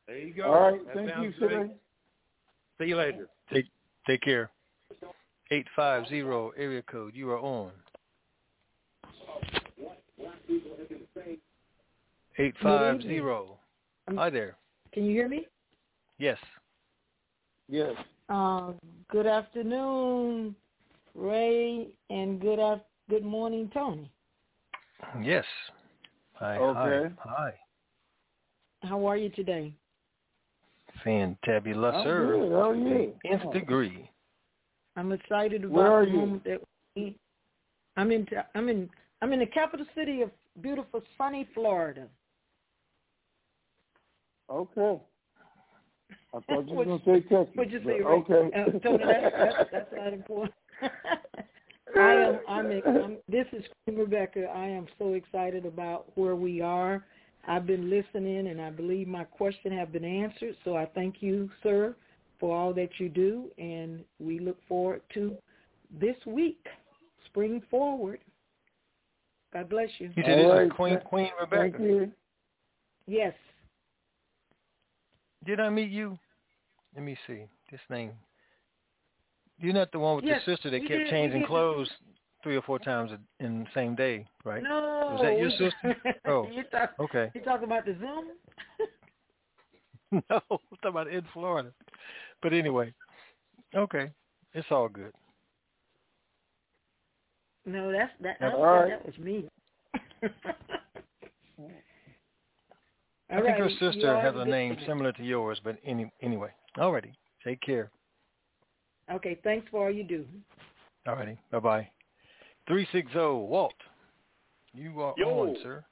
There 0.07 0.19
you 0.19 0.35
go. 0.35 0.45
All 0.45 0.73
right. 0.73 0.87
That 0.87 0.95
Thank 0.95 1.09
you, 1.09 1.33
great. 1.39 1.51
sir. 1.51 1.71
See 2.79 2.85
you 2.87 2.97
later. 2.97 3.29
Take 3.53 3.67
take 4.07 4.21
care. 4.21 4.51
Eight 5.51 5.67
five 5.75 6.07
zero 6.09 6.53
area 6.57 6.83
code. 6.83 7.15
You 7.15 7.31
are 7.31 7.39
on. 7.41 7.71
Eight 12.39 12.55
five 12.63 13.03
zero. 13.03 13.59
Hi 14.15 14.29
there. 14.31 14.57
Can 14.93 15.05
you 15.05 15.13
hear 15.13 15.29
me? 15.29 15.47
Yes. 16.19 16.39
Yes. 17.69 17.95
Um, 18.29 18.75
good 19.11 19.27
afternoon, 19.27 20.55
Ray, 21.15 21.89
and 22.11 22.41
good 22.41 22.59
af- 22.59 22.81
good 23.09 23.25
morning, 23.25 23.71
Tony. 23.73 24.11
Yes. 25.23 25.45
Hi. 26.35 26.57
Okay. 26.57 27.15
Hi. 27.19 27.31
Hi. 27.31 27.55
How 28.89 29.07
are 29.07 29.17
you 29.17 29.29
today? 29.31 29.73
Fantabulous, 31.05 31.95
I'm 31.95 32.05
sir. 32.05 32.27
good. 32.41 32.53
How 32.53 32.71
are 32.71 32.75
you? 32.75 33.15
Nth 33.31 33.53
degree. 33.53 34.11
I'm 34.97 35.13
excited 35.13 35.65
about 35.65 35.73
Where 35.75 35.93
are 35.93 36.05
the 36.07 36.11
you? 36.13 36.17
moment 36.19 36.45
that 36.45 36.61
we. 36.95 37.17
I'm 37.97 38.11
in. 38.11 38.27
I'm 38.55 38.69
in. 38.69 38.89
I'm 39.23 39.33
in 39.33 39.41
the 39.41 39.47
capital 39.47 39.87
city 39.95 40.23
of 40.23 40.31
beautiful 40.63 41.03
sunny 41.19 41.49
Florida. 41.55 42.07
Okay. 44.51 45.01
I 46.35 46.39
thought 46.41 46.69
you 46.69 46.77
were 46.77 46.85
What'd- 46.85 47.05
going 47.05 47.21
to 47.23 47.29
say 47.29 47.29
Texas. 47.29 47.55
What'd 47.57 47.73
you 47.73 47.81
say, 47.81 48.01
but 48.03 48.11
Okay. 48.11 48.51
Uh, 48.55 48.79
Tony, 48.81 49.05
that's, 49.05 49.37
that's, 49.37 49.69
that's 49.73 49.93
not 49.97 50.13
important. 50.13 50.55
I 51.97 52.13
am. 52.13 52.41
I'm, 52.49 52.71
I'm. 52.87 53.17
This 53.29 53.47
is 53.53 53.65
Queen 53.85 53.99
Rebecca. 53.99 54.45
I 54.55 54.67
am 54.67 54.87
so 54.99 55.15
excited 55.15 55.67
about 55.67 56.07
where 56.17 56.37
we 56.37 56.61
are. 56.61 57.05
I've 57.49 57.67
been 57.67 57.89
listening, 57.89 58.49
and 58.49 58.61
I 58.61 58.71
believe 58.71 59.07
my 59.07 59.25
question 59.25 59.73
have 59.73 59.93
been 59.93 60.05
answered. 60.05 60.57
So 60.65 60.77
I 60.77 60.87
thank 60.87 61.17
you, 61.21 61.49
sir, 61.63 61.95
for 62.41 62.57
all 62.57 62.73
that 62.75 62.89
you 62.99 63.09
do, 63.09 63.51
and 63.59 64.05
we 64.19 64.41
look 64.41 64.59
forward 64.69 65.03
to 65.15 65.37
this 66.01 66.17
week. 66.27 66.65
Spring 67.27 67.63
forward. 67.71 68.21
God 69.53 69.69
bless 69.69 69.89
you. 69.99 70.11
You 70.17 70.23
said 70.23 70.39
this 70.39 70.45
is 70.45 70.51
right. 70.53 70.75
Queen 70.75 70.99
Queen 71.05 71.31
Rebecca. 71.41 71.79
Thank 71.79 71.79
you. 71.79 72.13
Yes. 73.07 73.35
Did 75.45 75.61
I 75.61 75.69
meet 75.69 75.91
you? 75.91 76.19
Let 76.95 77.05
me 77.05 77.17
see. 77.27 77.45
This 77.71 77.81
name. 77.91 78.13
You're 79.59 79.73
not 79.75 79.91
the 79.93 79.99
one 79.99 80.17
with 80.17 80.25
Yes, 80.25 80.43
the 80.45 80.53
sister 80.55 80.71
that 80.71 80.81
kept 80.81 80.91
did- 80.91 81.09
changing 81.11 81.47
clothes 81.47 81.91
three 82.43 82.57
or 82.57 82.63
four 82.63 82.79
times 82.79 83.11
in 83.41 83.61
the 83.65 83.67
same 83.75 83.95
day, 83.97 84.27
right? 84.45 84.63
No. 84.63 85.09
Was 85.13 85.21
that 85.23 85.39
your 85.39 85.51
sister? 85.51 85.97
Oh, 86.27 86.49
you 86.51 86.63
talk, 86.65 86.93
okay. 87.01 87.31
You 87.35 87.41
talking 87.41 87.65
about 87.65 87.85
the 87.87 87.95
Zoom? 87.99 88.27
no, 90.13 90.21
I'm 90.31 90.41
talking 90.51 90.61
about 90.85 91.09
in 91.09 91.23
Florida. 91.33 91.73
But 92.43 92.53
anyway, 92.53 92.93
okay, 93.75 94.11
it's 94.53 94.67
all 94.71 94.89
good. 94.89 95.13
No, 97.65 97.91
that's 97.91 98.13
that. 98.23 98.37
That's 98.41 98.53
That, 98.53 98.59
all 98.59 98.65
right. 98.83 98.91
that 98.91 99.07
was 99.07 99.19
me. 99.19 99.49
I 103.29 103.41
think 103.41 103.57
her 103.57 103.65
Alrighty, 103.67 103.71
you 103.71 103.79
sister 103.93 104.21
has 104.21 104.35
a 104.37 104.45
name 104.45 104.77
similar 104.87 105.13
to 105.13 105.23
yours, 105.25 105.61
but 105.65 105.77
any 105.85 106.11
anyway. 106.23 106.51
Alrighty, 106.79 107.13
take 107.45 107.61
care. 107.61 107.91
Okay, 109.13 109.39
thanks 109.45 109.67
for 109.71 109.87
all 109.87 109.93
you 109.93 110.05
do. 110.05 110.25
All 111.07 111.15
righty. 111.15 111.39
bye 111.51 111.61
bye. 111.61 111.89
Three 112.67 112.87
six 112.91 113.13
zero 113.13 113.39
Walt, 113.39 113.75
you 114.75 115.01
are 115.01 115.15
Yo. 115.17 115.29
on, 115.29 115.57
sir. 115.63 115.85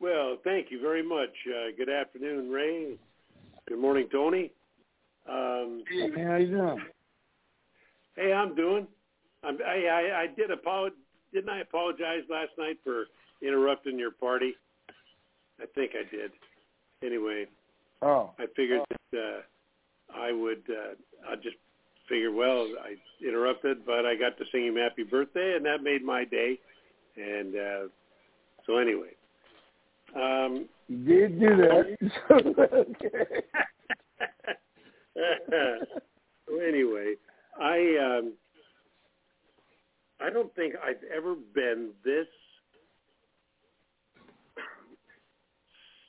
Well, 0.00 0.36
thank 0.44 0.70
you 0.70 0.80
very 0.80 1.02
much. 1.02 1.30
Uh, 1.48 1.70
good 1.76 1.88
afternoon, 1.88 2.50
Ray. 2.50 2.98
Good 3.68 3.78
morning, 3.78 4.08
Tony. 4.12 4.52
Um, 5.28 5.82
Hey, 5.88 6.10
how 6.22 6.36
you 6.36 6.46
doing? 6.48 6.78
hey, 8.16 8.32
I'm 8.32 8.54
doing. 8.54 8.86
I'm, 9.42 9.58
I, 9.66 9.86
I 9.86 10.20
I 10.22 10.26
did 10.36 10.50
apologize. 10.50 10.98
Didn't 11.32 11.50
I 11.50 11.60
apologize 11.60 12.22
last 12.30 12.50
night 12.58 12.76
for 12.84 13.06
interrupting 13.42 13.98
your 13.98 14.12
party? 14.12 14.54
I 15.60 15.64
think 15.74 15.92
I 15.94 16.08
did. 16.14 16.30
Anyway, 17.02 17.46
Oh. 18.02 18.30
I 18.38 18.46
figured 18.54 18.82
that 18.90 19.18
uh, 19.18 19.40
I 20.16 20.30
would. 20.32 20.62
Uh, 20.68 20.94
I 21.28 21.36
just 21.36 21.56
figured, 22.08 22.34
well, 22.34 22.66
I 22.82 22.96
interrupted, 23.26 23.84
but 23.86 24.06
I 24.06 24.14
got 24.14 24.38
to 24.38 24.44
sing 24.52 24.66
him 24.66 24.76
happy 24.76 25.02
birthday, 25.02 25.54
and 25.56 25.64
that 25.66 25.82
made 25.82 26.04
my 26.04 26.24
day. 26.24 26.58
And 27.16 27.54
uh, 27.54 27.88
so, 28.66 28.78
anyway, 28.78 29.10
Um, 30.14 30.68
you 30.88 31.28
did 31.28 31.40
do 31.40 31.56
that. 31.56 31.96
well, 36.48 36.60
anyway, 36.68 37.14
I 37.60 37.96
um, 37.98 38.32
I 40.20 40.30
don't 40.30 40.54
think 40.54 40.74
I've 40.76 41.02
ever 41.14 41.34
been 41.54 41.90
this 42.04 42.26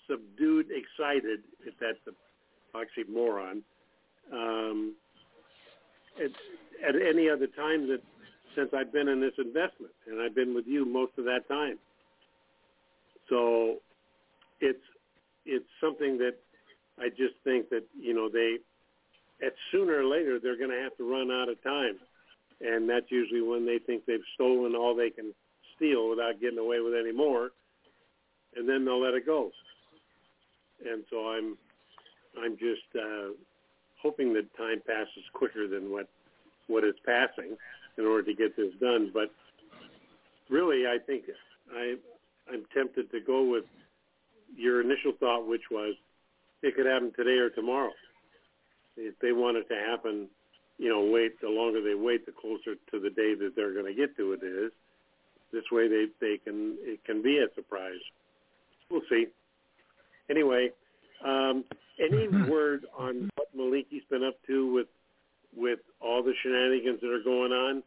subdued, 0.10 0.68
excited, 0.70 1.41
if 1.66 1.74
that's 1.80 1.98
a 2.08 2.12
oxymoron, 2.78 3.62
um, 4.32 4.93
at, 6.24 6.32
at 6.88 6.95
any 6.95 7.30
other 7.30 7.47
time 7.47 7.88
that 7.88 8.01
since 8.55 8.70
I've 8.74 8.91
been 8.91 9.07
in 9.07 9.20
this 9.20 9.34
investment, 9.38 9.91
and 10.07 10.22
I've 10.22 10.36
been 10.36 10.55
with 10.55 10.66
you 10.66 10.86
most 10.86 11.11
of 11.18 11.26
that 11.26 11.47
time. 11.47 11.78
So 13.30 13.78
it's 14.61 14.84
it's 15.45 15.66
something 15.82 16.18
that 16.20 16.36
I 16.99 17.09
just 17.09 17.36
think 17.43 17.70
that 17.70 17.84
you 17.99 18.13
know 18.13 18.30
they 18.30 18.57
at 19.45 19.53
sooner 19.72 19.99
or 19.99 20.05
later 20.05 20.39
they're 20.39 20.57
going 20.57 20.72
to 20.72 20.82
have 20.82 20.95
to 20.97 21.09
run 21.09 21.32
out 21.32 21.49
of 21.49 21.61
time, 21.63 21.97
and 22.61 22.89
that's 22.89 23.09
usually 23.09 23.41
when 23.41 23.66
they 23.66 23.80
think 23.80 24.05
they've 24.05 24.20
stolen 24.36 24.76
all 24.76 24.95
they 24.95 25.09
can 25.09 25.34
steal 25.76 26.09
without 26.09 26.39
getting 26.39 26.59
away 26.59 26.80
with 26.80 26.93
any 26.93 27.11
more, 27.11 27.51
and 28.55 28.68
then 28.68 28.86
they'll 28.86 29.01
let 29.01 29.13
it 29.13 29.26
go. 29.26 29.51
And 30.89 31.03
so 31.09 31.30
I'm 31.30 31.57
I'm 32.41 32.57
just 32.57 32.88
uh, 32.95 33.32
hoping 34.06 34.34
that 34.34 34.45
time 34.56 34.80
passes 34.86 35.26
quicker 35.34 35.68
than 35.68 35.91
what 35.91 36.08
what 36.68 36.84
is 36.84 36.93
passing 37.06 37.58
in 37.97 38.06
order 38.06 38.22
to 38.22 38.34
get 38.36 38.56
this 38.56 38.72
done. 38.80 39.10
But 39.12 39.32
really, 40.47 40.86
I 40.86 40.97
think 41.08 41.24
I 41.76 41.95
I'm 42.51 42.66
tempted 42.72 43.10
to 43.12 43.20
go 43.20 43.49
with 43.49 43.66
your 44.56 44.82
initial 44.82 45.14
thought, 45.20 45.47
which 45.47 45.72
was 45.72 45.95
it 46.62 46.76
could 46.76 46.86
happen 46.86 47.14
today 47.16 47.38
or 47.38 47.49
tomorrow. 47.49 47.93
If 48.95 49.18
they 49.20 49.32
want 49.32 49.58
it 49.58 49.68
to 49.70 49.76
happen, 49.76 50.28
you 50.78 50.89
know, 50.89 51.01
wait. 51.12 51.41
The 51.41 51.49
longer 51.49 51.82
they 51.82 51.95
wait, 51.95 52.28
the 52.28 52.32
closer 52.32 52.76
to 52.91 52.99
the 52.99 53.10
day 53.10 53.34
that 53.34 53.53
they're 53.56 53.74
going 53.74 53.88
to 53.88 53.93
get 53.93 54.16
to 54.18 54.34
it 54.34 54.43
is. 54.43 54.72
This 55.51 55.64
way, 55.72 55.88
they 55.88 56.06
they 56.22 56.38
can 56.38 56.78
it 56.82 57.03
can 57.06 57.24
be 57.24 57.39
a 57.39 57.47
surprise. 57.56 58.03
We'll 58.91 59.01
see. 59.10 59.28
Anyway, 60.30 60.70
um, 61.26 61.63
any 61.99 62.28
word 62.47 62.86
on 62.97 63.30
what 63.36 63.55
Maliki's 63.57 64.03
been 64.09 64.23
up 64.23 64.36
to 64.47 64.71
with 64.73 64.88
with 65.55 65.80
all 66.01 66.21
the 66.21 66.34
shenanigans 66.43 66.99
that 67.01 67.09
are 67.09 67.23
going 67.23 67.51
on? 67.51 67.84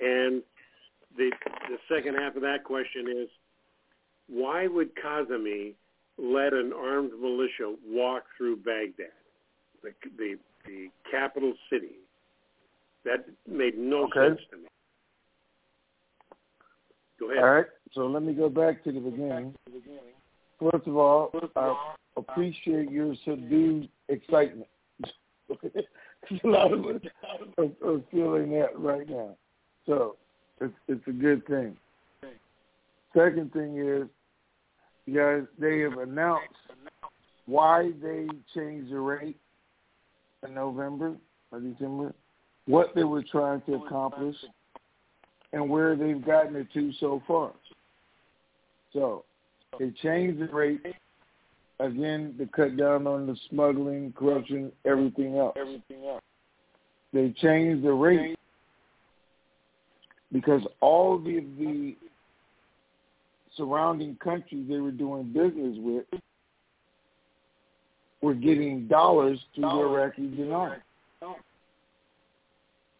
And 0.00 0.42
the 1.16 1.30
the 1.68 1.76
second 1.94 2.14
half 2.14 2.36
of 2.36 2.42
that 2.42 2.64
question 2.64 3.06
is, 3.22 3.28
why 4.28 4.66
would 4.66 4.90
Kazemi 4.96 5.74
let 6.18 6.52
an 6.52 6.72
armed 6.72 7.12
militia 7.20 7.74
walk 7.86 8.24
through 8.36 8.56
Baghdad, 8.56 9.08
the 9.82 9.92
the, 10.16 10.36
the 10.66 10.88
capital 11.10 11.54
city? 11.70 11.96
That 13.04 13.24
made 13.48 13.78
no 13.78 14.04
Okay. 14.04 14.28
sense 14.28 14.40
to 14.50 14.56
me. 14.58 14.68
Go 17.18 17.30
ahead. 17.30 17.42
All 17.42 17.50
right. 17.50 17.66
So 17.92 18.06
let 18.06 18.22
me 18.22 18.34
go 18.34 18.48
back 18.48 18.84
to 18.84 18.92
the 18.92 19.00
beginning. 19.00 19.54
First 20.58 20.86
of 20.86 20.96
all, 20.96 21.30
appreciate 22.16 22.90
your 22.90 23.14
subdued 23.24 23.88
excitement. 24.08 24.68
a 25.10 26.46
lot 26.48 26.72
of 26.72 26.84
us 26.86 27.00
are, 27.58 27.64
are 27.64 28.00
feeling 28.10 28.50
that 28.52 28.78
right 28.78 29.08
now. 29.08 29.36
So 29.86 30.16
it's 30.60 30.74
it's 30.88 31.06
a 31.06 31.12
good 31.12 31.46
thing. 31.46 31.76
Second 33.14 33.52
thing 33.52 33.78
is, 33.78 34.08
you 35.06 35.18
guys, 35.18 35.42
they 35.58 35.80
have 35.80 35.98
announced 35.98 36.54
why 37.46 37.90
they 38.00 38.28
changed 38.54 38.92
the 38.92 39.00
rate 39.00 39.36
in 40.46 40.54
November 40.54 41.16
or 41.50 41.60
December, 41.60 42.14
what 42.66 42.94
they 42.94 43.02
were 43.02 43.24
trying 43.24 43.60
to 43.62 43.74
accomplish, 43.74 44.36
and 45.52 45.68
where 45.68 45.96
they've 45.96 46.24
gotten 46.24 46.54
it 46.54 46.68
to 46.74 46.92
so 47.00 47.20
far. 47.26 47.52
So 48.92 49.24
they 49.78 49.90
changed 50.02 50.40
the 50.40 50.46
rate 50.46 50.80
again 51.80 52.34
to 52.38 52.46
cut 52.46 52.76
down 52.76 53.06
on 53.06 53.26
the 53.26 53.36
smuggling, 53.48 54.12
corruption, 54.16 54.72
everything 54.84 55.36
else. 55.36 55.56
Everything 55.58 56.06
else. 56.06 56.22
They 57.12 57.34
changed 57.40 57.84
the 57.84 57.92
rate 57.92 58.38
because 60.32 60.62
all 60.80 61.16
of 61.16 61.24
the, 61.24 61.44
the 61.58 61.96
surrounding 63.56 64.16
countries 64.16 64.66
they 64.68 64.78
were 64.78 64.92
doing 64.92 65.32
business 65.32 65.76
with 65.78 66.04
were 68.22 68.34
getting 68.34 68.86
dollars 68.86 69.38
through 69.54 69.62
the 69.62 69.68
Iraqi 69.68 70.28
dinar, 70.28 70.82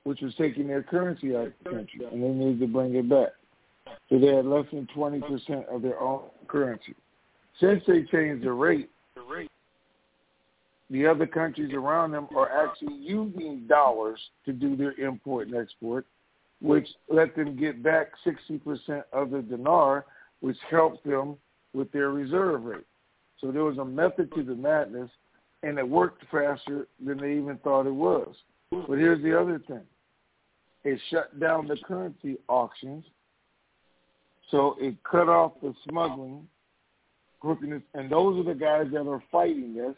which 0.05 0.21
was 0.21 0.35
taking 0.37 0.67
their 0.67 0.83
currency 0.83 1.37
out 1.37 1.49
of 1.49 1.53
the 1.63 1.71
country, 1.71 2.01
and 2.11 2.23
they 2.23 2.29
needed 2.29 2.61
to 2.61 2.67
bring 2.67 2.95
it 2.95 3.09
back. 3.09 3.29
So 4.09 4.19
they 4.19 4.29
had 4.29 4.47
less 4.47 4.67
than 4.73 4.89
20% 4.97 5.67
of 5.73 5.83
their 5.83 6.01
own 6.01 6.23
currency. 6.49 6.95
Since 7.61 7.83
they 7.87 8.03
changed 8.05 8.45
the 8.45 8.53
rate, 8.53 8.91
the 10.89 11.07
other 11.07 11.27
countries 11.27 11.73
around 11.73 12.11
them 12.13 12.27
are 12.35 12.51
actually 12.51 12.95
using 12.95 13.67
dollars 13.69 14.19
to 14.45 14.53
do 14.53 14.77
their 14.77 14.93
import 14.95 15.47
and 15.49 15.57
export, 15.57 16.05
which 16.61 16.89
let 17.09 17.37
them 17.37 17.57
get 17.57 17.83
back 17.83 18.09
60% 18.27 19.05
of 19.13 19.31
the 19.31 19.43
dinar, 19.43 20.05
which 20.41 20.57
helps 20.69 21.01
them 21.05 21.37
with 21.75 21.93
their 21.93 22.11
reserve 22.11 22.65
rate. 22.65 22.87
So 23.41 23.53
there 23.53 23.65
was 23.65 23.79
a 23.79 23.85
method 23.85 24.33
to 24.35 24.43
the 24.43 24.55
madness, 24.55 25.11
and 25.63 25.79
it 25.79 25.89
worked 25.89 26.25
faster 26.31 26.89
than 27.05 27.19
they 27.19 27.35
even 27.35 27.59
thought 27.63 27.87
it 27.87 27.95
was. 27.95 28.35
But 28.71 28.99
here's 28.99 29.23
the 29.23 29.39
other 29.39 29.61
thing. 29.69 29.83
It 30.83 30.99
shut 31.11 31.39
down 31.39 31.69
the 31.69 31.77
currency 31.77 32.39
auctions, 32.49 33.05
so 34.51 34.77
it 34.81 34.97
cut 35.05 35.29
off 35.29 35.53
the 35.63 35.75
smuggling, 35.89 36.49
and 37.43 38.11
those 38.11 38.39
are 38.39 38.55
the 38.55 38.59
guys 38.59 38.87
that 38.93 39.09
are 39.09 39.23
fighting 39.33 39.75
this 39.75 39.95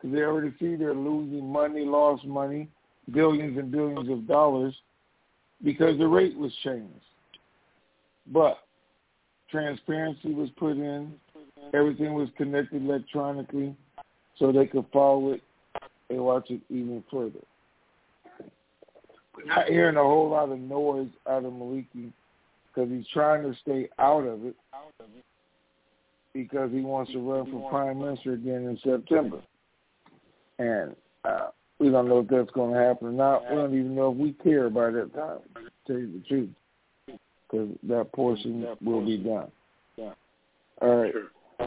because 0.00 0.14
they 0.14 0.22
already 0.22 0.52
see 0.58 0.74
they're 0.74 0.94
losing 0.94 1.46
money, 1.46 1.84
lost 1.84 2.24
money, 2.24 2.68
billions 3.12 3.58
and 3.58 3.70
billions 3.70 4.08
of 4.10 4.26
dollars 4.26 4.74
because 5.62 5.98
the 5.98 6.06
rate 6.06 6.36
was 6.36 6.52
changed. 6.64 6.92
But 8.32 8.58
transparency 9.50 10.32
was 10.32 10.48
put 10.56 10.76
in, 10.76 11.12
everything 11.74 12.14
was 12.14 12.28
connected 12.36 12.82
electronically 12.82 13.76
so 14.38 14.50
they 14.50 14.66
could 14.66 14.86
follow 14.92 15.32
it 15.32 15.42
and 16.08 16.20
watch 16.20 16.50
it 16.50 16.60
even 16.68 17.04
further. 17.10 17.40
We're 19.36 19.44
not 19.46 19.66
hearing 19.66 19.96
a 19.96 20.02
whole 20.02 20.30
lot 20.30 20.50
of 20.50 20.58
noise 20.58 21.08
out 21.28 21.44
of 21.44 21.52
Maliki 21.52 22.12
because 22.68 22.90
he's 22.90 23.06
trying 23.12 23.42
to 23.42 23.56
stay 23.60 23.88
out 23.98 24.24
of 24.26 24.44
it 24.44 24.56
because 26.34 26.70
he 26.72 26.80
wants 26.80 27.12
to 27.12 27.18
run 27.18 27.50
for 27.50 27.70
prime 27.70 28.00
minister 28.00 28.32
again 28.34 28.66
in 28.66 28.78
September. 28.82 29.40
And 30.58 30.94
uh, 31.24 31.48
we 31.78 31.90
don't 31.90 32.08
know 32.08 32.20
if 32.20 32.28
that's 32.28 32.50
going 32.52 32.72
to 32.74 32.80
happen 32.80 33.08
or 33.08 33.12
not. 33.12 33.50
We 33.50 33.56
don't 33.56 33.74
even 33.74 33.94
know 33.94 34.12
if 34.12 34.16
we 34.16 34.32
care 34.32 34.70
by 34.70 34.90
that 34.90 35.14
time, 35.14 35.40
to 35.54 35.70
tell 35.86 35.98
you 35.98 36.12
the 36.12 36.24
truth, 36.28 36.50
because 37.50 37.68
that 37.84 38.12
portion 38.12 38.66
will 38.82 39.04
be 39.04 39.18
done. 39.18 39.50
All 40.80 40.96
right. 40.96 41.14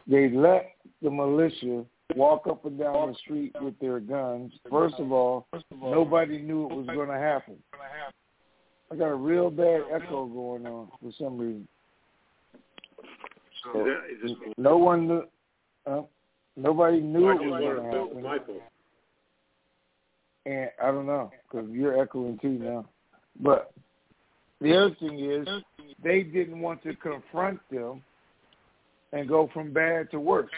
They 0.07 0.29
let 0.29 0.71
the 1.01 1.09
militia 1.09 1.85
walk 2.15 2.47
up 2.47 2.65
and 2.65 2.77
down 2.77 3.11
the 3.11 3.15
street 3.23 3.55
with 3.61 3.79
their 3.79 3.99
guns. 3.99 4.51
First 4.69 4.95
of 4.99 5.11
all, 5.11 5.47
nobody 5.71 6.39
knew 6.39 6.65
it 6.65 6.75
was 6.75 6.87
going 6.87 7.07
to 7.07 7.17
happen. 7.17 7.55
I 8.91 8.95
got 8.95 9.07
a 9.07 9.15
real 9.15 9.49
bad 9.49 9.81
echo 9.93 10.25
going 10.25 10.65
on 10.67 10.89
for 11.01 11.11
some 11.17 11.37
reason. 11.37 11.67
So, 13.73 13.87
no 14.57 14.77
one 14.77 15.07
knew. 15.07 15.23
Uh, 15.85 16.01
nobody 16.55 16.99
knew 16.99 17.29
it 17.29 17.41
was 17.41 17.61
going 17.61 17.75
to 17.75 17.83
happen. 17.83 18.21
Fault. 18.21 18.61
And 20.45 20.69
I 20.81 20.87
don't 20.87 21.07
know 21.07 21.31
because 21.49 21.67
you're 21.71 21.99
echoing 22.01 22.37
too 22.39 22.49
now. 22.49 22.85
But 23.39 23.71
the 24.61 24.75
other 24.75 24.95
thing 24.99 25.19
is, 25.19 25.47
they 26.03 26.23
didn't 26.23 26.59
want 26.59 26.83
to 26.83 26.95
confront 26.95 27.59
them 27.69 28.03
and 29.11 29.27
go 29.27 29.49
from 29.53 29.73
bad 29.73 30.11
to 30.11 30.19
worse. 30.19 30.51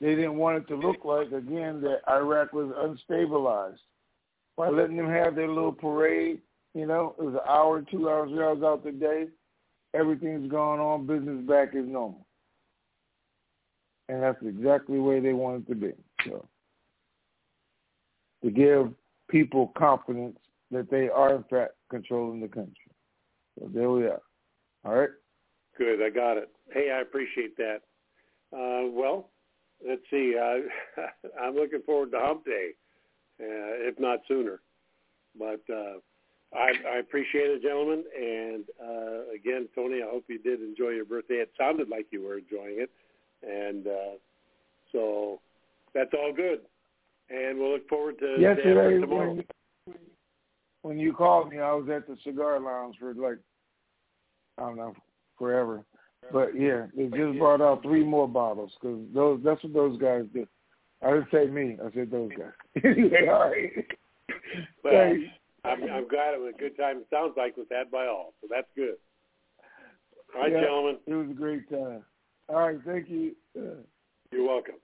They 0.00 0.14
didn't 0.14 0.36
want 0.36 0.58
it 0.58 0.68
to 0.68 0.76
look 0.76 1.04
like 1.04 1.32
again 1.32 1.80
that 1.82 2.00
Iraq 2.08 2.52
was 2.52 2.72
unstabilized 3.10 3.78
by 4.56 4.68
letting 4.68 4.96
them 4.96 5.08
have 5.08 5.34
their 5.34 5.48
little 5.48 5.72
parade. 5.72 6.40
You 6.74 6.86
know, 6.86 7.14
it 7.18 7.24
was 7.24 7.34
an 7.34 7.40
hour, 7.48 7.82
two 7.82 8.08
hours, 8.08 8.30
three 8.30 8.44
hours 8.44 8.62
out 8.62 8.84
the 8.84 8.92
day. 8.92 9.26
Everything's 9.94 10.50
going 10.50 10.80
on. 10.80 11.06
Business 11.06 11.44
back 11.46 11.74
is 11.74 11.86
normal, 11.86 12.26
and 14.08 14.22
that's 14.22 14.42
exactly 14.42 14.98
where 14.98 15.20
they 15.20 15.32
want 15.32 15.64
it 15.64 15.72
to 15.72 15.74
be. 15.74 15.92
So 16.26 16.46
to 18.42 18.50
give 18.50 18.92
people 19.28 19.72
confidence 19.76 20.38
that 20.70 20.90
they 20.90 21.08
are 21.08 21.36
in 21.36 21.44
fact 21.44 21.72
controlling 21.90 22.40
the 22.40 22.48
country. 22.48 22.74
So 23.58 23.68
there 23.72 23.90
we 23.90 24.04
are. 24.04 24.20
All 24.84 24.94
right. 24.94 25.10
Good, 25.76 26.02
I 26.02 26.10
got 26.10 26.36
it. 26.36 26.50
Hey, 26.72 26.90
I 26.90 27.00
appreciate 27.00 27.56
that. 27.56 27.78
Uh, 28.52 28.90
well, 28.90 29.30
let's 29.86 30.02
see. 30.10 30.34
Uh, 30.36 31.02
I'm 31.40 31.54
looking 31.54 31.82
forward 31.86 32.10
to 32.12 32.18
Hump 32.18 32.44
Day, 32.44 32.70
uh, 33.40 33.88
if 33.88 33.98
not 33.98 34.20
sooner. 34.26 34.60
But 35.38 35.62
uh, 35.72 35.98
I, 36.54 36.72
I 36.94 36.98
appreciate 36.98 37.50
it, 37.50 37.62
gentlemen. 37.62 38.04
And 38.18 38.64
uh, 38.82 39.34
again, 39.34 39.68
Tony, 39.74 40.02
I 40.02 40.10
hope 40.10 40.24
you 40.28 40.38
did 40.38 40.60
enjoy 40.62 40.90
your 40.90 41.04
birthday. 41.04 41.34
It 41.36 41.50
sounded 41.58 41.88
like 41.88 42.06
you 42.10 42.22
were 42.22 42.38
enjoying 42.38 42.80
it, 42.80 42.90
and 43.42 43.86
uh, 43.86 44.16
so 44.92 45.40
that's 45.94 46.10
all 46.14 46.32
good. 46.34 46.60
And 47.30 47.58
we'll 47.58 47.72
look 47.72 47.88
forward 47.88 48.18
to 48.20 48.36
Yesterday, 48.40 48.98
tomorrow. 48.98 49.34
when, 49.34 49.96
when 50.82 50.98
you 50.98 51.12
called 51.12 51.50
me, 51.50 51.58
I 51.58 51.72
was 51.72 51.88
at 51.94 52.06
the 52.06 52.16
cigar 52.24 52.58
lounge 52.58 52.96
for 52.98 53.12
like 53.12 53.38
I 54.56 54.62
don't 54.62 54.76
know 54.76 54.94
forever. 55.38 55.84
But 56.32 56.58
yeah, 56.58 56.86
they 56.96 57.04
just 57.06 57.38
brought 57.38 57.60
out 57.60 57.82
three 57.82 58.04
more 58.04 58.28
bottles 58.28 58.72
because 58.80 59.00
those 59.14 59.40
that's 59.44 59.62
what 59.62 59.72
those 59.72 59.98
guys 59.98 60.24
do. 60.34 60.46
I 61.02 61.12
didn't 61.12 61.28
say 61.32 61.46
me. 61.46 61.78
I 61.82 61.92
said 61.94 62.10
those 62.10 62.30
guys. 62.30 62.84
all 63.28 63.50
right. 63.50 63.86
Well, 64.82 64.92
Thanks. 64.92 65.28
I'm, 65.64 65.82
I'm 65.84 66.08
glad 66.08 66.34
it 66.34 66.40
was 66.40 66.54
a 66.54 66.58
good 66.58 66.76
time. 66.76 66.98
It 66.98 67.06
sounds 67.12 67.34
like 67.36 67.56
was 67.56 67.66
had 67.70 67.90
by 67.90 68.06
all, 68.06 68.34
so 68.40 68.46
that's 68.50 68.68
good. 68.76 68.94
All 70.34 70.42
right, 70.42 70.52
Yeah, 70.52 70.60
gentlemen. 70.60 70.96
It 71.06 71.14
was 71.14 71.30
a 71.30 71.34
great 71.34 71.68
time. 71.70 72.04
All 72.48 72.56
right, 72.56 72.78
thank 72.86 73.08
you. 73.08 73.32
Uh, 73.58 73.82
You're 74.32 74.46
welcome. 74.46 74.74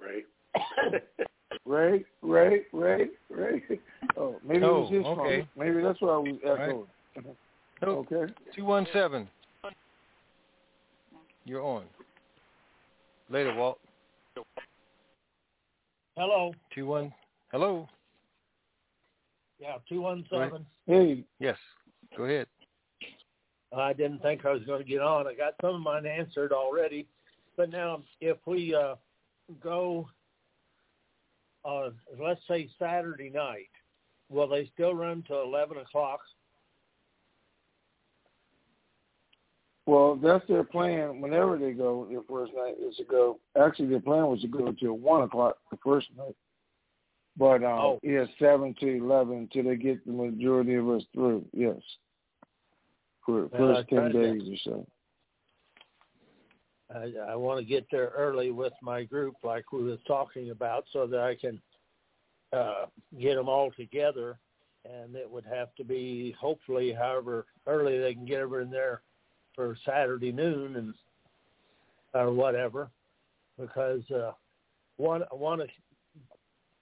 Ray. 0.00 0.24
Ray, 1.66 2.04
Ray, 2.22 2.60
Ray, 2.72 3.08
Ray. 3.28 3.62
Oh, 4.16 4.36
maybe 4.46 4.64
it 4.64 4.68
was 4.68 4.88
Oh, 4.90 4.94
his 4.94 5.06
okay. 5.06 5.40
phone. 5.40 5.48
Maybe 5.66 5.82
that's 5.82 6.00
why 6.00 6.08
I 6.10 6.16
was 6.18 6.36
right. 6.44 7.24
Nope. 7.82 8.10
Okay. 8.10 8.32
Two 8.54 8.64
one 8.64 8.86
seven. 8.92 9.28
You're 11.44 11.62
on. 11.62 11.84
Later, 13.28 13.54
Walt. 13.54 13.78
Hello. 16.16 16.54
Two 16.74 16.86
one. 16.86 17.12
Hello. 17.52 17.88
Yeah, 19.58 19.76
two 19.88 20.00
one 20.00 20.24
seven. 20.30 20.64
Hey. 20.86 21.24
Yes. 21.38 21.58
Go 22.16 22.24
ahead. 22.24 22.46
I 23.76 23.92
didn't 23.92 24.22
think 24.22 24.46
I 24.46 24.52
was 24.52 24.62
going 24.64 24.82
to 24.82 24.88
get 24.88 25.02
on. 25.02 25.26
I 25.26 25.34
got 25.34 25.54
some 25.60 25.74
of 25.74 25.80
mine 25.82 26.06
answered 26.06 26.52
already, 26.52 27.06
but 27.56 27.68
now 27.68 28.02
if 28.20 28.38
we 28.46 28.74
uh, 28.74 28.94
go, 29.62 30.08
uh, 31.64 31.90
let's 32.18 32.40
say 32.48 32.70
Saturday 32.78 33.28
night, 33.28 33.68
will 34.30 34.48
they 34.48 34.70
still 34.72 34.94
run 34.94 35.22
to 35.28 35.40
eleven 35.40 35.76
o'clock? 35.78 36.20
Well, 39.86 40.16
that's 40.16 40.46
their 40.48 40.64
plan. 40.64 41.20
Whenever 41.20 41.56
they 41.56 41.70
go, 41.72 42.06
their 42.10 42.22
first 42.28 42.52
night 42.56 42.74
is 42.84 42.96
to 42.96 43.04
go. 43.04 43.38
Actually, 43.56 43.88
their 43.88 44.00
plan 44.00 44.26
was 44.26 44.40
to 44.40 44.48
go 44.48 44.66
until 44.66 44.94
one 44.94 45.22
o'clock 45.22 45.58
the 45.70 45.78
first 45.84 46.08
night. 46.16 46.34
But 47.38 47.62
um, 47.62 47.78
Oh. 47.80 48.00
yeah, 48.02 48.24
seven 48.40 48.74
to 48.80 48.86
eleven 48.88 49.48
till 49.52 49.64
they 49.64 49.76
get 49.76 50.04
the 50.04 50.12
majority 50.12 50.74
of 50.74 50.88
us 50.88 51.02
through. 51.14 51.44
Yes, 51.52 51.76
for 53.24 53.42
the 53.42 53.48
first 53.50 53.88
ten 53.88 53.98
tried 53.98 54.12
to- 54.12 54.38
days 54.38 54.48
or 54.48 54.56
so. 54.64 54.86
I, 56.94 57.12
I 57.32 57.34
want 57.34 57.58
to 57.58 57.64
get 57.64 57.84
there 57.90 58.12
early 58.16 58.52
with 58.52 58.72
my 58.80 59.02
group, 59.02 59.34
like 59.42 59.72
we 59.72 59.82
was 59.82 59.98
talking 60.06 60.50
about, 60.50 60.84
so 60.92 61.06
that 61.08 61.18
I 61.20 61.34
can 61.34 61.60
uh, 62.52 62.86
get 63.20 63.34
them 63.34 63.48
all 63.48 63.70
together. 63.72 64.38
And 64.84 65.16
it 65.16 65.28
would 65.28 65.44
have 65.44 65.74
to 65.74 65.84
be 65.84 66.30
hopefully, 66.40 66.92
however 66.92 67.46
early 67.66 67.98
they 67.98 68.14
can 68.14 68.24
get 68.24 68.38
everyone 68.38 68.70
there 68.70 69.02
for 69.56 69.76
Saturday 69.84 70.30
noon 70.30 70.76
and 70.76 70.94
or 72.14 72.32
whatever, 72.32 72.88
because 73.58 74.02
uh, 74.10 74.32
one 74.96 75.22
to 75.58 75.66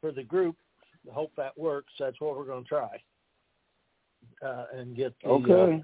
for 0.00 0.12
the 0.12 0.22
group. 0.22 0.56
Hope 1.10 1.32
that 1.36 1.56
works. 1.58 1.92
That's 1.98 2.20
what 2.20 2.36
we're 2.36 2.46
going 2.46 2.64
to 2.64 2.68
try, 2.68 3.02
uh, 4.44 4.64
and 4.74 4.96
get 4.96 5.14
the 5.22 5.30
uh, 5.30 5.78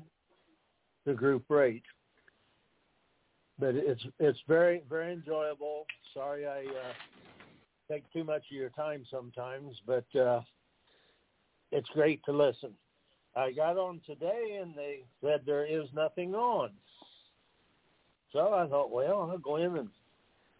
the 1.04 1.14
group 1.14 1.44
rate. 1.48 1.82
But 3.58 3.74
it's 3.74 4.02
it's 4.18 4.38
very 4.48 4.82
very 4.88 5.12
enjoyable. 5.12 5.86
Sorry 6.14 6.46
I 6.46 6.60
uh, 6.60 6.92
take 7.90 8.10
too 8.12 8.24
much 8.24 8.44
of 8.50 8.56
your 8.56 8.70
time 8.70 9.04
sometimes, 9.10 9.76
but 9.86 10.06
uh, 10.18 10.40
it's 11.70 11.88
great 11.90 12.24
to 12.24 12.32
listen. 12.32 12.70
I 13.36 13.52
got 13.52 13.76
on 13.76 14.00
today 14.06 14.58
and 14.60 14.74
they 14.74 15.00
said 15.22 15.42
there 15.46 15.64
is 15.64 15.88
nothing 15.94 16.34
on. 16.34 16.70
So 18.32 18.52
I 18.54 18.66
thought, 18.68 18.90
well, 18.90 19.28
I'll 19.30 19.38
go 19.38 19.56
in 19.56 19.76
and 19.76 19.88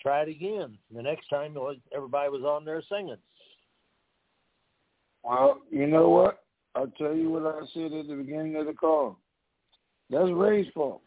try 0.01 0.23
it 0.23 0.29
again. 0.29 0.77
The 0.95 1.03
next 1.03 1.29
time 1.29 1.57
everybody 1.95 2.31
was 2.31 2.43
on 2.43 2.65
there 2.65 2.83
singing. 2.89 3.17
Well, 5.23 5.61
you 5.71 5.87
know 5.87 6.09
what? 6.09 6.43
I'll 6.75 6.93
tell 6.99 7.15
you 7.15 7.31
what 7.31 7.47
I 7.47 7.61
said 7.75 7.93
at 7.93 8.09
the 8.09 8.15
beginning 8.15 8.57
of 8.57 8.67
the 8.67 8.73
call. 8.73 9.19
That's 10.09 10.31
Ray's 10.31 10.67
fault. 10.75 11.03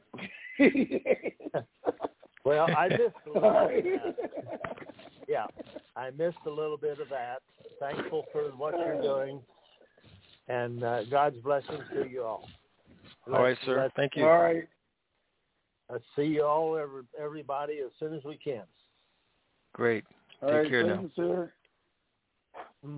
Well, 2.44 2.68
I 2.76 2.90
missed 2.90 3.02
a 3.26 3.40
little 3.40 3.68
bit 3.70 4.02
of 4.06 4.16
that. 4.16 4.80
Yeah, 5.30 5.46
I 5.96 6.10
missed 6.10 6.38
a 6.46 6.50
little 6.50 6.76
bit 6.76 7.00
of 7.00 7.08
that. 7.10 7.38
Thankful 7.80 8.26
for 8.34 8.42
what 8.58 8.78
you're 8.78 9.02
doing, 9.02 9.40
and 10.48 10.84
uh, 10.84 11.04
God's 11.06 11.38
blessings 11.38 11.84
to 11.94 12.08
you 12.08 12.24
all. 12.24 12.48
All 13.28 13.34
right, 13.34 13.50
Let's- 13.50 13.66
sir. 13.66 13.90
Thank 13.96 14.16
you. 14.16 14.26
All 14.26 14.42
right. 14.42 14.68
Let's 15.92 16.06
see 16.16 16.24
you 16.24 16.44
all, 16.44 16.78
every, 16.78 17.04
everybody, 17.22 17.80
as 17.86 17.92
soon 18.00 18.14
as 18.16 18.24
we 18.24 18.38
can. 18.38 18.64
Great. 19.74 20.06
All 20.42 20.50
Take 20.50 20.58
right, 20.58 20.70
care 20.70 20.84
thank 20.84 20.96
now. 20.96 21.02
you, 21.02 21.12
sir. 21.16 21.52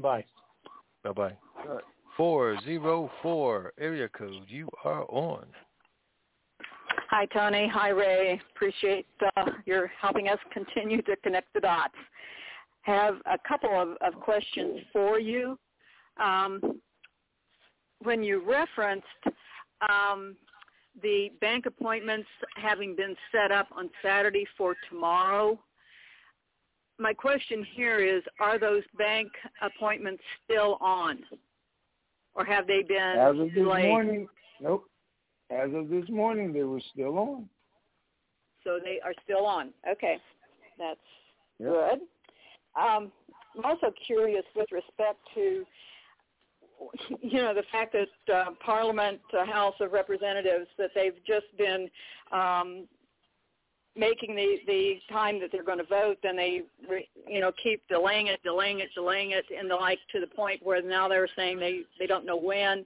Bye. 0.01 0.23
Bye 1.03 1.11
bye. 1.11 1.37
All 1.67 1.75
right. 1.75 1.83
Four 2.15 2.57
zero 2.61 3.11
four 3.21 3.73
area 3.77 4.07
code. 4.09 4.45
You 4.47 4.69
are 4.85 5.03
on. 5.09 5.45
Hi, 7.09 7.25
Tony. 7.27 7.67
Hi, 7.73 7.89
Ray. 7.89 8.39
Appreciate 8.55 9.05
uh, 9.35 9.45
your 9.65 9.87
helping 10.01 10.29
us 10.29 10.39
continue 10.53 11.01
to 11.03 11.15
connect 11.17 11.53
the 11.53 11.59
dots. 11.59 11.93
Have 12.83 13.15
a 13.25 13.37
couple 13.47 13.69
of, 13.71 13.97
of 14.01 14.19
questions 14.21 14.79
for 14.93 15.19
you. 15.19 15.57
Um, 16.23 16.79
when 18.03 18.23
you 18.23 18.43
referenced 18.47 19.05
um, 19.89 20.35
the 21.01 21.31
bank 21.41 21.65
appointments 21.65 22.27
having 22.55 22.95
been 22.95 23.15
set 23.31 23.51
up 23.51 23.67
on 23.75 23.89
Saturday 24.01 24.45
for 24.57 24.75
tomorrow, 24.89 25.59
my 26.97 27.13
question 27.13 27.65
here 27.75 27.99
is, 27.99 28.23
are 28.39 28.57
those 28.57 28.83
bank 28.97 29.29
appointments 29.61 30.23
still 30.43 30.77
on? 30.79 31.19
Or 32.35 32.45
have 32.45 32.67
they 32.67 32.83
been 32.83 33.17
As 33.17 33.31
of 33.31 33.37
this 33.37 33.53
delayed? 33.53 33.87
morning, 33.87 34.27
nope. 34.61 34.85
As 35.49 35.69
of 35.73 35.89
this 35.89 36.09
morning, 36.09 36.53
they 36.53 36.63
were 36.63 36.81
still 36.91 37.17
on. 37.17 37.49
So 38.63 38.79
they 38.83 38.99
are 39.03 39.13
still 39.23 39.45
on. 39.45 39.71
Okay, 39.89 40.17
that's 40.77 40.99
Yep. 41.59 41.69
good. 41.69 41.99
Um, 42.81 43.11
I'm 43.55 43.63
also 43.63 43.93
curious 44.05 44.43
with 44.55 44.69
respect 44.71 45.19
to, 45.35 45.65
you 47.21 47.41
know, 47.41 47.53
the 47.53 47.63
fact 47.71 47.93
that 47.93 48.33
uh, 48.33 48.51
Parliament, 48.63 49.19
uh, 49.37 49.45
House 49.45 49.75
of 49.79 49.91
Representatives, 49.91 50.67
that 50.77 50.91
they've 50.95 51.15
just 51.25 51.45
been 51.57 51.89
um, 52.31 52.87
making 53.95 54.35
the 54.35 54.57
the 54.67 54.95
time 55.11 55.39
that 55.39 55.51
they're 55.51 55.63
going 55.63 55.77
to 55.77 55.85
vote, 55.85 56.17
then 56.21 56.35
they, 56.35 56.61
re, 56.89 57.07
you 57.27 57.39
know, 57.39 57.51
keep 57.61 57.81
delaying 57.87 58.27
it, 58.27 58.41
delaying 58.43 58.79
it, 58.79 58.89
delaying 58.93 59.31
it, 59.31 59.45
and 59.57 59.69
the 59.69 59.75
like 59.75 59.99
to 60.11 60.19
the 60.19 60.27
point 60.27 60.59
where 60.63 60.81
now 60.81 61.07
they're 61.07 61.29
saying 61.35 61.59
they 61.59 61.81
they 61.99 62.07
don't 62.07 62.25
know 62.25 62.37
when. 62.37 62.85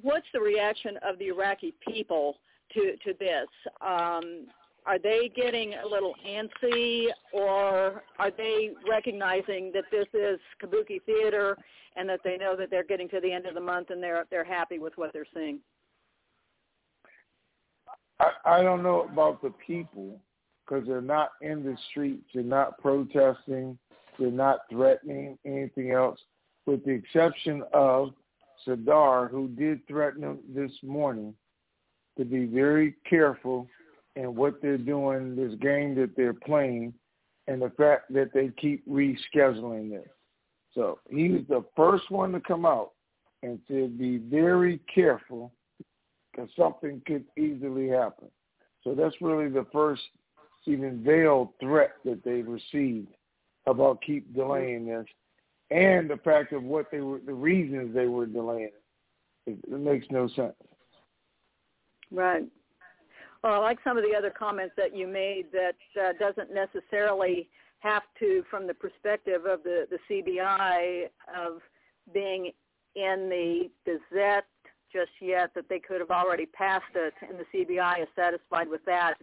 What's 0.00 0.26
the 0.32 0.40
reaction 0.40 0.98
of 1.06 1.18
the 1.18 1.28
Iraqi 1.28 1.74
people 1.86 2.36
to 2.74 2.96
to 3.04 3.14
this? 3.18 3.48
Um, 3.80 4.46
are 4.86 4.98
they 4.98 5.30
getting 5.34 5.74
a 5.74 5.86
little 5.86 6.14
antsy 6.26 7.06
or 7.32 8.02
are 8.18 8.30
they 8.36 8.70
recognizing 8.88 9.70
that 9.74 9.84
this 9.90 10.06
is 10.14 10.38
kabuki 10.62 11.02
theater 11.04 11.56
and 11.96 12.08
that 12.08 12.20
they 12.24 12.36
know 12.36 12.56
that 12.56 12.70
they're 12.70 12.84
getting 12.84 13.08
to 13.08 13.20
the 13.20 13.32
end 13.32 13.46
of 13.46 13.54
the 13.54 13.60
month 13.60 13.90
and 13.90 14.02
they're 14.02 14.24
they're 14.30 14.44
happy 14.44 14.78
with 14.78 14.92
what 14.96 15.12
they're 15.12 15.26
seeing 15.34 15.60
I, 18.20 18.30
I 18.44 18.62
don't 18.62 18.82
know 18.82 19.08
about 19.10 19.42
the 19.42 19.52
people 19.66 20.20
because 20.70 20.86
they're 20.86 21.00
not 21.00 21.30
in 21.40 21.64
the 21.64 21.76
streets. 21.90 22.24
They're 22.32 22.42
not 22.42 22.78
protesting. 22.78 23.78
They're 24.18 24.30
not 24.30 24.60
threatening 24.70 25.38
anything 25.44 25.90
else, 25.90 26.20
with 26.66 26.84
the 26.84 26.92
exception 26.92 27.62
of 27.72 28.10
Sadr, 28.64 29.28
who 29.30 29.48
did 29.48 29.86
threaten 29.88 30.38
this 30.54 30.70
morning 30.82 31.34
to 32.18 32.24
be 32.24 32.44
very 32.44 32.96
careful 33.08 33.66
in 34.16 34.34
what 34.34 34.60
they're 34.60 34.78
doing, 34.78 35.36
this 35.36 35.54
game 35.60 35.94
that 35.96 36.16
they're 36.16 36.34
playing, 36.34 36.94
and 37.46 37.62
the 37.62 37.70
fact 37.70 38.12
that 38.12 38.32
they 38.34 38.50
keep 38.60 38.86
rescheduling 38.88 39.90
this. 39.90 40.08
So 40.74 40.98
he 41.08 41.30
was 41.30 41.42
the 41.48 41.64
first 41.76 42.10
one 42.10 42.32
to 42.32 42.40
come 42.40 42.64
out 42.64 42.92
and 43.42 43.58
to 43.68 43.88
be 43.88 44.18
very 44.18 44.80
careful 44.92 45.52
because 46.30 46.48
something 46.56 47.02
could 47.06 47.24
easily 47.36 47.88
happen. 47.88 48.28
So 48.84 48.94
that's 48.94 49.16
really 49.20 49.48
the 49.48 49.66
first 49.72 50.02
even 50.66 51.02
veiled 51.02 51.48
threat 51.60 51.92
that 52.04 52.22
they've 52.24 52.46
received 52.46 53.08
about 53.66 54.02
keep 54.02 54.32
delaying 54.34 54.86
this, 54.86 55.06
and 55.70 56.08
the 56.08 56.16
fact 56.18 56.52
of 56.52 56.62
what 56.62 56.90
they 56.90 57.00
were, 57.00 57.20
the 57.24 57.32
reasons 57.32 57.94
they 57.94 58.06
were 58.06 58.26
delaying 58.26 58.64
it. 58.64 58.82
It, 59.46 59.58
it 59.72 59.80
makes 59.80 60.06
no 60.10 60.28
sense. 60.28 60.54
Right. 62.10 62.44
Well, 63.42 63.54
I 63.54 63.58
like 63.58 63.78
some 63.82 63.96
of 63.96 64.04
the 64.04 64.16
other 64.16 64.30
comments 64.30 64.74
that 64.76 64.94
you 64.94 65.06
made 65.06 65.46
that 65.52 65.76
uh, 66.00 66.12
doesn't 66.18 66.52
necessarily 66.52 67.48
have 67.78 68.02
to, 68.18 68.44
from 68.50 68.66
the 68.66 68.74
perspective 68.74 69.46
of 69.46 69.62
the, 69.62 69.86
the 69.90 69.98
CBI, 70.08 71.06
of 71.34 71.60
being 72.12 72.52
in 72.94 73.28
the 73.30 73.70
Gazette 73.86 74.44
just 74.92 75.12
yet, 75.20 75.52
that 75.54 75.68
they 75.68 75.78
could 75.78 76.00
have 76.00 76.10
already 76.10 76.46
passed 76.46 76.84
it, 76.94 77.14
and 77.26 77.38
the 77.38 77.46
CBI 77.54 78.02
is 78.02 78.08
satisfied 78.16 78.68
with 78.68 78.84
that, 78.84 79.14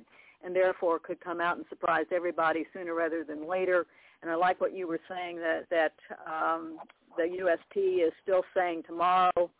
and 0.44 0.56
therefore 0.56 0.98
could 0.98 1.20
come 1.20 1.42
out 1.42 1.58
and 1.58 1.66
surprise 1.70 2.06
everybody 2.12 2.66
sooner 2.74 2.96
rather 2.96 3.24
than 3.24 3.48
later. 3.48 3.86
And 4.22 4.32
I 4.32 4.36
like 4.36 4.60
what 4.60 4.76
you 4.76 4.88
were 4.88 5.00
saying 5.08 5.38
that 5.38 5.68
that 5.70 5.94
um, 6.26 6.78
the 7.18 7.28
UST 7.28 7.78
is 7.78 8.14
still 8.24 8.44
saying 8.56 8.84
tomorrow 8.88 9.52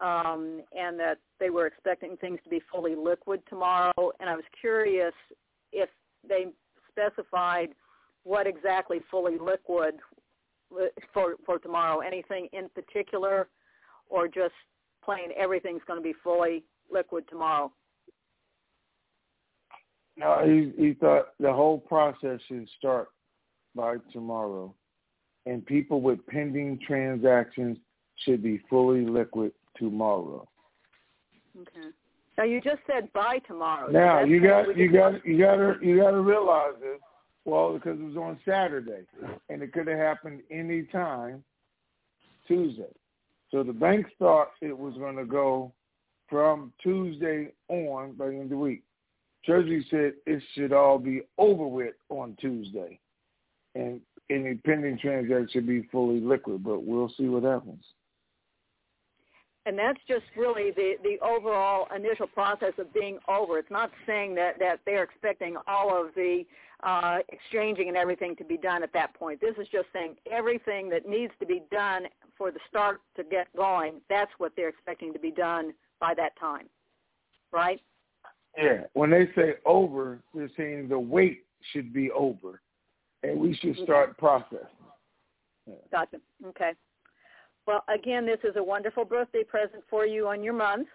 um, 0.00 0.62
and 0.76 0.98
that 0.98 1.18
they 1.38 1.50
were 1.50 1.66
expecting 1.66 2.16
things 2.16 2.38
to 2.44 2.50
be 2.50 2.60
fully 2.72 2.94
liquid 2.94 3.42
tomorrow. 3.48 4.12
And 4.18 4.28
I 4.28 4.34
was 4.34 4.44
curious 4.60 5.14
if 5.72 5.88
they 6.28 6.46
specified 6.88 7.70
what 8.24 8.46
exactly 8.46 9.00
fully 9.10 9.38
liquid 9.38 9.94
for 11.12 11.36
for 11.44 11.58
tomorrow. 11.58 12.00
Anything 12.00 12.48
in 12.52 12.68
particular, 12.70 13.48
or 14.08 14.28
just 14.28 14.54
plain 15.04 15.30
everything's 15.36 15.82
going 15.86 15.98
to 15.98 16.02
be 16.02 16.14
fully 16.22 16.64
liquid 16.90 17.24
tomorrow? 17.28 17.72
No, 20.16 20.42
he 20.44 20.72
he 20.82 20.94
thought 20.94 21.28
the 21.38 21.52
whole 21.52 21.78
process 21.78 22.40
should 22.48 22.68
start 22.78 23.08
by 23.74 23.96
tomorrow, 24.12 24.74
and 25.46 25.64
people 25.64 26.00
with 26.00 26.24
pending 26.26 26.78
transactions 26.86 27.78
should 28.24 28.42
be 28.42 28.60
fully 28.68 29.06
liquid 29.06 29.52
tomorrow. 29.80 30.46
Okay. 31.60 31.88
Now 32.38 32.44
you 32.44 32.60
just 32.60 32.80
said 32.86 33.12
by 33.12 33.38
tomorrow. 33.46 33.90
Now 33.90 34.20
so 34.20 34.26
you 34.26 34.40
got 34.40 34.76
you 34.76 34.92
got 34.92 35.26
you 35.26 35.38
got 35.38 35.56
to 35.56 35.76
you 35.82 35.96
got 35.98 36.12
to 36.12 36.20
realize 36.20 36.74
this. 36.80 37.00
Well, 37.44 37.72
because 37.72 37.98
it 37.98 38.04
was 38.04 38.16
on 38.16 38.38
Saturday, 38.44 39.02
and 39.48 39.62
it 39.62 39.72
could 39.72 39.88
have 39.88 39.98
happened 39.98 40.42
any 40.50 40.84
time 40.84 41.42
Tuesday. 42.46 42.92
So 43.50 43.62
the 43.62 43.72
banks 43.72 44.10
thought 44.18 44.50
it 44.60 44.76
was 44.76 44.94
going 44.94 45.16
to 45.16 45.24
go 45.24 45.72
from 46.28 46.72
Tuesday 46.82 47.52
on 47.68 48.12
by 48.12 48.26
the 48.26 48.32
end 48.34 48.44
of 48.44 48.50
the 48.50 48.56
week. 48.56 48.82
Treasury 49.44 49.84
said 49.90 50.12
it 50.26 50.42
should 50.54 50.72
all 50.72 50.98
be 50.98 51.22
over 51.38 51.66
with 51.66 51.94
on 52.10 52.36
Tuesday, 52.40 53.00
and 53.74 54.00
any 54.28 54.54
pending 54.54 54.98
transaction 54.98 55.48
should 55.50 55.66
be 55.66 55.88
fully 55.90 56.20
liquid. 56.20 56.62
But 56.62 56.84
we'll 56.84 57.12
see 57.16 57.26
what 57.26 57.42
happens 57.42 57.82
and 59.66 59.78
that's 59.78 60.00
just 60.08 60.24
really 60.36 60.70
the 60.70 60.94
the 61.02 61.18
overall 61.24 61.86
initial 61.94 62.26
process 62.26 62.72
of 62.78 62.92
being 62.94 63.18
over. 63.28 63.58
It's 63.58 63.70
not 63.70 63.90
saying 64.06 64.34
that 64.36 64.58
that 64.58 64.80
they're 64.86 65.02
expecting 65.02 65.56
all 65.66 65.90
of 65.90 66.14
the 66.14 66.44
uh, 66.82 67.18
exchanging 67.28 67.88
and 67.88 67.96
everything 67.96 68.34
to 68.36 68.44
be 68.44 68.56
done 68.56 68.82
at 68.82 68.92
that 68.94 69.14
point. 69.14 69.40
This 69.40 69.54
is 69.60 69.68
just 69.70 69.86
saying 69.92 70.16
everything 70.30 70.88
that 70.90 71.06
needs 71.06 71.32
to 71.40 71.46
be 71.46 71.62
done 71.70 72.04
for 72.38 72.50
the 72.50 72.60
start 72.68 73.00
to 73.16 73.24
get 73.24 73.54
going. 73.54 74.00
That's 74.08 74.30
what 74.38 74.52
they're 74.56 74.70
expecting 74.70 75.12
to 75.12 75.18
be 75.18 75.30
done 75.30 75.72
by 76.00 76.14
that 76.14 76.38
time, 76.38 76.68
right? 77.52 77.80
Yeah. 78.56 78.84
When 78.94 79.10
they 79.10 79.28
say 79.36 79.54
over, 79.66 80.20
they're 80.34 80.50
saying 80.56 80.88
the 80.88 80.98
wait 80.98 81.44
should 81.72 81.92
be 81.92 82.10
over, 82.12 82.62
and 83.22 83.38
we 83.38 83.54
should 83.54 83.76
start 83.82 84.16
process. 84.16 84.66
Yeah. 85.66 85.74
Gotcha. 85.92 86.16
Okay. 86.46 86.72
Well, 87.66 87.84
again, 87.92 88.26
this 88.26 88.38
is 88.44 88.56
a 88.56 88.62
wonderful 88.62 89.04
birthday 89.04 89.44
present 89.44 89.82
for 89.88 90.06
you 90.06 90.28
on 90.28 90.42
your 90.42 90.54
month. 90.54 90.88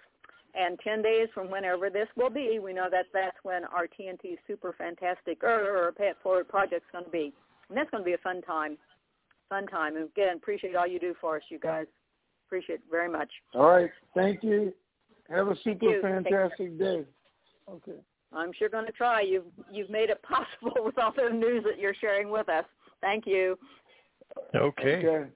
And 0.58 0.80
10 0.80 1.02
days 1.02 1.28
from 1.34 1.52
whenever 1.52 1.90
this 1.90 2.08
will 2.16 2.30
be, 2.30 2.60
we 2.60 2.72
know 2.72 2.88
that 2.90 3.08
that's 3.14 3.36
when 3.44 3.66
our 3.66 3.88
TNT 3.88 4.38
Super 4.48 4.74
Fantastic 4.78 5.44
or, 5.44 5.88
or 5.88 5.92
Pay 5.92 6.08
It 6.08 6.18
Forward 6.24 6.48
project 6.48 6.84
is 6.84 6.92
going 6.94 7.04
to 7.04 7.12
be. 7.12 7.34
And 7.68 7.78
that's 7.78 7.90
going 7.90 8.04
to 8.04 8.06
be 8.06 8.14
a 8.14 8.18
fun 8.20 8.42
time. 8.42 8.78
Fun 9.50 9.68
time. 9.68 9.98
And 9.98 10.06
again, 10.06 10.38
appreciate 10.38 10.76
all 10.76 10.88
you 10.88 10.98
do 10.98 11.14
for 11.20 11.36
us, 11.36 11.44
you 11.50 11.60
guys. 11.60 11.88
Appreciate 12.48 12.76
it 12.76 12.82
very 12.90 13.10
much. 13.10 13.30
All 13.54 13.68
right. 13.68 13.90
Thank 14.16 14.44
you. 14.44 14.74
Have 15.30 15.48
a 15.48 15.56
super 15.64 16.00
fantastic 16.02 16.80
day. 16.80 17.04
Okay. 17.70 18.00
I'm 18.32 18.52
sure 18.58 18.70
going 18.70 18.86
to 18.86 18.92
try. 18.92 19.22
You've 19.22 19.46
you've 19.72 19.90
made 19.90 20.10
it 20.10 20.22
possible 20.62 20.86
with 20.86 20.98
all 20.98 21.12
the 21.16 21.34
news 21.34 21.64
that 21.66 21.80
you're 21.80 21.96
sharing 21.96 22.30
with 22.30 22.48
us. 22.50 22.66
Thank 23.02 23.26
you. 23.26 23.58
Okay. 24.56 25.06
okay. 25.06 25.30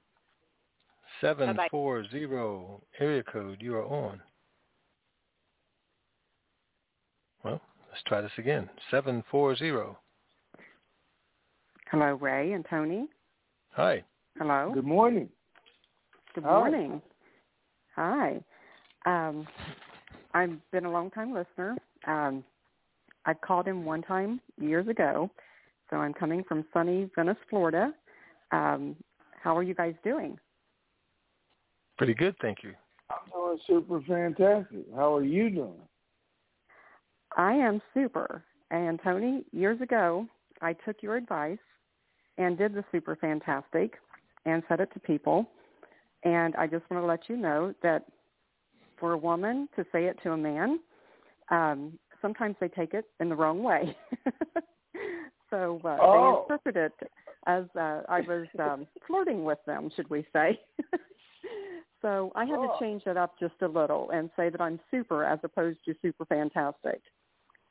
Seven 1.21 1.57
four 1.69 2.07
zero 2.09 2.81
area 2.99 3.23
code. 3.23 3.57
You 3.61 3.75
are 3.75 3.85
on. 3.85 4.21
Well, 7.43 7.61
let's 7.89 8.03
try 8.07 8.21
this 8.21 8.31
again. 8.37 8.69
Seven 8.89 9.23
four 9.29 9.55
zero. 9.55 9.97
Hello, 11.91 12.13
Ray 12.13 12.53
and 12.53 12.65
Tony. 12.69 13.07
Hi. 13.71 14.03
Hello. 14.37 14.71
Good 14.73 14.85
morning. 14.85 15.29
Good 16.35 16.43
morning. 16.43 17.01
Hi. 17.95 18.39
Um, 19.05 19.47
I've 20.33 20.57
been 20.71 20.85
a 20.85 20.91
long 20.91 21.09
time 21.11 21.33
listener. 21.33 21.75
Um, 22.07 22.43
I 23.25 23.33
called 23.33 23.67
him 23.67 23.83
one 23.83 24.03
time 24.03 24.39
years 24.59 24.87
ago, 24.87 25.29
so 25.89 25.97
I'm 25.97 26.13
coming 26.13 26.43
from 26.47 26.63
sunny 26.71 27.09
Venice, 27.15 27.37
Florida. 27.49 27.91
Um, 28.51 28.95
how 29.41 29.57
are 29.57 29.63
you 29.63 29.73
guys 29.73 29.95
doing? 30.03 30.37
Pretty 31.99 32.13
good, 32.13 32.33
thank 32.41 32.63
you. 32.63 32.71
I'm 33.11 33.29
doing 33.33 33.59
super 33.67 34.01
fantastic. 34.07 34.85
How 34.95 35.17
are 35.17 35.23
you 35.23 35.49
doing? 35.49 35.81
I 37.35 37.51
am 37.51 37.81
super. 37.93 38.41
And 38.71 39.01
Tony, 39.03 39.43
years 39.51 39.81
ago, 39.81 40.25
I 40.61 40.71
took 40.71 41.03
your 41.03 41.17
advice 41.17 41.57
and 42.37 42.57
did 42.57 42.73
the 42.73 42.85
super 42.89 43.17
fantastic 43.17 43.95
and 44.45 44.63
said 44.69 44.79
it 44.79 44.93
to 44.93 44.99
people. 45.01 45.49
And 46.23 46.55
I 46.55 46.67
just 46.67 46.89
want 46.89 47.03
to 47.03 47.05
let 47.05 47.27
you 47.27 47.35
know 47.35 47.73
that 47.83 48.05
for 48.97 49.11
a 49.11 49.17
woman 49.17 49.67
to 49.75 49.83
say 49.91 50.05
it 50.05 50.17
to 50.23 50.31
a 50.31 50.37
man, 50.37 50.79
um, 51.51 51.99
sometimes 52.21 52.55
they 52.61 52.69
take 52.69 52.93
it 52.93 53.07
in 53.19 53.27
the 53.27 53.35
wrong 53.35 53.61
way. 53.61 53.93
so 55.49 55.81
uh, 55.83 55.97
oh. 56.01 56.45
they 56.47 56.53
interpret 56.53 56.77
it 56.77 57.09
as 57.45 57.65
uh, 57.77 58.03
I 58.07 58.21
was 58.21 58.47
um, 58.57 58.87
flirting 59.05 59.43
with 59.43 59.59
them, 59.65 59.91
should 59.97 60.09
we 60.09 60.25
say? 60.31 60.57
So 62.01 62.31
I 62.35 62.45
had 62.45 62.57
oh. 62.57 62.67
to 62.67 62.79
change 62.79 63.03
that 63.05 63.17
up 63.17 63.37
just 63.39 63.55
a 63.61 63.67
little 63.67 64.09
and 64.11 64.29
say 64.35 64.49
that 64.49 64.61
I'm 64.61 64.79
super 64.89 65.23
as 65.25 65.39
opposed 65.43 65.79
to 65.85 65.95
super 66.01 66.25
fantastic. 66.25 67.01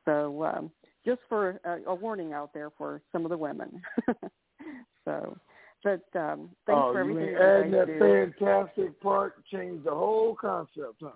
So 0.05 0.45
um, 0.45 0.71
just 1.05 1.21
for 1.29 1.61
a, 1.65 1.91
a 1.91 1.95
warning 1.95 2.33
out 2.33 2.53
there 2.53 2.71
for 2.77 3.01
some 3.13 3.25
of 3.25 3.31
the 3.31 3.37
women. 3.37 3.81
so, 5.05 5.37
but 5.83 6.03
um, 6.15 6.51
thanks 6.67 6.83
oh, 6.83 6.93
for 6.93 7.01
everything 7.01 7.29
you 7.29 7.39
adding 7.39 7.71
that 7.73 7.87
do. 7.87 8.33
fantastic 8.39 9.01
part 9.01 9.35
changed 9.47 9.85
the 9.85 9.91
whole 9.91 10.37
concept, 10.39 10.97
huh? 11.03 11.11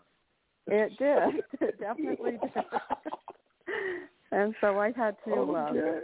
It 0.68 0.92
did. 0.98 1.42
It 1.68 1.80
definitely 1.80 2.32
did. 2.32 2.64
and 4.30 4.54
so 4.60 4.78
I 4.78 4.92
had 4.92 5.16
to 5.26 5.32
okay. 5.32 5.78
um, 5.78 6.00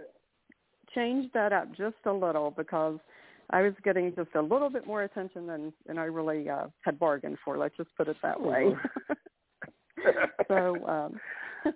change 0.95 1.31
that 1.33 1.53
up 1.53 1.69
just 1.77 1.97
a 2.07 2.13
little 2.13 2.51
because 2.51 2.99
I 3.51 3.63
was 3.63 3.73
getting 3.83 4.15
just 4.15 4.35
a 4.35 4.43
little 4.43 4.71
bit 4.71 4.87
more 4.87 5.03
attention 5.05 5.47
than 5.47 5.73
than 5.87 5.99
I 5.99 6.05
really 6.05 6.49
uh, 6.49 6.67
had 6.83 6.99
bargained 6.99 7.39
for. 7.45 7.57
Let's 7.57 7.77
just 7.77 7.91
put 7.97 8.09
it 8.09 8.17
that 8.23 8.41
way. 8.41 8.75
so, 10.49 10.87
um, 10.87 11.21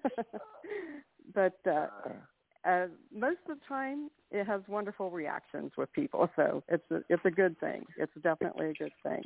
but 1.34 1.58
uh, 1.66 1.86
uh, 2.68 2.86
most 3.14 3.38
of 3.48 3.58
the 3.58 3.64
time, 3.68 4.10
it 4.30 4.46
has 4.46 4.60
wonderful 4.68 5.10
reactions 5.10 5.72
with 5.76 5.92
people. 5.92 6.28
So 6.36 6.62
it's 6.68 6.84
a, 6.90 7.00
it's 7.08 7.24
a 7.24 7.30
good 7.30 7.58
thing. 7.58 7.84
It's 7.96 8.12
definitely 8.22 8.70
a 8.70 8.74
good 8.74 8.92
thing. 9.02 9.22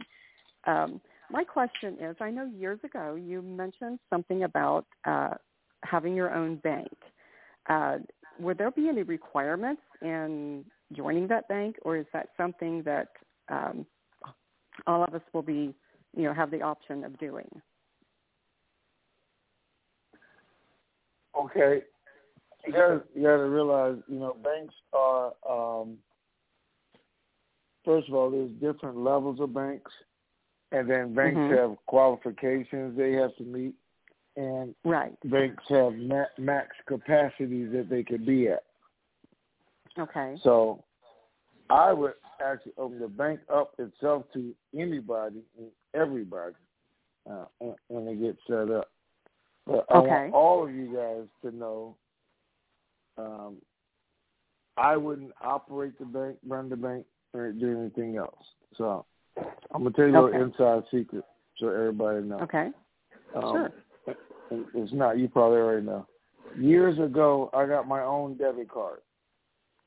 Um, 0.66 1.00
my 1.30 1.44
question 1.44 1.96
is, 2.00 2.16
I 2.20 2.30
know 2.30 2.46
years 2.46 2.80
ago 2.84 3.16
you 3.20 3.42
mentioned 3.42 3.98
something 4.08 4.44
about 4.44 4.86
uh, 5.04 5.34
having 5.84 6.14
your 6.14 6.32
own 6.32 6.56
bank. 6.56 6.92
Uh, 7.68 7.98
would 8.38 8.58
there 8.58 8.70
be 8.70 8.88
any 8.88 9.02
requirements 9.02 9.82
in 10.02 10.64
joining 10.92 11.26
that 11.28 11.48
bank, 11.48 11.76
or 11.82 11.96
is 11.96 12.06
that 12.12 12.28
something 12.36 12.82
that 12.84 13.08
um, 13.48 13.86
all 14.86 15.02
of 15.02 15.14
us 15.14 15.22
will 15.32 15.42
be, 15.42 15.74
you 16.14 16.22
know, 16.24 16.32
have 16.32 16.50
the 16.50 16.62
option 16.62 17.04
of 17.04 17.18
doing? 17.18 17.48
Okay, 21.38 21.82
you 22.66 22.72
got 22.72 23.04
you 23.14 23.22
to 23.22 23.28
realize, 23.28 23.96
you 24.08 24.18
know, 24.18 24.36
banks 24.42 24.74
are. 24.92 25.32
Um, 25.48 25.98
first 27.84 28.08
of 28.08 28.14
all, 28.14 28.30
there's 28.30 28.50
different 28.52 28.98
levels 28.98 29.40
of 29.40 29.52
banks. 29.54 29.92
and 30.72 30.90
then 30.90 31.14
banks 31.14 31.38
Mhm. 31.38 31.56
have 31.56 31.86
qualifications 31.86 32.96
they 32.96 33.12
have 33.12 33.34
to 33.36 33.44
meet, 33.44 33.72
and 34.34 34.74
Right. 34.84 35.16
banks 35.24 35.62
have 35.68 35.94
ma- 35.94 36.26
max 36.38 36.76
capacities 36.86 37.70
that 37.70 37.88
they 37.88 38.02
could 38.02 38.26
be 38.26 38.48
at. 38.48 38.64
Okay. 39.98 40.36
So 40.42 40.84
I 41.70 41.92
would 41.92 42.14
actually 42.44 42.72
open 42.78 42.98
the 42.98 43.08
bank 43.08 43.40
up 43.52 43.74
itself 43.78 44.24
to 44.34 44.54
anybody 44.74 45.42
and 45.58 45.68
everybody 45.94 46.54
uh, 47.28 47.46
when- 47.88 48.08
it 48.08 48.20
gets 48.20 48.38
set 48.46 48.70
up. 48.70 48.90
But 49.66 49.84
I 49.90 49.98
Okay. 49.98 50.08
want 50.08 50.34
all 50.34 50.64
of 50.64 50.72
you 50.72 50.94
guys 50.94 51.26
to 51.42 51.56
know 51.56 51.96
um, 53.18 53.56
I 54.76 54.96
wouldn't 54.96 55.32
operate 55.40 55.98
the 55.98 56.04
bank, 56.04 56.38
run 56.46 56.68
the 56.68 56.76
bank, 56.76 57.06
or 57.32 57.50
do 57.50 57.78
anything 57.78 58.16
else. 58.16 58.44
So 58.76 59.06
I'm 59.70 59.82
gonna 59.82 59.90
tell 59.92 60.06
you 60.06 60.16
a 60.16 60.22
Okay. 60.22 60.38
little 60.38 60.52
inside 60.52 60.84
secret 60.90 61.24
so 61.56 61.68
everybody 61.68 62.22
knows. 62.22 62.42
Okay. 62.42 62.72
Um, 63.34 63.72
It's 64.50 64.92
not. 64.92 65.18
You 65.18 65.28
probably 65.28 65.58
already 65.58 65.84
know. 65.84 66.06
Years 66.56 66.96
ago, 67.00 67.50
I 67.52 67.66
got 67.66 67.88
my 67.88 68.02
own 68.02 68.36
debit 68.36 68.68
card. 68.68 69.00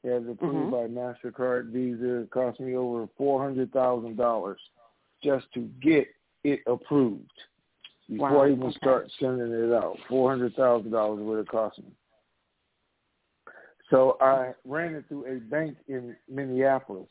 It 0.04 0.10
was 0.12 0.30
approved 0.30 0.72
Mhm. 0.72 0.72
by 0.72 0.88
Mastercard, 0.88 1.72
Visa. 1.72 2.22
It 2.22 2.30
cost 2.30 2.60
me 2.60 2.76
over 2.76 3.08
four 3.18 3.42
hundred 3.42 3.72
thousand 3.74 4.16
dollars 4.16 4.60
just 5.22 5.52
to 5.54 5.62
get 5.82 6.08
it 6.44 6.62
approved 6.68 7.32
before 8.08 8.30
Wow, 8.30 8.44
I 8.44 8.52
even 8.52 8.64
okay. 8.64 8.78
start 8.78 9.12
sending 9.20 9.52
it 9.52 9.74
out. 9.74 9.98
Four 10.08 10.30
hundred 10.30 10.56
thousand 10.56 10.92
dollars 10.92 11.20
would 11.20 11.38
have 11.38 11.48
cost 11.48 11.80
me. 11.80 11.92
So 13.90 14.18
I 14.22 14.54
ran 14.66 14.96
it 14.96 15.08
through 15.08 15.26
a 15.26 15.40
bank 15.40 15.78
in 15.88 16.16
Minneapolis. 16.30 17.10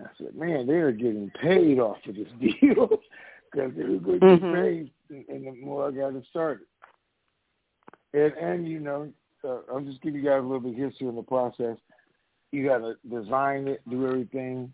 I 0.00 0.08
said, 0.16 0.34
"Man, 0.34 0.66
they 0.66 0.78
are 0.78 0.92
getting 0.92 1.30
paid 1.30 1.78
off 1.78 2.04
of 2.06 2.16
this 2.16 2.28
deal 2.40 3.00
because 3.52 3.72
they 3.74 3.84
were 3.84 3.98
going 3.98 4.20
to 4.20 4.26
get 4.26 4.42
Mhm. 4.42 4.52
paid." 4.52 4.92
And 5.28 5.46
the 5.46 5.52
more 5.52 5.88
I 5.88 5.90
got 5.92 6.14
it 6.14 6.24
started, 6.26 6.66
and 8.12 8.32
and 8.34 8.66
you 8.66 8.80
know, 8.80 9.12
uh, 9.44 9.58
I'll 9.72 9.80
just 9.80 10.02
give 10.02 10.14
you 10.14 10.22
guys 10.22 10.38
a 10.38 10.42
little 10.42 10.60
bit 10.60 10.72
of 10.72 10.90
history 10.90 11.08
in 11.08 11.16
the 11.16 11.22
process. 11.22 11.76
You 12.52 12.66
got 12.66 12.78
to 12.78 12.94
design 13.08 13.68
it, 13.68 13.80
do 13.88 14.06
everything. 14.06 14.72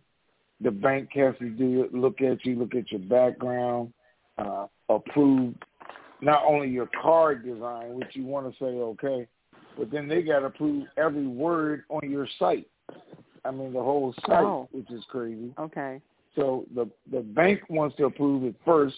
The 0.61 0.71
bank 0.71 1.11
has 1.15 1.35
to 1.39 1.51
do 1.51 1.83
it, 1.83 1.93
look 1.93 2.23
at 2.23 2.45
you, 2.47 2.57
look 2.57 2.75
at 2.75 2.91
your 2.91 3.01
background, 3.01 3.93
uh, 4.39 4.67
approve 4.89 5.55
not 6.23 6.43
only 6.47 6.69
your 6.69 6.89
card 7.03 7.45
design, 7.45 7.95
which 7.95 8.09
you 8.15 8.25
want 8.25 8.51
to 8.51 8.59
say 8.59 8.65
okay, 8.67 9.27
but 9.77 9.91
then 9.91 10.09
they 10.09 10.23
got 10.23 10.41
to 10.41 10.47
approve 10.47 10.87
every 10.97 11.27
word 11.27 11.85
on 11.91 12.11
your 12.11 12.27
site. 12.39 12.67
I 13.45 13.51
mean, 13.51 13.73
the 13.73 13.83
whole 13.83 14.15
site, 14.27 14.45
Oh. 14.45 14.69
which 14.73 14.91
is 14.91 15.05
crazy. 15.09 15.53
Okay. 15.59 16.01
So 16.35 16.67
the 16.75 16.89
the 17.11 17.21
bank 17.21 17.61
wants 17.69 17.97
to 17.97 18.07
approve 18.07 18.45
it 18.45 18.55
first, 18.65 18.97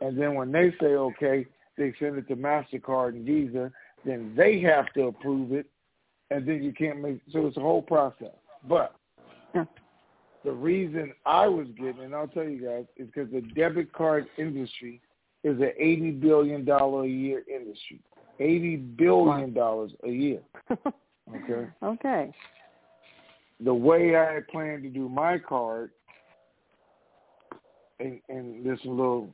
and 0.00 0.18
then 0.18 0.34
when 0.34 0.50
they 0.52 0.72
say 0.80 0.94
okay, 0.94 1.46
they 1.76 1.92
send 1.98 2.16
it 2.18 2.28
to 2.28 2.36
Mastercard 2.36 3.10
and 3.10 3.24
Visa. 3.24 3.72
Then 4.04 4.34
they 4.36 4.60
have 4.60 4.92
to 4.94 5.04
approve 5.04 5.52
it, 5.52 5.66
and 6.30 6.46
then 6.46 6.62
you 6.62 6.72
can't 6.72 7.00
make. 7.00 7.20
So 7.32 7.46
it's 7.46 7.56
a 7.56 7.60
whole 7.60 7.82
process. 7.82 8.34
But 8.68 8.94
the 9.54 10.52
reason 10.52 11.12
I 11.26 11.46
was 11.46 11.66
getting, 11.76 12.02
and 12.02 12.14
I'll 12.14 12.28
tell 12.28 12.44
you 12.44 12.64
guys, 12.64 12.84
is 12.96 13.06
because 13.06 13.30
the 13.30 13.42
debit 13.54 13.92
card 13.92 14.26
industry 14.38 15.00
is 15.44 15.58
an 15.60 15.72
eighty 15.78 16.10
billion 16.10 16.64
dollar 16.64 17.04
a 17.04 17.08
year 17.08 17.42
industry. 17.52 18.00
Eighty 18.38 18.76
billion 18.76 19.52
dollars 19.52 19.92
a 20.04 20.10
year. 20.10 20.40
Okay. 21.32 21.68
Okay. 21.82 22.32
the 23.60 23.72
way 23.72 24.16
I 24.16 24.40
plan 24.50 24.82
to 24.82 24.88
do 24.88 25.08
my 25.08 25.38
card, 25.38 25.90
and, 28.00 28.20
and 28.28 28.64
there's 28.66 28.82
some 28.82 28.96
little 28.96 29.32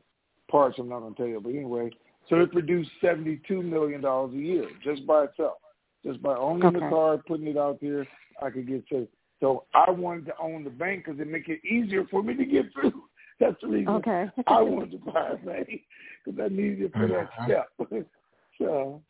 parts 0.50 0.76
I'm 0.78 0.88
not 0.88 1.00
going 1.00 1.14
to 1.14 1.18
tell 1.18 1.26
you, 1.26 1.40
but 1.40 1.50
anyway, 1.50 1.90
so 2.28 2.40
it 2.40 2.52
produced 2.52 2.90
$72 3.02 3.64
million 3.64 4.04
a 4.04 4.28
year 4.30 4.68
just 4.82 5.06
by 5.06 5.24
itself. 5.24 5.58
Just 6.04 6.22
by 6.22 6.34
owning 6.36 6.72
the 6.72 6.78
Okay. 6.78 6.88
card, 6.88 7.26
putting 7.26 7.48
it 7.48 7.56
out 7.56 7.78
there, 7.80 8.06
I 8.40 8.50
could 8.50 8.68
get 8.68 8.88
to. 8.90 9.08
So 9.40 9.64
I 9.74 9.90
wanted 9.90 10.26
to 10.26 10.32
own 10.40 10.64
the 10.64 10.70
bank 10.70 11.04
because 11.04 11.20
it 11.20 11.26
make 11.28 11.48
it 11.48 11.64
easier 11.64 12.04
for 12.10 12.22
me 12.22 12.34
to 12.34 12.44
get 12.44 12.72
through. 12.72 13.02
That's 13.40 13.56
the 13.60 13.68
reason 13.68 13.94
Okay. 13.96 14.26
I 14.46 14.62
wanted 14.62 14.92
to 14.92 14.98
buy 14.98 15.30
a 15.30 15.36
bank 15.36 15.82
because 16.24 16.40
I 16.40 16.48
needed 16.48 16.82
it 16.82 16.92
for 16.92 17.06
that 17.06 17.28
step. 17.44 18.06
so 18.58 19.02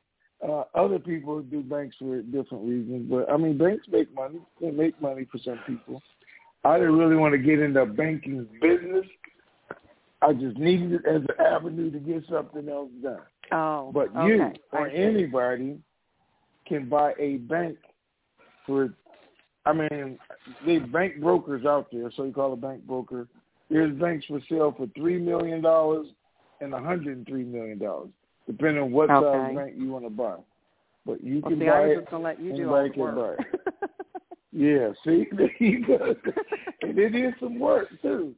uh, 0.47 0.65
other 0.75 0.99
people 0.99 1.41
do 1.43 1.63
banks 1.63 1.97
for 1.99 2.23
different 2.23 2.65
reasons, 2.65 3.09
but 3.09 3.31
I 3.31 3.37
mean, 3.37 3.57
banks 3.57 3.87
make 3.91 4.13
money. 4.15 4.41
They 4.61 4.71
make 4.71 5.01
money 5.01 5.27
for 5.31 5.39
some 5.39 5.61
people. 5.67 6.03
I 6.65 6.79
didn't 6.79 6.99
really 6.99 7.17
want 7.17 7.33
to 7.33 7.39
get 7.39 7.61
into 7.61 7.87
banking 7.87 8.49
business. 8.61 9.07
I 10.23 10.33
just 10.33 10.57
needed 10.57 10.93
it 10.93 11.03
as 11.07 11.23
an 11.23 11.45
avenue 11.47 11.91
to 11.91 11.99
get 11.99 12.25
something 12.31 12.69
else 12.69 12.91
done. 13.03 13.21
Oh. 13.53 13.91
But 13.93 14.09
okay. 14.17 14.27
you 14.27 14.53
or 14.73 14.89
anybody 14.89 15.79
can 16.67 16.89
buy 16.89 17.13
a 17.19 17.37
bank 17.37 17.77
for. 18.67 18.93
I 19.67 19.73
mean, 19.73 20.19
there's 20.65 20.89
bank 20.91 21.21
brokers 21.21 21.67
out 21.67 21.89
there, 21.93 22.11
so 22.17 22.25
you 22.25 22.33
call 22.33 22.53
a 22.53 22.57
bank 22.57 22.87
broker. 22.87 23.27
There's 23.69 23.93
banks 23.99 24.25
for 24.27 24.41
sale 24.49 24.73
for 24.77 24.87
three 24.97 25.19
million 25.19 25.61
dollars 25.61 26.07
and 26.61 26.73
a 26.73 26.79
hundred 26.81 27.17
and 27.17 27.27
three 27.27 27.45
million 27.45 27.79
dollars, 27.79 28.11
depending 28.47 28.83
on 28.83 28.93
what 28.93 29.11
Okay. 29.11 29.39
size 29.49 29.57
bank 29.57 29.75
you 29.77 29.91
want 29.91 30.05
to 30.05 30.11
buy. 30.11 30.37
But 31.05 31.23
you 31.23 31.41
Well, 31.41 31.51
can 31.51 31.61
see, 31.61 31.67
buy 31.67 31.73
I 31.73 31.81
was 31.87 31.91
it. 31.91 32.01
just 32.01 32.11
gonna 32.11 32.25
let 32.25 32.41
you 32.41 32.57
do 32.57 32.73
all 32.75 32.83
the 32.85 32.91
can 32.91 33.03
buy 33.03 33.15
work. 33.15 33.41
it. 33.41 33.91
Yeah, 34.53 34.93
see, 35.05 35.27
there 35.37 35.51
you 35.59 35.85
go. 35.87 36.15
and 36.83 36.99
it 36.99 37.15
is 37.15 37.35
some 37.41 37.59
work 37.59 37.89
too. 38.01 38.35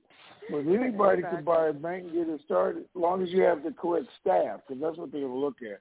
But 0.51 0.59
anybody 0.67 1.23
can 1.23 1.45
buy 1.45 1.69
a 1.69 1.73
bank 1.73 2.05
and 2.05 2.13
get 2.13 2.29
it 2.29 2.41
started, 2.45 2.83
as 2.83 2.89
long 2.95 3.23
as 3.23 3.31
you 3.31 3.43
have 3.43 3.63
the 3.63 3.73
correct 3.73 4.07
staff, 4.21 4.61
because 4.67 4.81
that's 4.81 4.97
what 4.97 5.13
going 5.13 5.25
to 5.25 5.33
look 5.33 5.57
at. 5.63 5.81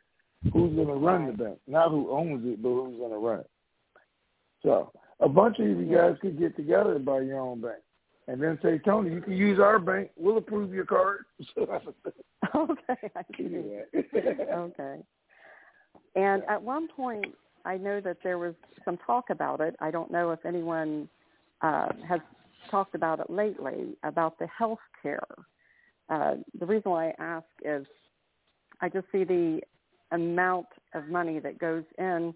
Who's 0.54 0.76
going 0.76 0.88
to 0.88 0.94
run 0.94 1.28
the 1.28 1.34
bank? 1.34 1.60
Not 1.68 1.90
who 1.90 2.12
owns 2.12 2.46
it, 2.46 2.62
but 2.62 2.70
who's 2.70 2.98
going 2.98 3.12
to 3.12 3.18
run 3.18 3.40
it. 3.40 3.50
So 4.64 4.92
a 5.20 5.30
bunch 5.30 5.60
of 5.60 5.66
you 5.66 5.86
guys 5.86 6.16
could 6.22 6.38
get 6.38 6.56
together 6.56 6.96
and 6.96 7.06
buy 7.06 7.22
your 7.22 7.40
own 7.40 7.62
bank, 7.62 7.82
and 8.28 8.42
then 8.42 8.60
say, 8.62 8.80
Tony, 8.80 9.12
you 9.12 9.22
can 9.22 9.34
use 9.34 9.60
our 9.60 9.80
bank. 9.80 10.12
We'll 10.16 10.38
approve 10.38 10.74
your 10.74 10.86
card. 10.86 11.26
okay, 11.58 13.12
I 13.16 13.24
see. 13.38 13.80
okay. 14.14 14.98
And 16.16 16.44
at 16.50 16.62
one 16.62 16.88
point, 16.88 17.26
I 17.66 17.78
know 17.78 18.00
that 18.02 18.18
there 18.24 18.38
was 18.38 18.54
some 18.86 18.98
talk 19.06 19.30
about 19.30 19.60
it. 19.60 19.76
I 19.80 19.92
don't 19.92 20.12
know 20.12 20.32
if 20.32 20.46
anyone 20.46 21.10
uh, 21.62 21.90
has 22.08 22.20
talked 22.70 22.96
about 22.96 23.20
it 23.20 23.30
lately 23.30 23.98
about 24.04 24.40
the 24.40 24.48
health 24.48 24.80
care. 25.02 25.28
Uh, 26.10 26.36
the 26.60 26.66
reason 26.66 26.92
why 26.92 27.10
I 27.10 27.14
ask 27.20 27.46
is 27.64 27.86
I 28.82 28.90
just 28.90 29.08
see 29.12 29.24
the 29.24 29.62
amount 30.12 30.68
of 30.94 31.08
money 31.08 31.40
that 31.40 31.60
goes 31.60 31.84
in 31.98 32.34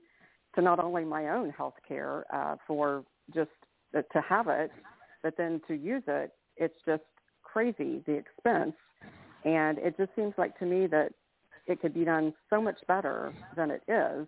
to 0.56 0.62
not 0.62 0.84
only 0.84 1.06
my 1.06 1.30
own 1.30 1.50
health 1.52 1.76
care 1.88 2.26
uh, 2.34 2.56
for 2.68 3.04
just 3.34 3.50
uh, 3.96 4.02
to 4.14 4.22
have 4.22 4.48
it, 4.48 4.72
but 5.24 5.38
then 5.38 5.62
to 5.68 5.74
use 5.74 6.04
it, 6.08 6.32
it's 6.58 6.76
just 6.86 7.04
crazy 7.44 8.02
the 8.06 8.14
expense. 8.14 8.76
And 9.46 9.78
it 9.78 9.96
just 9.98 10.12
seems 10.16 10.34
like 10.38 10.58
to 10.60 10.66
me 10.66 10.88
that 10.88 11.14
it 11.68 11.82
could 11.82 11.94
be 11.94 12.04
done 12.04 12.34
so 12.50 12.62
much 12.62 12.78
better 12.88 13.34
than 13.56 13.72
it 13.72 13.84
is. 13.88 14.28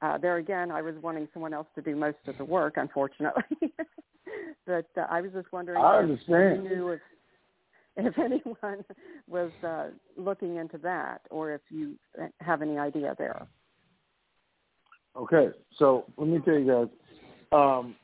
Uh, 0.00 0.18
there 0.18 0.38
again, 0.38 0.70
I 0.70 0.82
was 0.82 0.94
wanting 1.00 1.28
someone 1.32 1.54
else 1.54 1.68
to 1.76 1.82
do 1.82 1.94
most 1.94 2.18
of 2.26 2.36
the 2.38 2.44
work, 2.44 2.74
unfortunately. 2.76 3.42
but 4.66 4.86
uh, 4.96 5.06
I 5.10 5.20
was 5.20 5.32
just 5.32 5.52
wondering 5.52 5.82
I 5.82 6.00
if 6.02 6.20
you 6.28 6.62
knew 6.62 6.88
if, 6.90 7.00
if 7.96 8.18
anyone 8.18 8.84
was 9.28 9.50
uh, 9.66 9.88
looking 10.16 10.56
into 10.56 10.78
that, 10.78 11.22
or 11.30 11.52
if 11.52 11.62
you 11.70 11.96
have 12.40 12.62
any 12.62 12.78
idea 12.78 13.14
there. 13.18 13.46
Okay, 15.16 15.48
so 15.78 16.06
let 16.16 16.28
me 16.28 16.38
tell 16.44 16.54
you 16.54 16.66
guys, 16.66 16.88
um, 17.52 17.94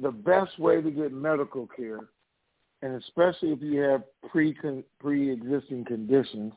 the 0.00 0.10
best 0.10 0.58
way 0.58 0.80
to 0.80 0.90
get 0.90 1.12
medical 1.12 1.68
care, 1.76 2.00
and 2.82 3.02
especially 3.02 3.50
if 3.52 3.60
you 3.60 3.80
have 3.80 4.02
pre 4.30 4.56
pre 5.00 5.32
existing 5.32 5.84
conditions, 5.84 6.52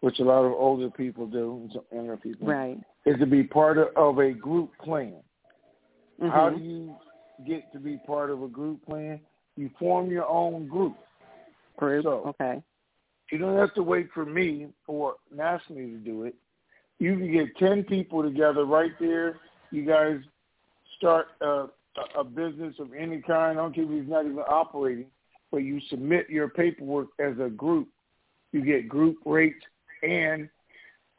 which 0.00 0.18
a 0.18 0.24
lot 0.24 0.44
of 0.44 0.52
older 0.52 0.90
people 0.90 1.26
do, 1.26 1.60
and 1.62 1.72
some 1.72 1.84
younger 1.92 2.16
people, 2.16 2.48
Right. 2.48 2.78
is 3.06 3.18
to 3.18 3.26
be 3.26 3.42
part 3.42 3.78
of, 3.78 3.88
of 3.96 4.18
a 4.18 4.32
group 4.32 4.70
plan. 4.78 5.22
How 6.20 6.50
Mhm. 6.50 6.58
do 6.58 6.62
you 6.62 6.96
get 7.44 7.72
to 7.72 7.78
be 7.78 7.96
part 7.98 8.30
of 8.30 8.42
a 8.42 8.48
group 8.48 8.84
plan? 8.84 9.20
You 9.56 9.70
form 9.78 10.10
your 10.10 10.26
own 10.26 10.68
group. 10.68 10.96
Group. 11.76 12.04
So, 12.04 12.24
okay. 12.26 12.62
you 13.30 13.38
don't 13.38 13.56
have 13.56 13.72
to 13.74 13.82
wait 13.82 14.10
for 14.12 14.24
me 14.24 14.72
or 14.86 15.16
nationally 15.30 15.90
to 15.92 15.98
do 15.98 16.24
it. 16.24 16.34
You 16.98 17.16
can 17.16 17.32
get 17.32 17.56
10 17.56 17.84
people 17.84 18.22
together 18.22 18.64
right 18.64 18.92
there. 18.98 19.40
You 19.70 19.84
guys 19.84 20.20
start 20.96 21.28
a, 21.40 21.68
a 22.16 22.24
business 22.24 22.78
of 22.78 22.92
any 22.92 23.22
kind. 23.22 23.58
I 23.58 23.62
don't 23.62 23.74
care 23.74 23.84
if 23.84 23.90
it's 23.90 24.08
not 24.08 24.26
even 24.26 24.40
operating, 24.40 25.10
but 25.50 25.58
you 25.58 25.80
submit 25.88 26.28
your 26.28 26.48
paperwork 26.48 27.08
as 27.18 27.38
a 27.38 27.48
group. 27.48 27.88
You 28.52 28.62
get 28.62 28.88
group 28.88 29.18
rates 29.24 29.64
and 30.02 30.50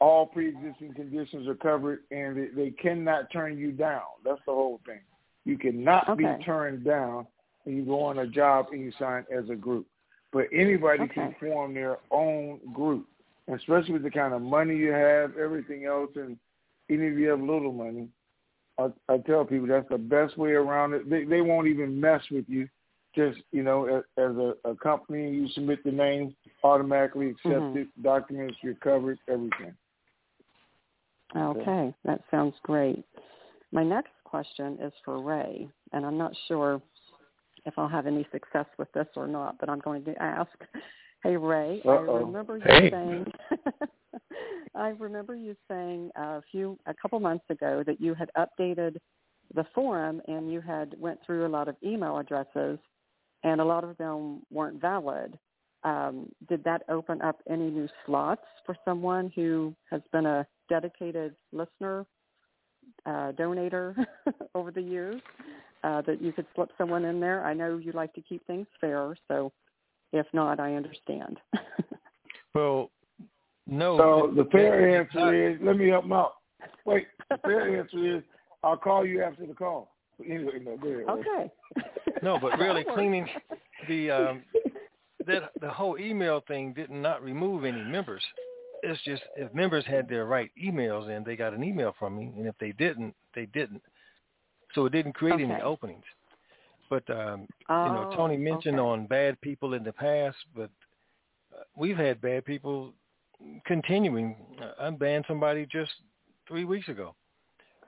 all 0.02 0.26
pre-existing 0.26 0.94
conditions 0.96 1.48
are 1.48 1.56
covered 1.56 2.00
and 2.10 2.36
they, 2.36 2.48
they 2.48 2.72
cannot 2.72 3.32
turn 3.32 3.58
you 3.58 3.72
down. 3.72 4.02
That's 4.26 4.42
the 4.48 4.52
whole 4.52 4.82
thing. 4.86 5.02
You 5.46 5.58
cannot 5.58 6.10
Okay. 6.10 6.38
be 6.38 6.44
turned 6.44 6.84
down 6.84 7.28
and 7.66 7.76
you 7.78 7.86
go 7.86 8.04
on 8.04 8.18
a 8.18 8.28
job 8.28 8.68
and 8.72 8.82
you 8.82 8.92
sign 9.00 9.26
as 9.32 9.48
a 9.50 9.56
group. 9.56 9.86
But 10.34 10.48
anybody 10.52 11.04
Okay. 11.04 11.14
can 11.14 11.36
form 11.40 11.76
their 11.76 12.00
own 12.10 12.60
group, 12.74 13.08
especially 13.54 13.94
with 13.94 14.04
the 14.04 14.10
kind 14.10 14.34
of 14.34 14.42
money 14.42 14.76
you 14.76 14.92
have, 14.92 15.38
everything 15.38 15.86
else, 15.86 16.10
and 16.16 16.38
even 16.90 17.06
if 17.06 17.18
you 17.20 17.30
have 17.30 17.40
little 17.40 17.72
money, 17.72 18.10
I, 18.80 18.88
I 19.08 19.18
tell 19.20 19.46
people 19.46 19.68
that's 19.68 19.88
the 19.90 19.98
best 19.98 20.38
way 20.38 20.52
around 20.52 20.94
it. 20.94 21.10
They, 21.10 21.26
they 21.26 21.42
won't 21.42 21.68
even 21.68 22.00
mess 22.00 22.22
with 22.32 22.46
you. 22.48 22.68
Just 23.14 23.40
you 23.52 23.62
know, 23.62 23.86
as, 23.86 24.04
as 24.18 24.36
a, 24.38 24.54
a 24.64 24.76
company, 24.76 25.30
you 25.30 25.48
submit 25.50 25.84
the 25.84 25.92
name, 25.92 26.34
automatically 26.64 27.30
accepted, 27.30 27.88
Mhm. 27.88 28.04
documents, 28.04 28.58
you're 28.64 28.74
covered, 28.76 29.20
everything. 29.28 29.76
Okay, 31.36 31.94
that 32.04 32.22
sounds 32.30 32.56
great. 32.64 33.06
My 33.72 33.84
next 33.84 34.12
question 34.26 34.78
is 34.82 34.92
for 35.06 35.22
Ray, 35.22 35.70
and 35.94 36.06
I'm 36.06 36.18
not 36.18 36.34
sure 36.48 36.82
if 37.66 37.74
I'll 37.78 37.88
have 37.88 38.08
any 38.08 38.28
success 38.32 38.66
with 38.78 38.92
this 38.94 39.08
or 39.16 39.28
not, 39.28 39.58
but 39.60 39.70
I'm 39.70 39.80
going 39.80 40.04
to 40.06 40.22
ask. 40.22 40.52
Hey 41.24 41.38
Ray, 41.38 41.82
Uh-oh. 41.86 42.16
I 42.16 42.20
remember 42.26 42.58
you 42.58 42.64
Hey. 42.66 42.90
saying 42.90 43.26
I 44.76 44.90
remember 44.90 45.36
you 45.36 45.56
saying 45.68 46.10
a 46.16 46.42
few 46.52 46.80
a 46.88 46.94
couple 46.96 47.20
months 47.20 47.46
ago 47.50 47.84
that 47.86 48.02
you 48.02 48.16
had 48.16 48.32
updated 48.36 48.98
the 49.54 49.66
forum 49.76 50.22
and 50.28 50.52
you 50.52 50.62
had 50.62 50.96
went 50.98 51.20
through 51.26 51.46
a 51.46 51.50
lot 51.50 51.68
of 51.68 51.76
email 51.84 52.18
addresses 52.18 52.80
and 53.44 53.62
a 53.62 53.66
lot 53.66 53.84
of 53.84 53.98
them 53.98 54.42
weren't 54.50 54.82
valid. 54.82 55.38
Um, 55.84 56.30
did 56.48 56.64
that 56.64 56.84
open 56.90 57.22
up 57.22 57.42
any 57.50 57.70
new 57.70 57.88
slots 58.06 58.46
for 58.66 58.76
someone 58.86 59.32
who 59.36 59.76
has 59.90 60.02
been 60.12 60.26
a 60.26 60.48
dedicated 60.72 61.36
listener, 61.52 62.06
uh, 63.06 63.32
donator 63.34 63.94
over 64.56 64.72
the 64.72 64.82
years? 64.82 65.22
Uh, 65.84 66.00
that 66.04 66.22
you 66.22 66.32
could 66.32 66.46
slip 66.54 66.70
someone 66.78 67.04
in 67.06 67.20
there. 67.20 67.44
I 67.44 67.56
know 67.56 67.78
you 67.78 67.92
like 67.92 68.14
to 68.14 68.22
keep 68.22 68.46
things 68.46 68.68
fair, 68.80 69.16
so 69.28 69.52
if 70.14 70.28
not, 70.34 70.60
I 70.60 70.76
understand. 70.76 71.38
Well, 72.54 72.92
no. 73.66 73.98
So 73.98 74.34
the 74.36 74.44
fair 74.52 75.02
it's 75.02 75.16
not- 75.16 75.34
answer 75.34 75.52
is, 75.52 75.58
let 75.64 75.78
me 75.78 75.88
help 75.88 76.04
them 76.04 76.12
out. 76.14 76.34
Wait, 76.86 77.08
the 77.30 77.38
fair 77.44 77.80
answer 77.80 78.18
is, 78.18 78.24
I'll 78.62 78.76
call 78.78 79.06
you 79.06 79.24
after 79.24 79.48
the 79.48 79.54
call. 79.54 79.96
Anyway, 80.20 80.60
no, 80.62 80.76
go 80.78 80.90
ahead. 80.90 81.06
Okay. 81.10 81.52
No, 82.22 82.38
but 82.42 82.60
really 82.60 82.84
cleaning 82.94 83.26
the 83.88 84.12
um 84.12 84.44
that 85.26 85.52
the 85.62 85.70
whole 85.70 85.98
email 85.98 86.44
thing 86.48 86.74
did 86.74 86.90
not 86.92 87.24
remove 87.24 87.64
any 87.64 87.82
members. 87.82 88.22
It's 88.84 89.02
just 89.04 89.22
if 89.36 89.54
members 89.54 89.86
had 89.86 90.08
their 90.10 90.26
right 90.26 90.50
emails 90.62 91.10
in, 91.16 91.24
they 91.24 91.36
got 91.36 91.54
an 91.54 91.64
email 91.64 91.94
from 92.00 92.18
me, 92.18 92.32
and 92.38 92.48
if 92.48 92.56
they 92.60 92.72
didn't, 92.72 93.16
they 93.36 93.46
didn't. 93.48 93.82
So 94.74 94.86
it 94.86 94.92
didn't 94.92 95.14
create 95.14 95.40
any 95.40 95.62
openings. 95.62 96.04
But 96.90 97.10
um 97.10 97.48
you 97.86 97.92
know, 97.92 98.06
Oh, 98.12 98.16
Tony 98.16 98.38
mentioned 98.38 98.80
okay. 98.80 98.88
on 98.88 99.08
bad 99.08 99.40
people 99.42 99.74
in 99.74 99.84
the 99.84 99.94
past, 99.94 100.38
but 100.56 100.70
uh, 101.56 101.64
we've 101.76 101.98
had 101.98 102.22
bad 102.22 102.46
people 102.46 102.94
continuing. 103.66 104.36
Uh, 104.62 104.72
I 104.80 104.90
banned 104.92 105.26
somebody 105.28 105.66
just 105.72 105.92
three 106.48 106.66
weeks 106.66 106.90
ago, 106.90 107.16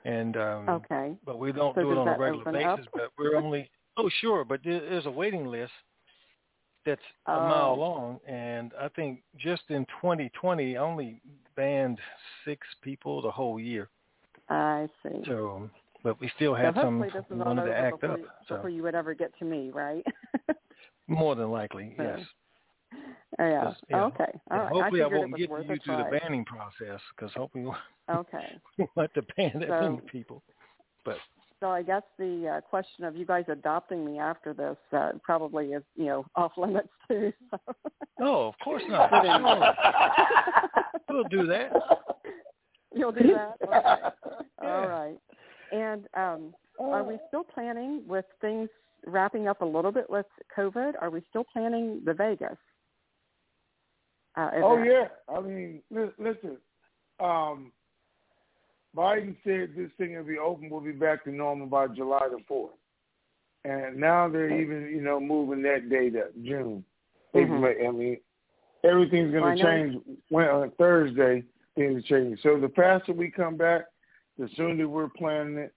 and 0.06 0.36
um, 0.38 0.70
Okay. 0.70 1.16
but 1.26 1.38
we 1.40 1.52
don't 1.52 1.76
So 1.76 1.82
do 1.82 1.92
it 1.92 1.98
on 1.98 2.08
a 2.08 2.18
regular 2.18 2.42
open 2.42 2.56
up? 2.64 2.80
basis. 2.80 2.92
But 2.94 3.10
we're 3.18 3.36
only 3.36 3.70
oh 3.98 4.10
sure, 4.22 4.44
but 4.44 4.62
there, 4.64 4.80
there's 4.80 5.06
a 5.06 5.12
waiting 5.12 5.46
list 5.46 5.72
that's 6.86 7.02
a 7.28 7.32
mile 7.36 7.72
Oh. 7.72 7.80
long, 7.80 8.20
and 8.28 8.74
I 8.80 8.88
think 8.90 9.22
just 9.38 9.64
in 9.70 9.86
2020 10.02 10.78
only 10.78 11.22
banned 11.56 12.00
six 12.46 12.68
people 12.82 13.22
the 13.22 13.32
whole 13.32 13.60
year. 13.60 13.90
I 14.50 14.90
see. 15.04 15.24
So, 15.26 15.70
but 16.04 16.20
we 16.20 16.30
still 16.36 16.54
So 16.54 16.56
had 16.56 16.76
some 16.76 16.98
who 17.00 17.04
is 17.06 17.14
wanted 17.30 17.66
to 17.66 17.76
act 17.76 18.02
before, 18.02 18.14
up. 18.16 18.20
So 18.48 18.56
before 18.56 18.70
you 18.70 18.84
would 18.84 18.96
ever 18.96 19.14
get 19.14 19.38
to 19.40 19.46
me, 19.46 19.70
right? 19.72 20.06
more 21.08 21.36
than 21.36 21.50
likely, 21.52 21.94
So, 21.98 22.04
yes. 22.04 22.20
yeah. 23.40 23.74
yeah. 23.90 24.04
Okay. 24.06 24.40
All 24.52 24.58
right. 24.60 24.72
hopefully 24.72 25.02
I, 25.02 25.06
I 25.06 25.08
won't 25.08 25.36
get 25.38 25.50
you 25.50 25.78
through 25.86 25.98
the 25.98 26.08
banning 26.12 26.46
process 26.46 27.00
because 27.16 27.34
hopefully 27.34 27.66
Okay. 28.10 28.60
we 28.78 28.88
want 28.96 29.14
to 29.14 29.22
ban 29.38 29.52
that 29.60 29.70
So- 29.70 29.82
many 29.82 30.02
people. 30.12 30.44
But 31.06 31.18
So 31.64 31.70
I 31.70 31.82
guess 31.82 32.02
the 32.20 32.58
uh, 32.58 32.62
question 32.70 33.06
of 33.06 33.16
you 33.16 33.26
guys 33.26 33.46
adopting 33.48 34.06
me 34.06 34.20
after 34.20 34.54
this 34.54 34.76
uh, 34.92 35.14
probably 35.24 35.68
is, 35.68 35.82
you 35.96 36.08
know, 36.08 36.26
off 36.36 36.52
limits 36.58 36.90
too. 37.08 37.32
So. 37.52 37.58
no, 38.20 38.48
of 38.48 38.56
course 38.62 38.84
not. 38.90 39.10
We'll 41.10 41.24
do 41.30 41.48
that. 41.48 41.72
You'll 42.94 43.14
do 43.14 43.34
that? 43.34 43.56
Okay. 44.62 44.72
All 44.72 44.88
right. 44.88 45.18
And 45.72 46.06
um, 46.16 46.54
are 46.80 47.04
we 47.04 47.18
still 47.30 47.44
planning 47.44 48.02
with 48.08 48.26
things 48.42 48.70
wrapping 49.06 49.48
up 49.48 49.62
a 49.62 49.66
little 49.66 49.92
bit 49.92 50.10
with 50.10 50.26
COVID? 50.58 50.94
Are 51.02 51.10
we 51.10 51.22
still 51.30 51.46
planning 51.52 52.02
the 52.06 52.14
Vegas? 52.14 52.58
Uh, 54.36 54.50
Oh 54.56 54.74
event? 54.76 54.90
yeah, 54.90 55.34
I 55.34 55.42
mean, 55.42 55.82
listen. 55.92 56.58
Um, 57.20 57.72
Biden 58.96 59.36
said 59.44 59.72
this 59.76 59.90
thing 59.98 60.16
will 60.16 60.24
be 60.24 60.38
open. 60.38 60.70
We'll 60.70 60.82
be 60.82 60.92
back 60.92 61.24
to 61.24 61.32
normal 61.32 61.68
by 61.68 61.88
July 61.88 62.28
the 62.30 62.44
fourth, 62.48 62.74
and 63.66 63.98
now 63.98 64.30
they're 64.30 64.60
even, 64.62 64.90
you 64.94 65.02
know, 65.02 65.20
moving 65.20 65.64
that 65.64 65.90
date 65.90 66.16
up, 66.16 66.32
June. 66.44 66.86
Mhm. 67.34 67.88
I 67.88 67.92
mean, 67.92 68.20
everything's 68.84 69.32
going 69.34 69.58
to 69.58 69.64
change. 69.64 70.20
When 70.30 70.48
on 70.48 70.72
Thursday, 70.72 71.44
things 71.76 71.98
are 71.98 72.08
changing. 72.08 72.38
So 72.38 72.60
the 72.60 72.70
faster 72.70 73.14
we 73.14 73.32
come 73.32 73.58
back, 73.58 73.86
the 74.38 74.48
sooner 74.50 74.88
we're 74.88 75.10
planning 75.10 75.58
it. 75.58 75.74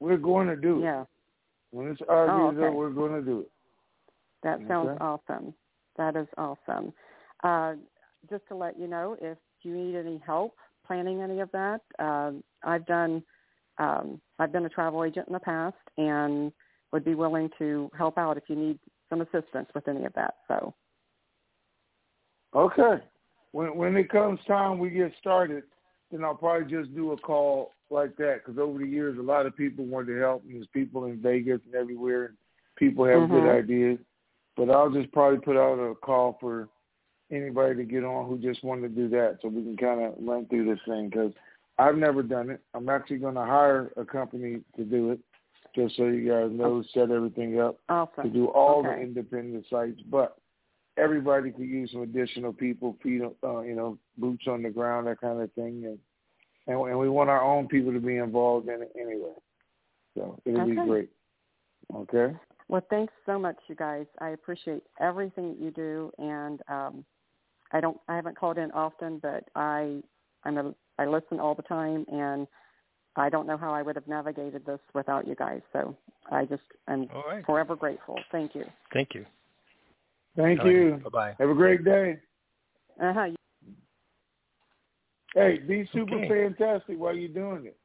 We're 0.00 0.16
going 0.16 0.48
to 0.48 0.56
do 0.56 0.78
it. 0.80 0.84
Yeah. 0.84 1.04
When 1.70 1.88
it's 1.88 2.00
argued, 2.08 2.58
Oh, 2.58 2.66
okay. 2.66 2.74
we're 2.74 2.90
going 2.90 3.12
to 3.12 3.22
do 3.22 3.40
it. 3.40 3.50
That 4.42 4.60
sounds 4.68 4.96
awesome. 5.00 5.54
That 5.96 6.16
is 6.16 6.28
awesome. 6.36 6.92
Uh, 7.42 7.74
just 8.28 8.46
to 8.48 8.54
let 8.54 8.78
you 8.78 8.86
know, 8.86 9.16
if 9.20 9.38
you 9.62 9.74
need 9.74 9.96
any 9.96 10.18
help 10.18 10.54
planning 10.86 11.20
any 11.22 11.40
of 11.40 11.50
that, 11.52 11.80
um, 11.98 12.42
I've 12.62 12.86
done. 12.86 13.22
Um, 13.78 14.20
I've 14.38 14.52
been 14.52 14.66
a 14.66 14.68
travel 14.68 15.02
agent 15.02 15.26
in 15.26 15.32
the 15.32 15.40
past, 15.40 15.76
and 15.98 16.52
would 16.92 17.04
be 17.04 17.16
willing 17.16 17.50
to 17.58 17.90
help 17.96 18.18
out 18.18 18.36
if 18.36 18.44
you 18.48 18.54
need 18.54 18.78
some 19.10 19.20
assistance 19.20 19.68
with 19.74 19.88
any 19.88 20.04
of 20.04 20.12
that. 20.14 20.34
So, 20.46 20.74
Okay. 22.54 23.02
When 23.52 23.76
when 23.76 23.96
it 23.96 24.10
comes 24.10 24.40
time 24.46 24.78
we 24.78 24.90
get 24.90 25.12
started, 25.18 25.64
then 26.10 26.24
I'll 26.24 26.36
probably 26.36 26.70
just 26.70 26.94
do 26.94 27.12
a 27.12 27.16
call 27.16 27.72
like 27.90 28.16
that 28.16 28.40
because 28.44 28.58
over 28.58 28.78
the 28.78 28.86
years 28.86 29.18
a 29.18 29.22
lot 29.22 29.46
of 29.46 29.56
people 29.56 29.84
wanted 29.84 30.14
to 30.14 30.20
help. 30.20 30.44
And 30.44 30.54
there's 30.54 30.66
people 30.68 31.04
in 31.06 31.20
Vegas 31.20 31.60
and 31.66 31.74
everywhere, 31.74 32.26
and 32.26 32.36
people 32.76 33.04
have 33.04 33.28
good 33.28 33.44
Mhm. 33.44 33.58
ideas. 33.58 33.98
But 34.56 34.70
I'll 34.70 34.90
just 34.90 35.10
probably 35.12 35.40
put 35.40 35.56
out 35.56 35.78
a 35.78 35.94
call 35.96 36.34
for 36.40 36.68
anybody 37.30 37.76
to 37.76 37.84
get 37.84 38.04
on 38.04 38.28
who 38.28 38.38
just 38.38 38.64
wanted 38.64 38.94
to 38.94 39.02
do 39.02 39.08
that, 39.10 39.38
so 39.40 39.48
we 39.48 39.62
can 39.62 39.76
kind 39.76 40.02
of 40.02 40.14
run 40.20 40.46
through 40.46 40.66
this 40.66 40.80
thing 40.86 41.08
because 41.08 41.32
I've 41.78 41.96
never 41.96 42.22
done 42.22 42.50
it. 42.50 42.60
I'm 42.74 42.88
actually 42.88 43.18
going 43.18 43.34
to 43.34 43.40
hire 43.40 43.92
a 43.96 44.04
company 44.04 44.60
to 44.76 44.84
do 44.84 45.10
it, 45.10 45.20
just 45.74 45.96
so 45.96 46.04
you 46.04 46.28
guys 46.28 46.50
know, 46.52 46.82
set 46.92 47.10
everything 47.10 47.60
up 47.60 47.78
awesome. 47.88 48.24
to 48.24 48.28
do 48.28 48.46
all 48.46 48.82
the 48.82 48.94
independent 48.94 49.66
sites, 49.70 50.00
but 50.10 50.36
everybody 50.96 51.50
could 51.50 51.66
use 51.66 51.90
some 51.92 52.02
additional 52.02 52.52
people, 52.52 52.96
feet, 53.02 53.22
uh, 53.42 53.60
you 53.60 53.74
know, 53.74 53.98
boots 54.18 54.44
on 54.46 54.62
the 54.62 54.70
ground, 54.70 55.06
that 55.06 55.20
kind 55.20 55.40
of 55.40 55.52
thing, 55.52 55.84
and 55.84 55.98
and, 56.66 56.80
and 56.88 56.98
we 56.98 57.08
want 57.10 57.28
our 57.28 57.42
own 57.42 57.68
people 57.68 57.92
to 57.92 58.00
be 58.00 58.16
involved 58.16 58.68
in 58.68 58.82
it 58.82 58.92
anyway. 58.98 59.34
So 60.16 60.40
it'll 60.46 60.66
be 60.66 60.76
great. 60.76 61.10
Okay. 61.94 62.34
Well, 62.68 62.82
thanks 62.88 63.12
so 63.26 63.38
much, 63.38 63.56
you 63.68 63.74
guys. 63.74 64.06
I 64.20 64.30
appreciate 64.30 64.82
everything 64.98 65.50
that 65.50 65.60
you 65.60 65.70
do, 65.70 66.10
and 66.18 66.60
um, 66.68 67.04
I 67.72 67.80
don't. 67.80 67.98
I 68.08 68.16
haven't 68.16 68.38
called 68.38 68.58
in 68.58 68.70
often, 68.72 69.18
but 69.18 69.44
I 69.54 70.02
I'm 70.44 70.58
a 70.58 70.74
I 70.98 71.06
listen 71.06 71.40
all 71.40 71.54
the 71.54 71.62
time, 71.62 72.04
and 72.10 72.46
I 73.16 73.28
don't 73.28 73.46
know 73.46 73.56
how 73.56 73.72
I 73.72 73.82
would 73.82 73.96
have 73.96 74.06
navigated 74.08 74.64
this 74.66 74.80
without 74.94 75.26
you 75.26 75.34
guys. 75.34 75.60
So 75.72 75.96
I 76.30 76.44
just 76.44 76.62
am 76.88 77.08
All 77.14 77.24
right. 77.28 77.44
forever 77.44 77.76
grateful. 77.76 78.18
Thank 78.30 78.54
you. 78.54 78.64
Thank 78.92 79.14
you. 79.14 79.24
Thank 80.36 80.60
All 80.60 80.66
right. 80.66 80.74
you. 80.74 81.00
Bye-bye. 81.04 81.36
Have 81.38 81.50
a 81.50 81.54
great 81.54 81.84
day. 81.84 82.18
Uh 83.00 83.12
huh. 83.12 83.26
Hey, 85.34 85.58
be 85.58 85.88
super 85.92 86.16
Okay. 86.16 86.28
fantastic 86.28 86.98
while 86.98 87.14
you're 87.14 87.28
doing 87.28 87.66
it. 87.66 87.76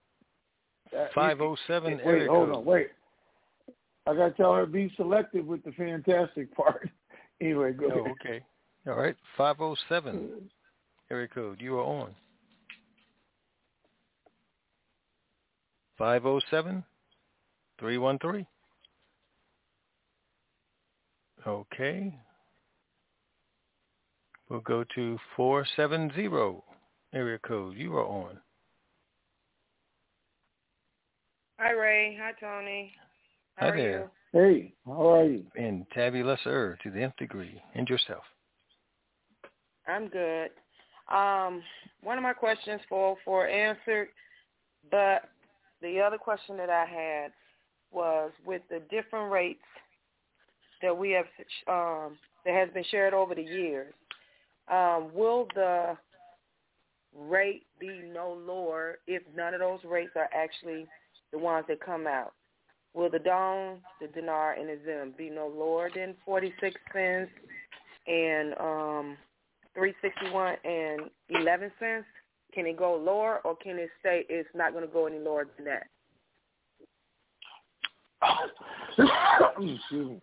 Uh, 0.96 1.08
507 1.14 1.94
Wait, 1.94 2.02
area 2.04 2.30
hold 2.30 2.52
on, 2.52 2.66
wait. 2.66 2.90
I 4.08 4.16
gotta 4.16 4.32
tell 4.32 4.56
her 4.56 4.66
be 4.66 4.92
selective 4.96 5.46
with 5.46 5.64
the 5.64 5.72
fantastic 5.74 6.56
part. 6.56 6.90
anyway, 7.42 7.74
go 7.74 7.86
Oh, 7.88 8.00
ahead. 8.00 8.12
okay. 8.12 8.44
All 8.88 8.96
right. 8.96 9.16
507 9.38 10.50
area 11.12 11.28
code. 11.28 11.62
You 11.62 11.78
are 11.78 11.84
on. 11.84 12.16
507 15.98 16.84
313. 17.80 18.46
Okay. 21.46 22.18
We'll 24.50 24.62
go 24.62 24.84
to 24.96 25.18
470 25.36 26.62
area 27.14 27.38
code. 27.40 27.76
You 27.76 27.96
are 27.96 28.06
on. 28.06 28.40
Hi, 31.60 31.72
Ray. 31.72 32.18
Hi, 32.20 32.32
Tony. 32.40 32.94
Hi 33.58 33.72
there. 33.72 34.10
Hey, 34.32 34.74
how 34.86 35.10
are 35.10 35.26
you? 35.26 35.44
And 35.56 35.86
tabulous 35.94 36.40
er 36.46 36.78
to 36.84 36.90
the 36.90 37.02
nth 37.04 37.18
degree. 37.18 37.62
And 37.76 37.88
yourself. 37.90 38.24
I'm 39.90 40.08
good. 40.08 40.52
Um, 41.12 41.64
one 42.04 42.18
of 42.18 42.24
my 42.24 42.34
questions 42.34 42.82
for 42.88 43.18
for 43.26 43.48
answered, 43.48 44.10
but 44.92 45.30
the 45.82 46.00
other 46.00 46.18
question 46.18 46.58
that 46.58 46.70
I 46.70 46.86
had 46.86 47.32
was 47.92 48.32
with 48.46 48.62
the 48.70 48.82
different 48.92 49.32
rates 49.32 49.60
that 50.82 50.96
we 50.96 51.12
have 51.12 51.26
um, 51.68 52.18
that 52.46 52.54
has 52.54 52.70
been 52.74 52.86
shared 52.92 53.14
over 53.14 53.34
the 53.36 53.44
years. 53.44 53.94
Um, 54.72 55.10
will 55.14 55.48
the 55.56 55.98
rate 57.18 57.64
be 57.80 58.02
no 58.14 58.38
lower 58.46 59.00
if 59.08 59.24
none 59.36 59.54
of 59.56 59.60
those 59.60 59.80
rates 59.84 60.12
are 60.16 60.30
actually 60.34 60.86
the 61.32 61.40
ones 61.40 61.66
that 61.68 61.84
come 61.84 62.06
out? 62.06 62.34
Will 62.94 63.10
the 63.10 63.20
dong, 63.20 63.80
the 64.00 64.08
dinar, 64.08 64.54
and 64.54 64.70
the 64.70 64.80
zim 64.86 65.14
be 65.18 65.30
no 65.30 65.48
lower 65.48 65.90
than 65.94 66.16
46 66.26 66.76
cents 66.94 67.32
and 68.08 68.54
um, 68.60 69.18
361 69.80 70.56
and 70.66 71.02
11 71.30 71.72
cents? 71.80 72.06
Can 72.54 72.66
it 72.66 72.78
go 72.78 72.96
lower, 72.98 73.40
or 73.46 73.56
can 73.56 73.78
it 73.78 73.90
stay? 74.00 74.26
It's 74.28 74.50
not 74.54 74.74
going 74.74 74.86
to 74.86 74.92
go 74.92 75.06
any 75.06 75.20
lower 75.20 75.48
than 75.56 75.66
that. 75.66 75.88
Excuse 78.98 79.80
me. 79.92 80.20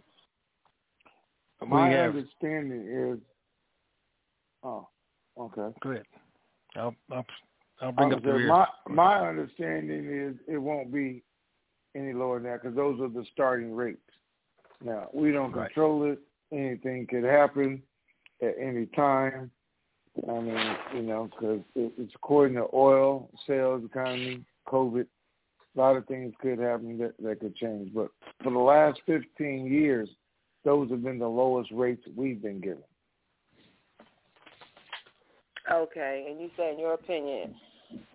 My 1.67 1.89
have- 1.89 2.15
understanding 2.15 2.87
is, 2.87 3.19
oh, 4.63 4.89
okay. 5.41 5.75
Go 5.83 5.91
ahead. 5.91 6.03
I'll 6.77 6.95
I'll, 7.11 7.25
I'll 7.81 7.93
bring 7.93 8.13
I 8.13 8.17
up 8.17 8.23
the 8.23 8.33
rear. 8.35 8.49
my 8.49 8.67
my 8.89 9.27
understanding 9.29 10.11
is 10.13 10.37
it 10.47 10.59
won't 10.59 10.93
be 10.93 11.23
any 11.95 12.13
lower 12.13 12.39
than 12.39 12.51
that 12.51 12.63
because 12.63 12.77
those 12.77 13.01
are 13.01 13.09
the 13.09 13.25
starting 13.33 13.75
rates. 13.75 13.99
Now 14.85 15.09
we 15.15 15.33
don't 15.33 15.53
Right. 15.53 15.73
control 15.73 16.13
it. 16.13 16.19
Anything 16.53 17.07
could 17.09 17.25
happen 17.25 17.83
at 18.43 18.55
any 18.61 18.87
time. 18.87 19.51
I 20.29 20.41
mean, 20.41 20.77
you 20.95 21.03
know, 21.03 21.29
because 21.31 21.61
it's 21.75 22.15
according 22.15 22.57
to 22.57 22.67
oil, 22.73 23.29
sales, 23.47 23.83
economy, 23.85 24.45
COVID. 24.67 25.07
A 25.77 25.79
lot 25.79 25.97
of 25.97 26.07
things 26.07 26.33
could 26.41 26.59
happen 26.59 26.97
that 26.99 27.15
that 27.23 27.41
could 27.41 27.55
change. 27.55 27.93
But 27.95 28.11
for 28.43 28.51
the 28.51 28.59
last 28.59 29.01
15 29.05 29.67
years, 29.67 30.09
those 30.65 30.91
have 30.91 31.03
been 31.03 31.19
the 31.19 31.29
lowest 31.29 31.71
rates 31.71 32.03
we've 32.17 32.41
been 32.41 32.61
given. 32.61 32.83
Okay, 35.71 36.27
and 36.31 36.41
you 36.41 36.49
say, 36.57 36.73
in 36.73 36.79
your 36.79 36.95
opinion, 36.95 37.55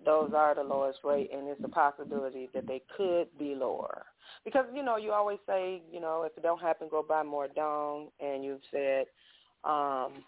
those 0.05 0.31
are 0.35 0.55
the 0.55 0.63
lowest 0.63 0.99
rate, 1.03 1.29
and 1.33 1.47
it's 1.47 1.61
a 1.63 1.67
possibility 1.67 2.49
that 2.53 2.65
they 2.65 2.81
could 2.97 3.27
be 3.37 3.55
lower. 3.55 4.05
Because 4.43 4.65
you 4.73 4.83
know, 4.83 4.97
you 4.97 5.11
always 5.11 5.39
say, 5.45 5.81
you 5.91 5.99
know, 5.99 6.23
if 6.23 6.35
it 6.37 6.43
don't 6.43 6.61
happen, 6.61 6.87
go 6.89 7.03
buy 7.07 7.23
more 7.23 7.47
dong, 7.47 8.07
and 8.19 8.43
you've 8.43 8.61
said, 8.71 9.05
um, 9.63 10.23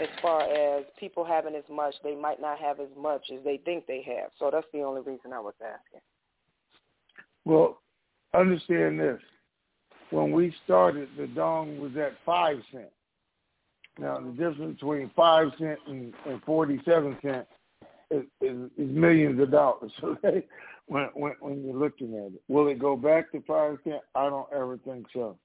as 0.00 0.08
far 0.22 0.42
as 0.42 0.84
people 0.98 1.24
having 1.24 1.54
as 1.54 1.64
much, 1.70 1.94
they 2.02 2.14
might 2.14 2.40
not 2.40 2.58
have 2.58 2.80
as 2.80 2.88
much 2.96 3.26
as 3.32 3.42
they 3.44 3.58
think 3.64 3.86
they 3.86 4.02
have. 4.02 4.30
So 4.38 4.50
that's 4.52 4.66
the 4.72 4.82
only 4.82 5.00
reason 5.00 5.32
I 5.32 5.40
was 5.40 5.54
asking. 5.60 6.00
Well, 7.44 7.80
understand 8.34 9.00
this. 9.00 9.20
When 10.10 10.32
we 10.32 10.54
started, 10.64 11.08
the 11.18 11.26
dong 11.26 11.78
was 11.80 11.92
at 11.96 12.12
five 12.24 12.58
cents. 12.72 12.90
Now, 13.98 14.20
the 14.20 14.30
difference 14.30 14.74
between 14.74 15.10
five 15.16 15.48
cent 15.58 15.78
and, 15.86 16.14
and 16.24 16.42
forty-seven 16.44 17.18
cent 17.20 17.46
is, 18.10 18.24
is, 18.40 18.70
is 18.78 18.90
millions 18.90 19.40
of 19.40 19.50
dollars. 19.50 19.92
Okay, 20.02 20.46
when, 20.86 21.04
when 21.14 21.34
when 21.40 21.64
you're 21.64 21.76
looking 21.76 22.14
at 22.14 22.32
it, 22.32 22.42
will 22.48 22.68
it 22.68 22.78
go 22.78 22.96
back 22.96 23.30
to 23.32 23.42
five 23.46 23.76
cent? 23.84 24.00
I 24.14 24.30
don't 24.30 24.48
ever 24.54 24.78
think 24.78 25.06
so. 25.12 25.36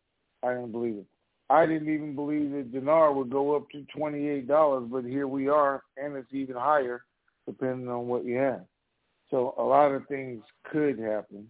I 0.43 0.53
don't 0.53 0.71
believe 0.71 0.97
it. 0.97 1.05
I 1.49 1.65
didn't 1.65 1.93
even 1.93 2.15
believe 2.15 2.51
that 2.51 2.71
dinar 2.71 3.13
would 3.13 3.29
go 3.29 3.55
up 3.55 3.69
to 3.71 3.85
twenty-eight 3.95 4.47
dollars, 4.47 4.87
but 4.91 5.03
here 5.03 5.27
we 5.27 5.47
are, 5.49 5.83
and 5.97 6.15
it's 6.15 6.33
even 6.33 6.55
higher 6.55 7.03
depending 7.45 7.89
on 7.89 8.07
what 8.07 8.23
you 8.23 8.37
have. 8.37 8.61
So 9.29 9.53
a 9.57 9.63
lot 9.63 9.91
of 9.91 10.07
things 10.07 10.43
could 10.71 10.97
happen. 10.97 11.47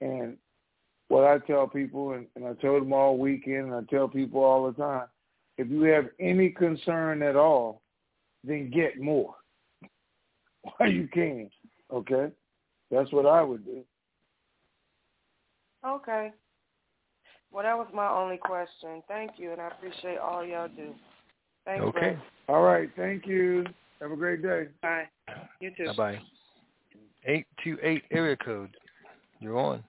And 0.00 0.36
what 1.08 1.24
I 1.24 1.38
tell 1.46 1.66
people, 1.66 2.12
and, 2.12 2.26
and 2.36 2.46
I 2.46 2.54
told 2.54 2.82
them 2.82 2.92
all 2.92 3.18
weekend, 3.18 3.66
and 3.66 3.74
I 3.74 3.82
tell 3.90 4.08
people 4.08 4.42
all 4.42 4.66
the 4.66 4.80
time, 4.80 5.06
if 5.58 5.68
you 5.68 5.82
have 5.82 6.06
any 6.18 6.50
concern 6.50 7.22
at 7.22 7.36
all, 7.36 7.82
then 8.44 8.70
get 8.70 8.98
more 8.98 9.34
while 10.62 10.90
you 10.90 11.08
can. 11.08 11.50
Okay, 11.92 12.28
that's 12.90 13.12
what 13.12 13.26
I 13.26 13.42
would 13.42 13.64
do. 13.64 13.82
Okay. 15.86 16.30
Well, 17.52 17.64
that 17.64 17.76
was 17.76 17.88
my 17.92 18.08
only 18.08 18.36
question. 18.36 19.02
Thank 19.08 19.32
you, 19.36 19.52
and 19.52 19.60
I 19.60 19.68
appreciate 19.68 20.18
all 20.18 20.44
y'all 20.44 20.68
do. 20.68 20.94
Thanks, 21.64 21.84
Okay. 21.84 22.00
Ray. 22.00 22.18
All 22.48 22.62
right, 22.62 22.90
thank 22.96 23.26
you. 23.26 23.64
Have 24.00 24.12
a 24.12 24.16
great 24.16 24.42
day. 24.42 24.68
Bye. 24.82 25.08
You 25.60 25.70
too. 25.76 25.86
Bye 25.86 25.92
bye. 25.96 26.20
Eight 27.26 27.46
two 27.62 27.76
eight 27.82 28.02
area 28.10 28.36
code. 28.36 28.74
You're 29.40 29.58
on. 29.58 29.84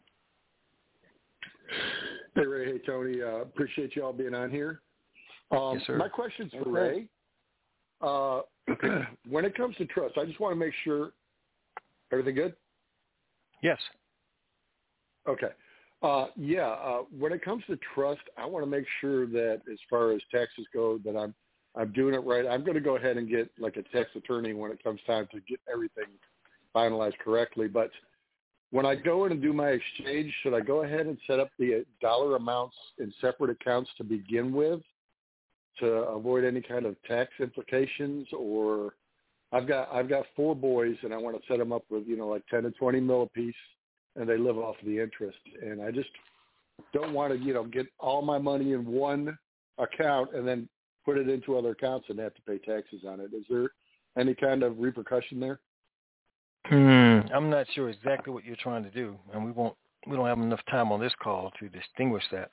Hey 2.35 2.45
Ray, 2.45 2.65
hey 2.65 2.79
Tony. 2.85 3.21
Uh, 3.21 3.41
appreciate 3.41 3.95
you 3.95 4.03
all 4.03 4.11
being 4.13 4.33
on 4.33 4.49
here. 4.49 4.81
Um, 5.51 5.77
Yes, 5.77 5.87
sir. 5.87 5.97
My 5.97 6.09
question's 6.09 6.51
for 6.51 6.69
Ray. 6.69 7.07
Uh, 8.01 8.41
when 9.29 9.45
it 9.45 9.55
comes 9.55 9.75
to 9.77 9.85
trust, 9.85 10.17
I 10.17 10.25
just 10.25 10.39
want 10.39 10.53
to 10.53 10.59
make 10.59 10.73
sure 10.83 11.11
everything 12.11 12.35
good. 12.35 12.55
Yes. 13.61 13.77
Okay. 15.27 15.49
Uh, 16.01 16.27
yeah. 16.35 16.67
Uh, 16.67 17.03
when 17.17 17.31
it 17.31 17.43
comes 17.43 17.63
to 17.67 17.77
trust, 17.93 18.21
I 18.37 18.45
want 18.45 18.63
to 18.65 18.69
make 18.69 18.85
sure 18.99 19.27
that 19.27 19.61
as 19.71 19.77
far 19.89 20.11
as 20.11 20.21
taxes 20.31 20.65
go, 20.73 20.99
that 21.05 21.15
I'm 21.15 21.33
I'm 21.75 21.91
doing 21.93 22.13
it 22.13 22.19
right. 22.25 22.45
I'm 22.45 22.63
going 22.63 22.75
to 22.75 22.81
go 22.81 22.97
ahead 22.97 23.17
and 23.17 23.29
get 23.29 23.49
like 23.57 23.77
a 23.77 23.83
tax 23.83 24.09
attorney 24.15 24.53
when 24.53 24.71
it 24.71 24.83
comes 24.83 24.99
time 25.07 25.27
to 25.31 25.39
get 25.47 25.59
everything 25.71 26.05
finalized 26.75 27.17
correctly. 27.23 27.67
But 27.67 27.91
when 28.71 28.85
I 28.85 28.95
go 28.95 29.25
in 29.25 29.31
and 29.31 29.41
do 29.41 29.53
my 29.53 29.69
exchange, 29.69 30.33
should 30.41 30.53
I 30.53 30.61
go 30.61 30.83
ahead 30.83 31.05
and 31.05 31.17
set 31.27 31.39
up 31.39 31.49
the 31.59 31.85
dollar 32.01 32.35
amounts 32.35 32.75
in 32.97 33.13
separate 33.21 33.51
accounts 33.51 33.89
to 33.97 34.03
begin 34.03 34.51
with 34.51 34.81
to 35.79 35.87
avoid 35.87 36.43
any 36.43 36.61
kind 36.61 36.85
of 36.85 36.95
tax 37.03 37.31
implications? 37.39 38.27
Or 38.37 38.95
I've 39.53 39.67
got 39.67 39.89
I've 39.93 40.09
got 40.09 40.25
four 40.35 40.55
boys 40.55 40.95
and 41.03 41.13
I 41.13 41.17
want 41.17 41.37
to 41.37 41.43
set 41.47 41.59
them 41.59 41.71
up 41.71 41.83
with 41.89 42.05
you 42.07 42.17
know 42.17 42.27
like 42.27 42.45
ten 42.47 42.63
to 42.63 42.71
twenty 42.71 42.99
mil 42.99 43.23
a 43.23 43.27
piece, 43.27 43.53
and 44.15 44.27
they 44.27 44.37
live 44.37 44.57
off 44.57 44.75
the 44.83 44.99
interest. 44.99 45.39
And 45.61 45.81
I 45.81 45.91
just 45.91 46.09
don't 46.93 47.13
want 47.13 47.33
to 47.33 47.39
you 47.39 47.53
know 47.53 47.63
get 47.63 47.87
all 47.99 48.21
my 48.21 48.37
money 48.37 48.73
in 48.73 48.85
one 48.85 49.37
account 49.77 50.33
and 50.35 50.47
then 50.47 50.67
put 51.05 51.17
it 51.17 51.29
into 51.29 51.57
other 51.57 51.71
accounts 51.71 52.07
and 52.09 52.19
have 52.19 52.35
to 52.35 52.41
pay 52.43 52.57
taxes 52.57 53.01
on 53.07 53.19
it. 53.19 53.33
Is 53.33 53.45
there 53.49 53.69
any 54.17 54.35
kind 54.35 54.63
of 54.63 54.79
repercussion 54.79 55.39
there? 55.39 55.59
Hmm, 56.65 57.21
I'm 57.33 57.49
not 57.49 57.65
sure 57.73 57.89
exactly 57.89 58.31
what 58.33 58.45
you're 58.45 58.55
trying 58.57 58.83
to 58.83 58.91
do, 58.91 59.17
and 59.33 59.43
we 59.43 59.51
won't. 59.51 59.75
We 60.07 60.15
don't 60.15 60.27
have 60.27 60.39
enough 60.39 60.61
time 60.69 60.91
on 60.91 60.99
this 60.99 61.13
call 61.21 61.51
to 61.59 61.69
distinguish 61.69 62.23
that. 62.31 62.49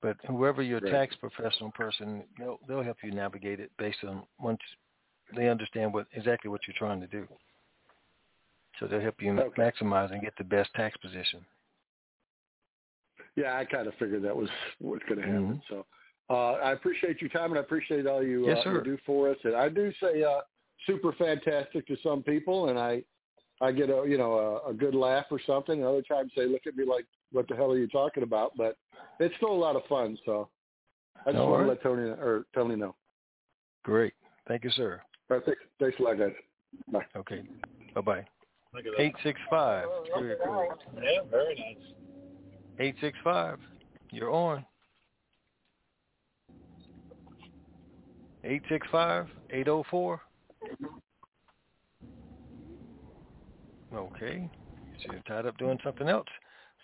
But 0.00 0.16
whoever 0.26 0.62
your 0.62 0.80
Right. 0.80 0.92
tax 0.92 1.16
professional 1.16 1.70
person, 1.72 2.24
they'll 2.38 2.58
they'll 2.66 2.82
help 2.82 3.02
you 3.02 3.10
navigate 3.10 3.60
it 3.60 3.70
based 3.78 4.02
on 4.04 4.26
once 4.38 4.60
they 5.34 5.48
understand 5.48 5.92
what 5.92 6.06
exactly 6.12 6.50
what 6.50 6.66
you're 6.66 6.76
trying 6.76 7.00
to 7.00 7.06
do. 7.06 7.28
So 8.78 8.86
they'll 8.86 9.00
help 9.00 9.20
you 9.20 9.32
Okay. 9.32 9.62
maximize 9.62 10.12
and 10.12 10.22
get 10.22 10.34
the 10.38 10.44
best 10.44 10.72
tax 10.74 10.96
position. 10.98 11.44
Yeah, 13.36 13.56
I 13.56 13.64
kind 13.64 13.86
of 13.86 13.94
figured 13.94 14.22
that 14.22 14.36
was 14.36 14.48
what's 14.78 15.04
going 15.04 15.20
to 15.20 15.26
happen. 15.26 15.62
So 15.68 15.86
uh, 16.30 16.52
I 16.54 16.72
appreciate 16.72 17.20
your 17.20 17.30
time 17.30 17.50
and 17.50 17.58
I 17.58 17.62
appreciate 17.62 18.06
all 18.06 18.22
you, 18.22 18.46
Yes, 18.48 18.64
uh, 18.66 18.70
you 18.70 18.82
do 18.82 18.98
for 19.06 19.30
us. 19.30 19.36
And 19.44 19.54
I 19.54 19.68
do 19.68 19.92
say 20.00 20.22
uh, 20.22 20.40
super 20.86 21.12
fantastic 21.12 21.86
to 21.86 21.96
some 22.02 22.22
people, 22.22 22.68
and 22.68 22.78
I 22.78 23.02
I 23.60 23.72
get 23.72 23.90
a 23.90 24.04
you 24.06 24.18
know 24.18 24.62
a, 24.64 24.70
a 24.70 24.74
good 24.74 24.94
laugh 24.94 25.26
or 25.30 25.40
something. 25.46 25.84
Other 25.84 26.02
times 26.02 26.32
they 26.36 26.46
look 26.46 26.66
at 26.66 26.76
me 26.76 26.84
like, 26.84 27.06
"What 27.32 27.48
the 27.48 27.56
hell 27.56 27.72
are 27.72 27.78
you 27.78 27.88
talking 27.88 28.22
about?" 28.22 28.52
But 28.56 28.76
it's 29.18 29.34
still 29.36 29.52
a 29.52 29.52
lot 29.52 29.76
of 29.76 29.82
fun. 29.88 30.16
So 30.24 30.48
I 31.26 31.32
just 31.32 31.42
All 31.42 31.50
want 31.50 31.60
right. 31.60 31.64
to 31.64 31.68
let 31.70 31.82
Tony 31.82 32.08
or 32.08 32.44
Tony 32.54 32.76
know. 32.76 32.94
Great. 33.84 34.14
Thank 34.46 34.64
you, 34.64 34.70
sir. 34.70 35.00
All 35.30 35.36
right, 35.36 35.46
thanks, 35.46 35.60
thanks 35.80 35.98
a 35.98 36.02
lot, 36.02 36.18
guys. 36.18 36.32
Bye. 36.92 37.04
Okay. 37.16 37.42
Bye 37.94 38.00
bye. 38.00 38.26
Look 38.74 38.86
at 38.86 38.92
that. 38.96 39.02
Eight 39.02 39.14
six 39.22 39.40
five. 39.50 39.86
Area. 40.16 40.36
Yeah, 40.96 41.20
very 41.30 41.54
nice. 41.54 41.84
Eight 42.78 42.94
six 43.00 43.16
five. 43.24 43.58
You're 44.10 44.30
on. 44.30 44.64
Eight 48.44 48.62
six 48.68 48.86
five 48.90 49.26
eight 49.50 49.64
zero 49.64 49.84
four. 49.90 50.20
Okay. 53.94 54.48
So 55.04 55.12
you're 55.12 55.22
tied 55.22 55.46
up 55.46 55.56
doing 55.58 55.78
something 55.82 56.08
else. 56.08 56.26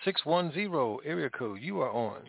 Six 0.04 0.24
one 0.24 0.52
zero 0.52 0.98
area 1.04 1.30
code. 1.30 1.60
You 1.60 1.80
are 1.80 1.90
on. 1.90 2.22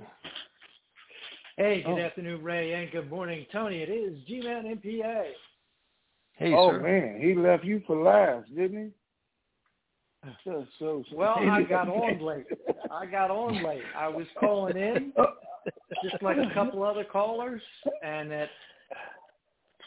Hey, 1.57 1.81
good 1.83 1.93
Oh. 1.93 1.97
afternoon, 1.99 2.43
Ray, 2.43 2.73
and 2.73 2.91
good 2.91 3.09
morning, 3.09 3.45
Tony. 3.51 3.81
It 3.81 3.89
is 3.89 4.19
G-Man 4.25 4.65
MPA. 4.65 5.33
Hey, 6.33 6.51
sir. 6.51 6.55
oh 6.57 6.71
sir. 6.71 6.79
man, 6.81 7.21
he 7.21 7.33
left 7.33 7.63
you 7.63 7.79
for 7.87 7.95
last, 7.95 8.53
didn't 8.53 8.93
So, 10.43 10.65
so, 10.79 11.03
Well, 11.13 11.37
I 11.49 11.61
got 11.69 11.87
on 11.87 12.19
late. 12.19 12.45
I 12.91 13.05
got 13.05 13.31
on 13.31 13.63
late. 13.63 13.83
I 13.97 14.07
was 14.07 14.27
calling 14.39 14.77
in, 14.77 15.11
just 16.03 16.21
like 16.21 16.37
a 16.37 16.53
couple 16.53 16.83
other 16.83 17.03
callers, 17.03 17.61
and 18.03 18.31
at 18.31 18.49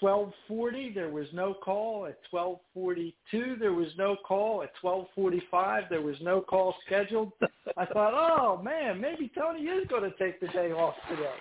12:40 0.03 0.95
there 0.95 1.11
was 1.11 1.27
no 1.33 1.55
call. 1.55 2.07
At 2.07 2.19
12:42 2.33 3.59
there 3.59 3.73
was 3.73 3.89
no 3.97 4.17
call. 4.27 4.63
At 4.63 4.71
12:45 4.83 5.89
there 5.89 6.03
was 6.03 6.17
no 6.21 6.41
call 6.41 6.75
scheduled. 6.87 7.33
I 7.77 7.85
thought, 7.87 8.15
oh 8.15 8.63
man, 8.63 9.01
maybe 9.01 9.31
Tony 9.37 9.63
is 9.63 9.87
going 9.89 10.03
to 10.03 10.17
take 10.19 10.41
the 10.41 10.49
day 10.49 10.73
off 10.73 10.95
today. 11.09 11.35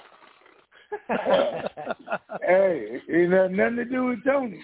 hey, 2.42 3.02
it 3.08 3.32
had 3.32 3.52
nothing 3.52 3.76
to 3.78 3.86
do 3.86 4.06
with 4.06 4.24
Tony. 4.24 4.62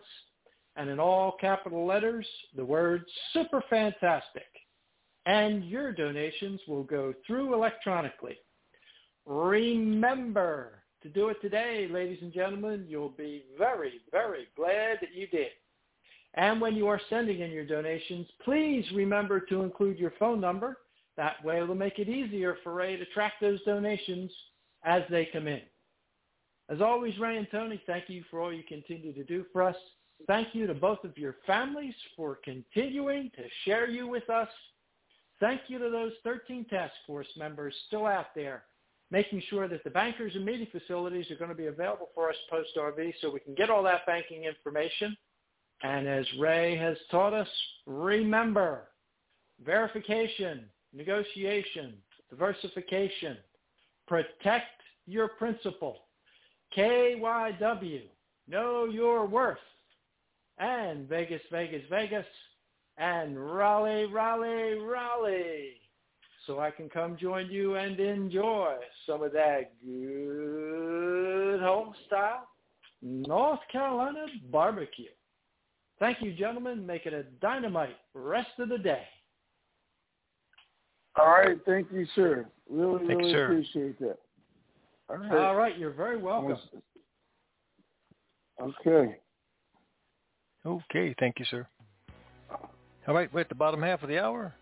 and 0.76 0.90
in 0.90 1.00
all 1.00 1.36
capital 1.40 1.86
letters, 1.86 2.28
the 2.56 2.64
word 2.64 3.04
super 3.34 3.64
fantastic. 3.70 4.48
And 5.26 5.66
your 5.66 5.92
donations 5.92 6.62
will 6.68 6.84
go 6.84 7.14
through 7.26 7.54
electronically. 7.54 8.38
Remember 9.30 10.82
to 11.04 11.10
do 11.10 11.30
it 11.30 11.40
today, 11.40 11.88
ladies 11.90 12.18
and 12.24 12.34
gentlemen. 12.34 12.88
You'll 12.90 13.10
be 13.10 13.44
very, 13.60 14.02
very 14.12 14.48
glad 14.58 14.98
that 15.02 15.14
you 15.14 15.28
did. 15.28 15.50
And 16.34 16.60
when 16.60 16.76
you 16.76 16.88
are 16.88 17.00
sending 17.12 17.42
in 17.42 17.52
your 17.52 17.66
donations, 17.66 18.26
please 18.44 18.84
remember 18.92 19.40
to 19.42 19.62
include 19.62 20.00
your 20.00 20.14
phone 20.18 20.42
number. 20.42 20.78
That 21.16 21.44
way 21.46 21.62
it'll 21.62 21.76
make 21.76 22.00
it 22.00 22.10
easier 22.10 22.58
for 22.64 22.74
Ray 22.74 22.98
to 22.98 23.06
track 23.06 23.34
those 23.40 23.64
donations 23.66 24.32
as 24.84 25.04
they 25.12 25.30
come 25.32 25.48
in. 25.48 25.62
As 26.68 26.82
always, 26.82 27.18
Ray 27.20 27.38
and 27.38 27.48
Tony, 27.52 27.80
thank 27.86 28.10
you 28.10 28.24
for 28.32 28.40
all 28.40 28.52
you 28.52 28.64
continue 28.64 29.14
to 29.14 29.24
do 29.24 29.46
for 29.54 29.62
us. 29.62 29.76
Thank 30.26 30.56
you 30.56 30.66
to 30.66 30.74
both 30.74 31.04
of 31.04 31.16
your 31.20 31.36
families 31.46 31.94
for 32.18 32.40
continuing 32.44 33.30
to 33.36 33.44
share 33.64 33.88
you 33.88 34.08
with 34.08 34.28
us. 34.30 34.50
Thank 35.40 35.62
you 35.68 35.78
to 35.78 35.92
those 35.92 36.14
13 36.24 36.66
task 36.66 36.94
force 37.06 37.28
members 37.38 37.76
still 37.88 38.08
out 38.08 38.34
there, 38.36 38.64
making 39.12 39.42
sure 39.50 39.68
that 39.68 39.84
the 39.84 39.90
bankers 39.90 40.36
and 40.36 40.46
meeting 40.46 40.68
facilities 40.72 41.30
are 41.32 41.36
going 41.36 41.50
to 41.50 41.56
be 41.56 41.68
available 41.68 42.10
for 42.14 42.30
us 42.30 42.36
post-RV 42.50 43.14
so 43.22 43.32
we 43.32 43.40
can 43.40 43.56
get 43.56 43.70
all 43.70 43.84
that 43.84 44.06
banking 44.06 44.44
information. 44.44 45.16
And 45.82 46.08
as 46.08 46.26
Ray 46.40 46.78
has 46.78 46.98
taught 47.10 47.34
us, 47.34 47.48
remember, 47.86 48.90
verification, 49.66 50.66
negotiation, 50.94 51.94
diversification, 52.30 53.38
protect 54.08 54.82
your 55.08 55.30
principal, 55.30 56.02
KYW, 56.78 58.02
know 58.48 58.86
your 58.86 59.26
worth, 59.26 59.58
and 60.60 61.08
Vegas, 61.08 61.42
Vegas, 61.52 61.84
Vegas, 61.90 62.26
and 62.98 63.40
Raleigh, 63.40 64.06
Raleigh, 64.06 64.78
Raleigh. 64.78 65.80
So 66.50 66.60
I 66.60 66.72
can 66.72 66.90
come 66.90 67.16
join 67.16 67.52
you 67.52 67.76
and 67.76 68.00
enjoy 68.00 68.74
some 69.06 69.22
of 69.22 69.32
that 69.34 69.72
good 69.86 71.60
home 71.60 71.94
style 72.08 72.48
North 73.04 73.60
Carolina 73.72 74.26
barbecue. 74.52 75.12
Thank 76.00 76.24
you, 76.24 76.34
gentlemen. 76.34 76.88
Make 76.88 77.06
it 77.06 77.14
a 77.14 77.22
dynamite 77.40 77.98
rest 78.16 78.50
of 78.58 78.70
the 78.70 78.80
day. 78.80 79.04
All 81.20 81.28
right. 81.28 81.60
Thank 81.68 81.92
you, 81.92 82.08
sir. 82.16 82.48
Really, 82.68 82.98
Thank 83.06 83.10
you, 83.12 83.18
really 83.18 83.32
sir. 83.32 83.46
appreciate 83.46 84.00
that. 84.00 84.18
All 85.08 85.18
right. 85.18 85.32
All 85.32 85.56
right, 85.56 85.78
you're 85.78 85.94
very 85.94 86.18
welcome. 86.18 86.58
Okay. 88.60 89.20
Okay, 90.66 91.16
thank 91.20 91.38
you, 91.38 91.46
sir. 91.52 91.68
All 93.08 93.14
right, 93.14 93.32
we're 93.32 93.42
at 93.42 93.50
the 93.50 93.56
bottom 93.56 93.84
half 93.84 94.02
of 94.02 94.10
the 94.10 94.18
hour. 94.18 94.56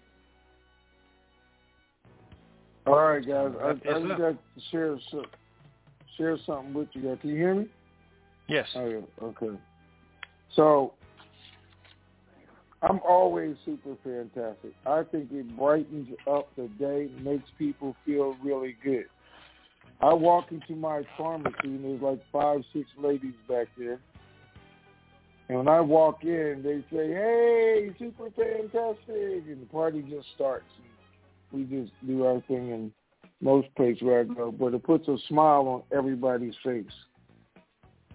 All 2.87 2.95
right, 2.95 3.25
guys. 3.25 3.51
I, 3.61 3.69
I 3.69 3.73
just 3.73 4.07
got 4.17 4.17
to 4.17 4.37
share 4.71 4.97
some, 5.11 5.25
share 6.17 6.37
something 6.45 6.73
with 6.73 6.87
you 6.93 7.01
guys. 7.01 7.17
Can 7.21 7.31
you 7.31 7.35
hear 7.35 7.55
me? 7.55 7.67
Yes. 8.47 8.67
Oh, 8.75 8.87
yeah. 8.87 8.99
Okay. 9.21 9.57
So 10.55 10.93
I'm 12.81 12.99
always 13.07 13.55
super 13.65 13.95
fantastic. 14.03 14.71
I 14.85 15.03
think 15.03 15.31
it 15.31 15.57
brightens 15.57 16.09
up 16.29 16.47
the 16.55 16.69
day, 16.79 17.09
makes 17.21 17.49
people 17.57 17.95
feel 18.05 18.37
really 18.43 18.77
good. 18.83 19.05
I 19.99 20.13
walk 20.13 20.51
into 20.51 20.75
my 20.75 21.01
pharmacy 21.17 21.55
and 21.63 21.83
there's 21.83 22.01
like 22.01 22.21
five, 22.31 22.61
six 22.71 22.87
ladies 22.97 23.33
back 23.49 23.67
there. 23.77 23.99
And 25.49 25.59
when 25.59 25.67
I 25.67 25.81
walk 25.81 26.23
in, 26.23 26.61
they 26.63 26.83
say, 26.95 27.07
"Hey, 27.07 27.95
super 27.97 28.29
fantastic!" 28.31 29.43
and 29.47 29.61
the 29.61 29.65
party 29.71 30.01
just 30.01 30.27
starts. 30.35 30.65
We 31.51 31.63
just 31.63 31.91
do 32.05 32.25
our 32.25 32.41
thing 32.47 32.69
in 32.69 32.91
most 33.41 33.73
places 33.75 34.01
where 34.01 34.21
I 34.21 34.23
go, 34.23 34.51
but 34.51 34.73
it 34.73 34.83
puts 34.83 35.07
a 35.07 35.17
smile 35.27 35.67
on 35.67 35.97
everybody's 35.97 36.55
face. 36.63 36.85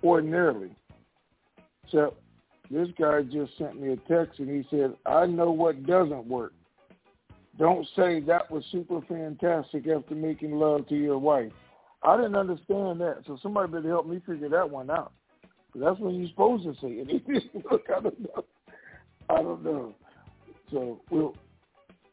Ordinarily, 0.04 0.74
except 1.84 2.16
this 2.70 2.88
guy 2.98 3.22
just 3.22 3.56
sent 3.56 3.80
me 3.80 3.92
a 3.92 3.96
text 3.96 4.40
and 4.40 4.50
he 4.50 4.66
said, 4.68 4.96
"I 5.06 5.26
know 5.26 5.50
what 5.52 5.86
doesn't 5.86 6.26
work. 6.26 6.52
Don't 7.58 7.86
say 7.94 8.20
that 8.20 8.50
was 8.50 8.64
super 8.72 9.00
fantastic 9.02 9.86
after 9.86 10.14
making 10.14 10.58
love 10.58 10.88
to 10.88 10.96
your 10.96 11.18
wife." 11.18 11.52
I 12.02 12.16
didn't 12.16 12.34
understand 12.34 13.00
that, 13.00 13.22
so 13.26 13.38
somebody 13.42 13.70
better 13.72 13.88
help 13.88 14.06
me 14.06 14.20
figure 14.26 14.48
that 14.48 14.68
one 14.68 14.90
out. 14.90 15.12
That's 15.74 15.98
when 16.00 16.16
you're 16.16 16.28
supposed 16.28 16.64
to 16.64 16.74
say 16.74 16.88
it. 16.88 17.44
Look, 17.70 17.86
I 17.88 18.00
don't 18.00 18.20
know. 18.20 18.44
I 19.30 19.36
don't 19.36 19.64
know. 19.64 19.94
So 20.70 21.00
we'll, 21.10 21.36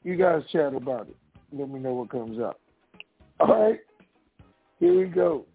you 0.04 0.16
guys 0.16 0.42
chat 0.52 0.74
about 0.74 1.08
it. 1.08 1.16
Let 1.52 1.70
me 1.70 1.80
know 1.80 1.94
what 1.94 2.10
comes 2.10 2.40
up. 2.40 2.60
All 3.40 3.70
right. 3.70 3.80
Here 4.80 4.98
we 4.98 5.06
go. 5.06 5.46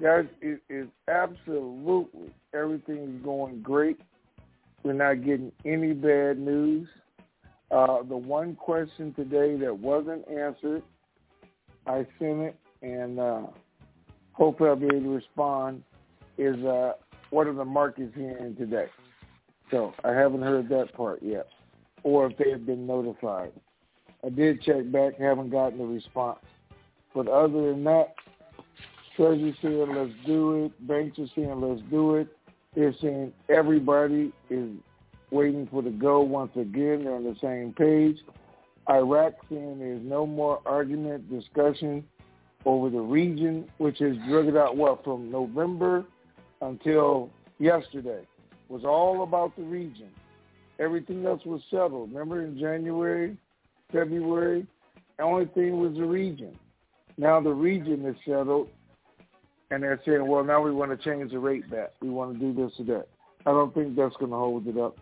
Guys, 0.00 0.26
it 0.40 0.60
is 0.68 0.88
absolutely 1.08 2.30
everything 2.52 3.16
is 3.16 3.24
going 3.24 3.62
great. 3.62 3.98
We're 4.82 4.92
not 4.92 5.24
getting 5.24 5.52
any 5.64 5.94
bad 5.94 6.38
news. 6.38 6.86
Uh, 7.70 8.02
the 8.08 8.16
one 8.16 8.54
question 8.54 9.12
today 9.14 9.56
that 9.56 9.76
wasn't 9.76 10.28
answered, 10.28 10.82
I 11.86 12.06
sent 12.18 12.40
it, 12.40 12.58
and 12.82 13.18
uh, 13.18 13.42
hopefully 14.32 14.68
I'll 14.68 14.76
be 14.76 14.86
able 14.86 15.00
to 15.00 15.14
respond, 15.14 15.82
is 16.38 16.56
uh, 16.64 16.92
what 17.30 17.46
are 17.46 17.54
the 17.54 17.64
markets 17.64 18.12
hearing 18.14 18.54
today? 18.54 18.86
So 19.70 19.92
I 20.04 20.12
haven't 20.12 20.42
heard 20.42 20.68
that 20.68 20.92
part 20.94 21.22
yet, 21.22 21.48
or 22.06 22.30
if 22.30 22.38
they 22.38 22.50
have 22.50 22.64
been 22.64 22.86
notified. 22.86 23.50
I 24.24 24.28
did 24.28 24.62
check 24.62 24.92
back, 24.92 25.18
haven't 25.18 25.50
gotten 25.50 25.80
a 25.80 25.84
response. 25.84 26.38
But 27.12 27.26
other 27.26 27.72
than 27.72 27.82
that, 27.82 28.14
Treasury 29.16 29.58
saying 29.60 29.92
let's 29.92 30.12
do 30.24 30.66
it, 30.66 30.86
banks 30.86 31.18
are 31.18 31.26
saying 31.34 31.60
let's 31.60 31.82
do 31.90 32.14
it. 32.14 32.28
They're 32.76 32.94
saying 33.02 33.32
everybody 33.48 34.32
is 34.50 34.70
waiting 35.32 35.66
for 35.68 35.82
the 35.82 35.90
go 35.90 36.20
once 36.20 36.52
again. 36.54 37.02
They're 37.02 37.14
on 37.16 37.24
the 37.24 37.34
same 37.42 37.74
page. 37.76 38.18
Iraq 38.88 39.32
saying 39.50 39.80
there's 39.80 40.02
no 40.04 40.26
more 40.26 40.60
argument, 40.64 41.28
discussion 41.28 42.04
over 42.64 42.88
the 42.88 43.00
region, 43.00 43.68
which 43.78 43.98
has 43.98 44.14
dragged 44.28 44.56
out 44.56 44.76
what 44.76 45.02
from 45.02 45.28
November 45.32 46.04
until 46.60 47.30
yesterday 47.58 48.22
was 48.68 48.84
all 48.84 49.24
about 49.24 49.56
the 49.56 49.62
region. 49.64 50.10
Everything 50.78 51.24
else 51.24 51.44
was 51.44 51.60
settled. 51.70 52.12
Remember 52.12 52.42
in 52.42 52.58
January, 52.58 53.36
February, 53.92 54.66
the 55.16 55.22
only 55.24 55.46
thing 55.46 55.80
was 55.80 55.94
the 55.96 56.04
region. 56.04 56.58
Now 57.16 57.40
the 57.40 57.50
region 57.50 58.04
is 58.04 58.16
settled, 58.26 58.68
and 59.70 59.82
they're 59.82 60.00
saying, 60.04 60.26
well, 60.26 60.44
now 60.44 60.60
we 60.60 60.70
want 60.70 60.90
to 60.90 60.96
change 60.96 61.32
the 61.32 61.38
rate 61.38 61.68
back. 61.70 61.92
We 62.02 62.10
want 62.10 62.34
to 62.34 62.38
do 62.38 62.52
this 62.52 62.72
or 62.78 62.84
that. 62.86 63.06
I 63.46 63.52
don't 63.52 63.72
think 63.74 63.96
that's 63.96 64.16
going 64.16 64.32
to 64.32 64.36
hold 64.36 64.66
it 64.66 64.76
up. 64.76 64.96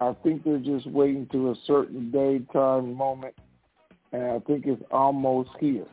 I 0.00 0.14
think 0.22 0.44
they're 0.44 0.58
just 0.58 0.86
waiting 0.86 1.26
to 1.32 1.50
a 1.50 1.54
certain 1.66 2.10
day, 2.10 2.40
time, 2.52 2.94
moment, 2.94 3.34
and 4.12 4.24
I 4.24 4.38
think 4.40 4.66
it's 4.66 4.82
almost 4.90 5.50
here, 5.60 5.86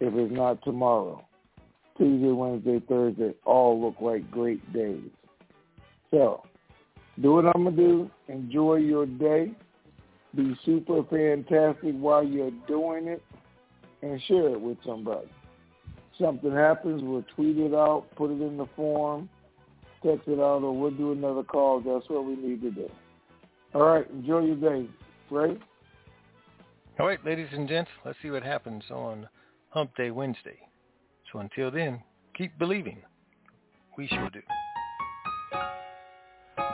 if 0.00 0.14
it's 0.14 0.32
not 0.32 0.62
tomorrow. 0.62 1.24
Tuesday, 1.96 2.30
Wednesday, 2.30 2.80
Thursday 2.88 3.34
all 3.44 3.80
look 3.80 3.96
like 4.00 4.30
great 4.30 4.72
days. 4.72 5.10
So, 6.10 6.44
do 7.20 7.32
what 7.34 7.46
I'm 7.46 7.64
going 7.64 7.76
to 7.76 7.82
do. 7.82 8.10
Enjoy 8.28 8.76
your 8.76 9.06
day. 9.06 9.52
Be 10.34 10.56
super 10.64 11.02
fantastic 11.04 11.94
while 11.94 12.22
you're 12.22 12.52
doing 12.66 13.08
it 13.08 13.22
and 14.02 14.20
share 14.28 14.50
it 14.50 14.60
with 14.60 14.78
somebody. 14.84 15.28
Something 16.20 16.52
happens, 16.52 17.02
we'll 17.02 17.24
tweet 17.34 17.58
it 17.58 17.74
out, 17.74 18.06
put 18.16 18.30
it 18.30 18.42
in 18.42 18.56
the 18.56 18.66
form, 18.76 19.28
text 20.02 20.28
it 20.28 20.38
out, 20.38 20.62
or 20.62 20.76
we'll 20.76 20.90
do 20.90 21.12
another 21.12 21.42
call. 21.42 21.80
That's 21.80 22.08
what 22.08 22.24
we 22.24 22.36
need 22.36 22.60
to 22.62 22.70
do. 22.70 22.90
All 23.74 23.82
right, 23.82 24.08
enjoy 24.10 24.40
your 24.40 24.56
day. 24.56 24.88
Ray? 25.30 25.56
All 26.98 27.06
right, 27.06 27.24
ladies 27.24 27.48
and 27.52 27.68
gents, 27.68 27.90
let's 28.04 28.18
see 28.22 28.30
what 28.30 28.42
happens 28.42 28.82
on 28.90 29.28
Hump 29.70 29.94
Day 29.96 30.10
Wednesday. 30.10 30.58
So 31.32 31.38
until 31.38 31.70
then, 31.70 32.02
keep 32.36 32.58
believing. 32.58 33.02
We 33.96 34.08
sure 34.08 34.30
do. 34.30 34.40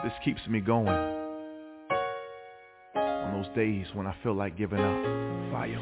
This 0.04 0.12
keeps 0.22 0.46
me 0.50 0.60
going. 0.60 0.88
On 2.94 3.42
those 3.42 3.48
days 3.56 3.86
when 3.94 4.06
I 4.06 4.14
feel 4.22 4.34
like 4.34 4.54
giving 4.58 4.78
up. 4.78 5.02
Fire. 5.50 5.80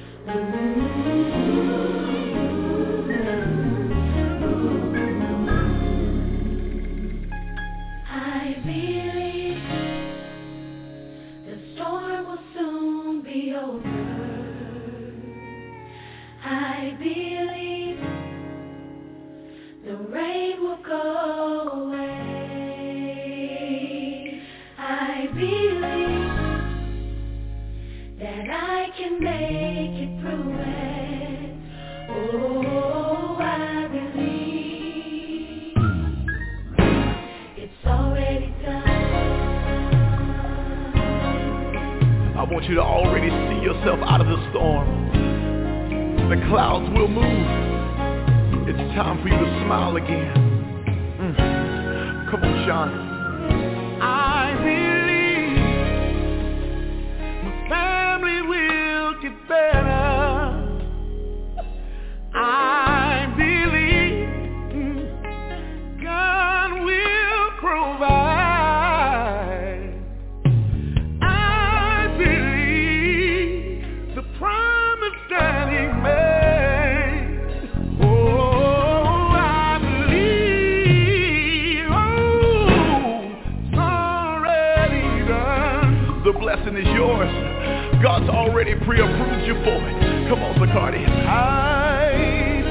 Want 42.62 42.70
you 42.70 42.76
to 42.76 42.82
already 42.82 43.28
see 43.28 43.60
yourself 43.64 43.98
out 44.04 44.20
of 44.20 44.28
the 44.28 44.50
storm. 44.50 44.86
The 46.30 46.36
clouds 46.48 46.88
will 46.96 47.08
move. 47.08 47.46
It's 48.68 48.78
time 48.94 49.20
for 49.20 49.26
you 49.26 49.36
to 49.36 49.64
smile 49.64 49.96
again. 49.96 50.32
Mm. 51.18 52.30
Come 52.30 52.44
on, 52.44 52.64
Sean. 52.64 52.88
I 54.00 54.54
believe 54.62 55.58
my 57.42 57.68
family 57.68 58.42
will 58.42 59.20
get 59.20 59.48
better. 59.48 59.81
Already 88.62 88.78
pre-approved 88.84 89.44
you 89.44 89.54
for 89.64 89.74
it. 89.88 90.28
Come 90.28 90.40
on, 90.40 90.54
Zacardi. 90.54 91.04
I 91.26 92.62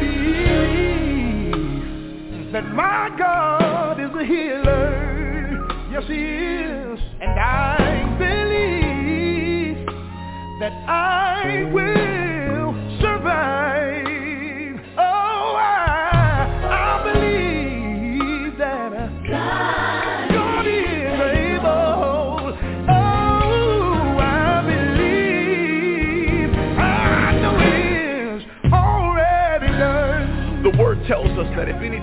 believe 2.39 2.53
that 2.53 2.65
my 2.73 3.09
God 3.19 3.99
is 3.99 4.09
a 4.17 4.23
healer. 4.23 5.67
Yes, 5.91 6.07
He 6.07 6.13
is. 6.15 6.97
And 7.19 7.37
I 7.37 8.05
believe 8.17 9.85
that 10.61 10.71
I 10.87 11.69
will 11.73 12.20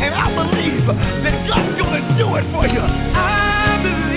And 0.00 0.14
I 0.14 0.28
believe 0.34 0.86
that 0.86 1.46
God's 1.46 1.76
to 1.92 2.14
do 2.16 2.34
it 2.36 2.44
for 2.52 2.66
you. 2.66 2.80
I 2.80 3.80
believe 3.82 4.09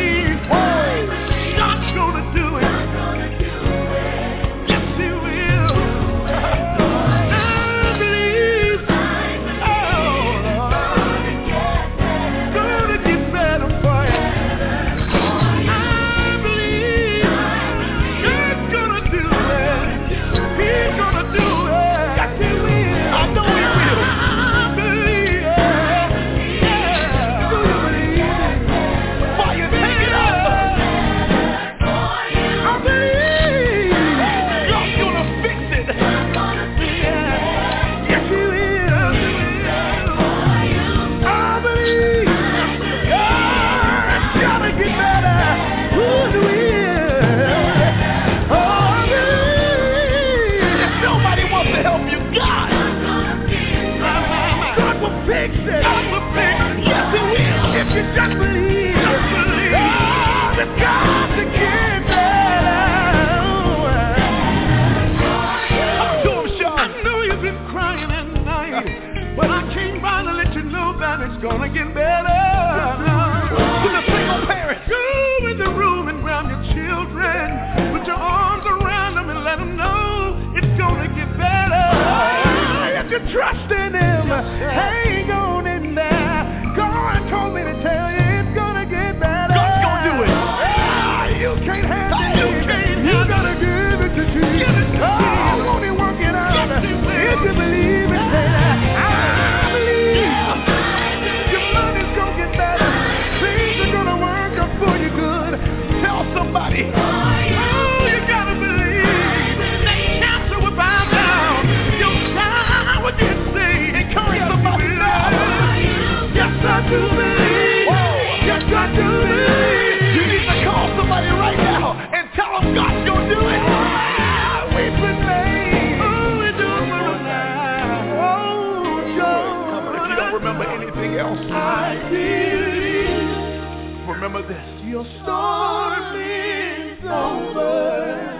remember 134.33 134.53
this. 134.53 134.85
Your 134.85 135.05
storm 135.21 136.15
is 136.15 136.99
over. 137.03 138.31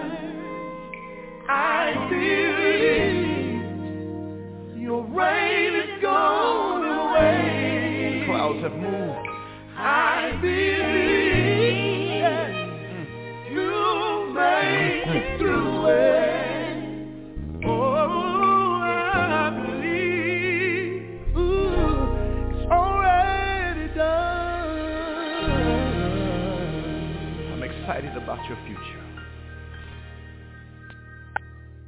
I 1.48 1.94
believe 2.10 3.22
your 4.82 5.04
rain 5.04 5.74
is 5.76 6.02
gone 6.02 6.84
away. 6.84 8.24
Clouds 8.26 8.62
have 8.62 8.76
moved. 8.76 9.28
I 9.76 10.38
believe. 10.40 10.93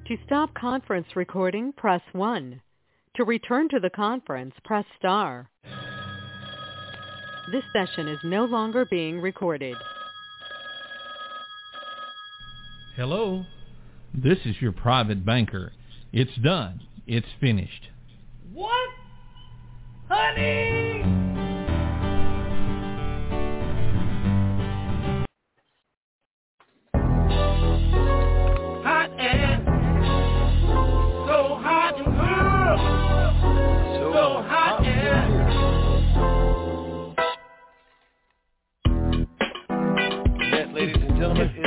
To 0.08 0.16
stop 0.24 0.54
conference 0.54 1.08
recording, 1.16 1.72
press 1.72 2.00
1. 2.12 2.60
To 3.16 3.24
return 3.24 3.68
to 3.70 3.80
the 3.80 3.90
conference, 3.90 4.54
press 4.62 4.84
star. 4.96 5.50
This 7.50 7.64
session 7.72 8.06
is 8.06 8.20
no 8.22 8.44
longer 8.44 8.86
being 8.88 9.20
recorded. 9.20 9.76
Hello. 12.94 13.44
This 14.14 14.38
is 14.44 14.54
your 14.60 14.70
private 14.70 15.26
banker. 15.26 15.72
It's 16.12 16.36
done. 16.36 16.82
It's 17.08 17.26
finished. 17.40 17.88
What? 18.52 18.90
Honey! 20.08 21.25
Yeah. 41.36 41.65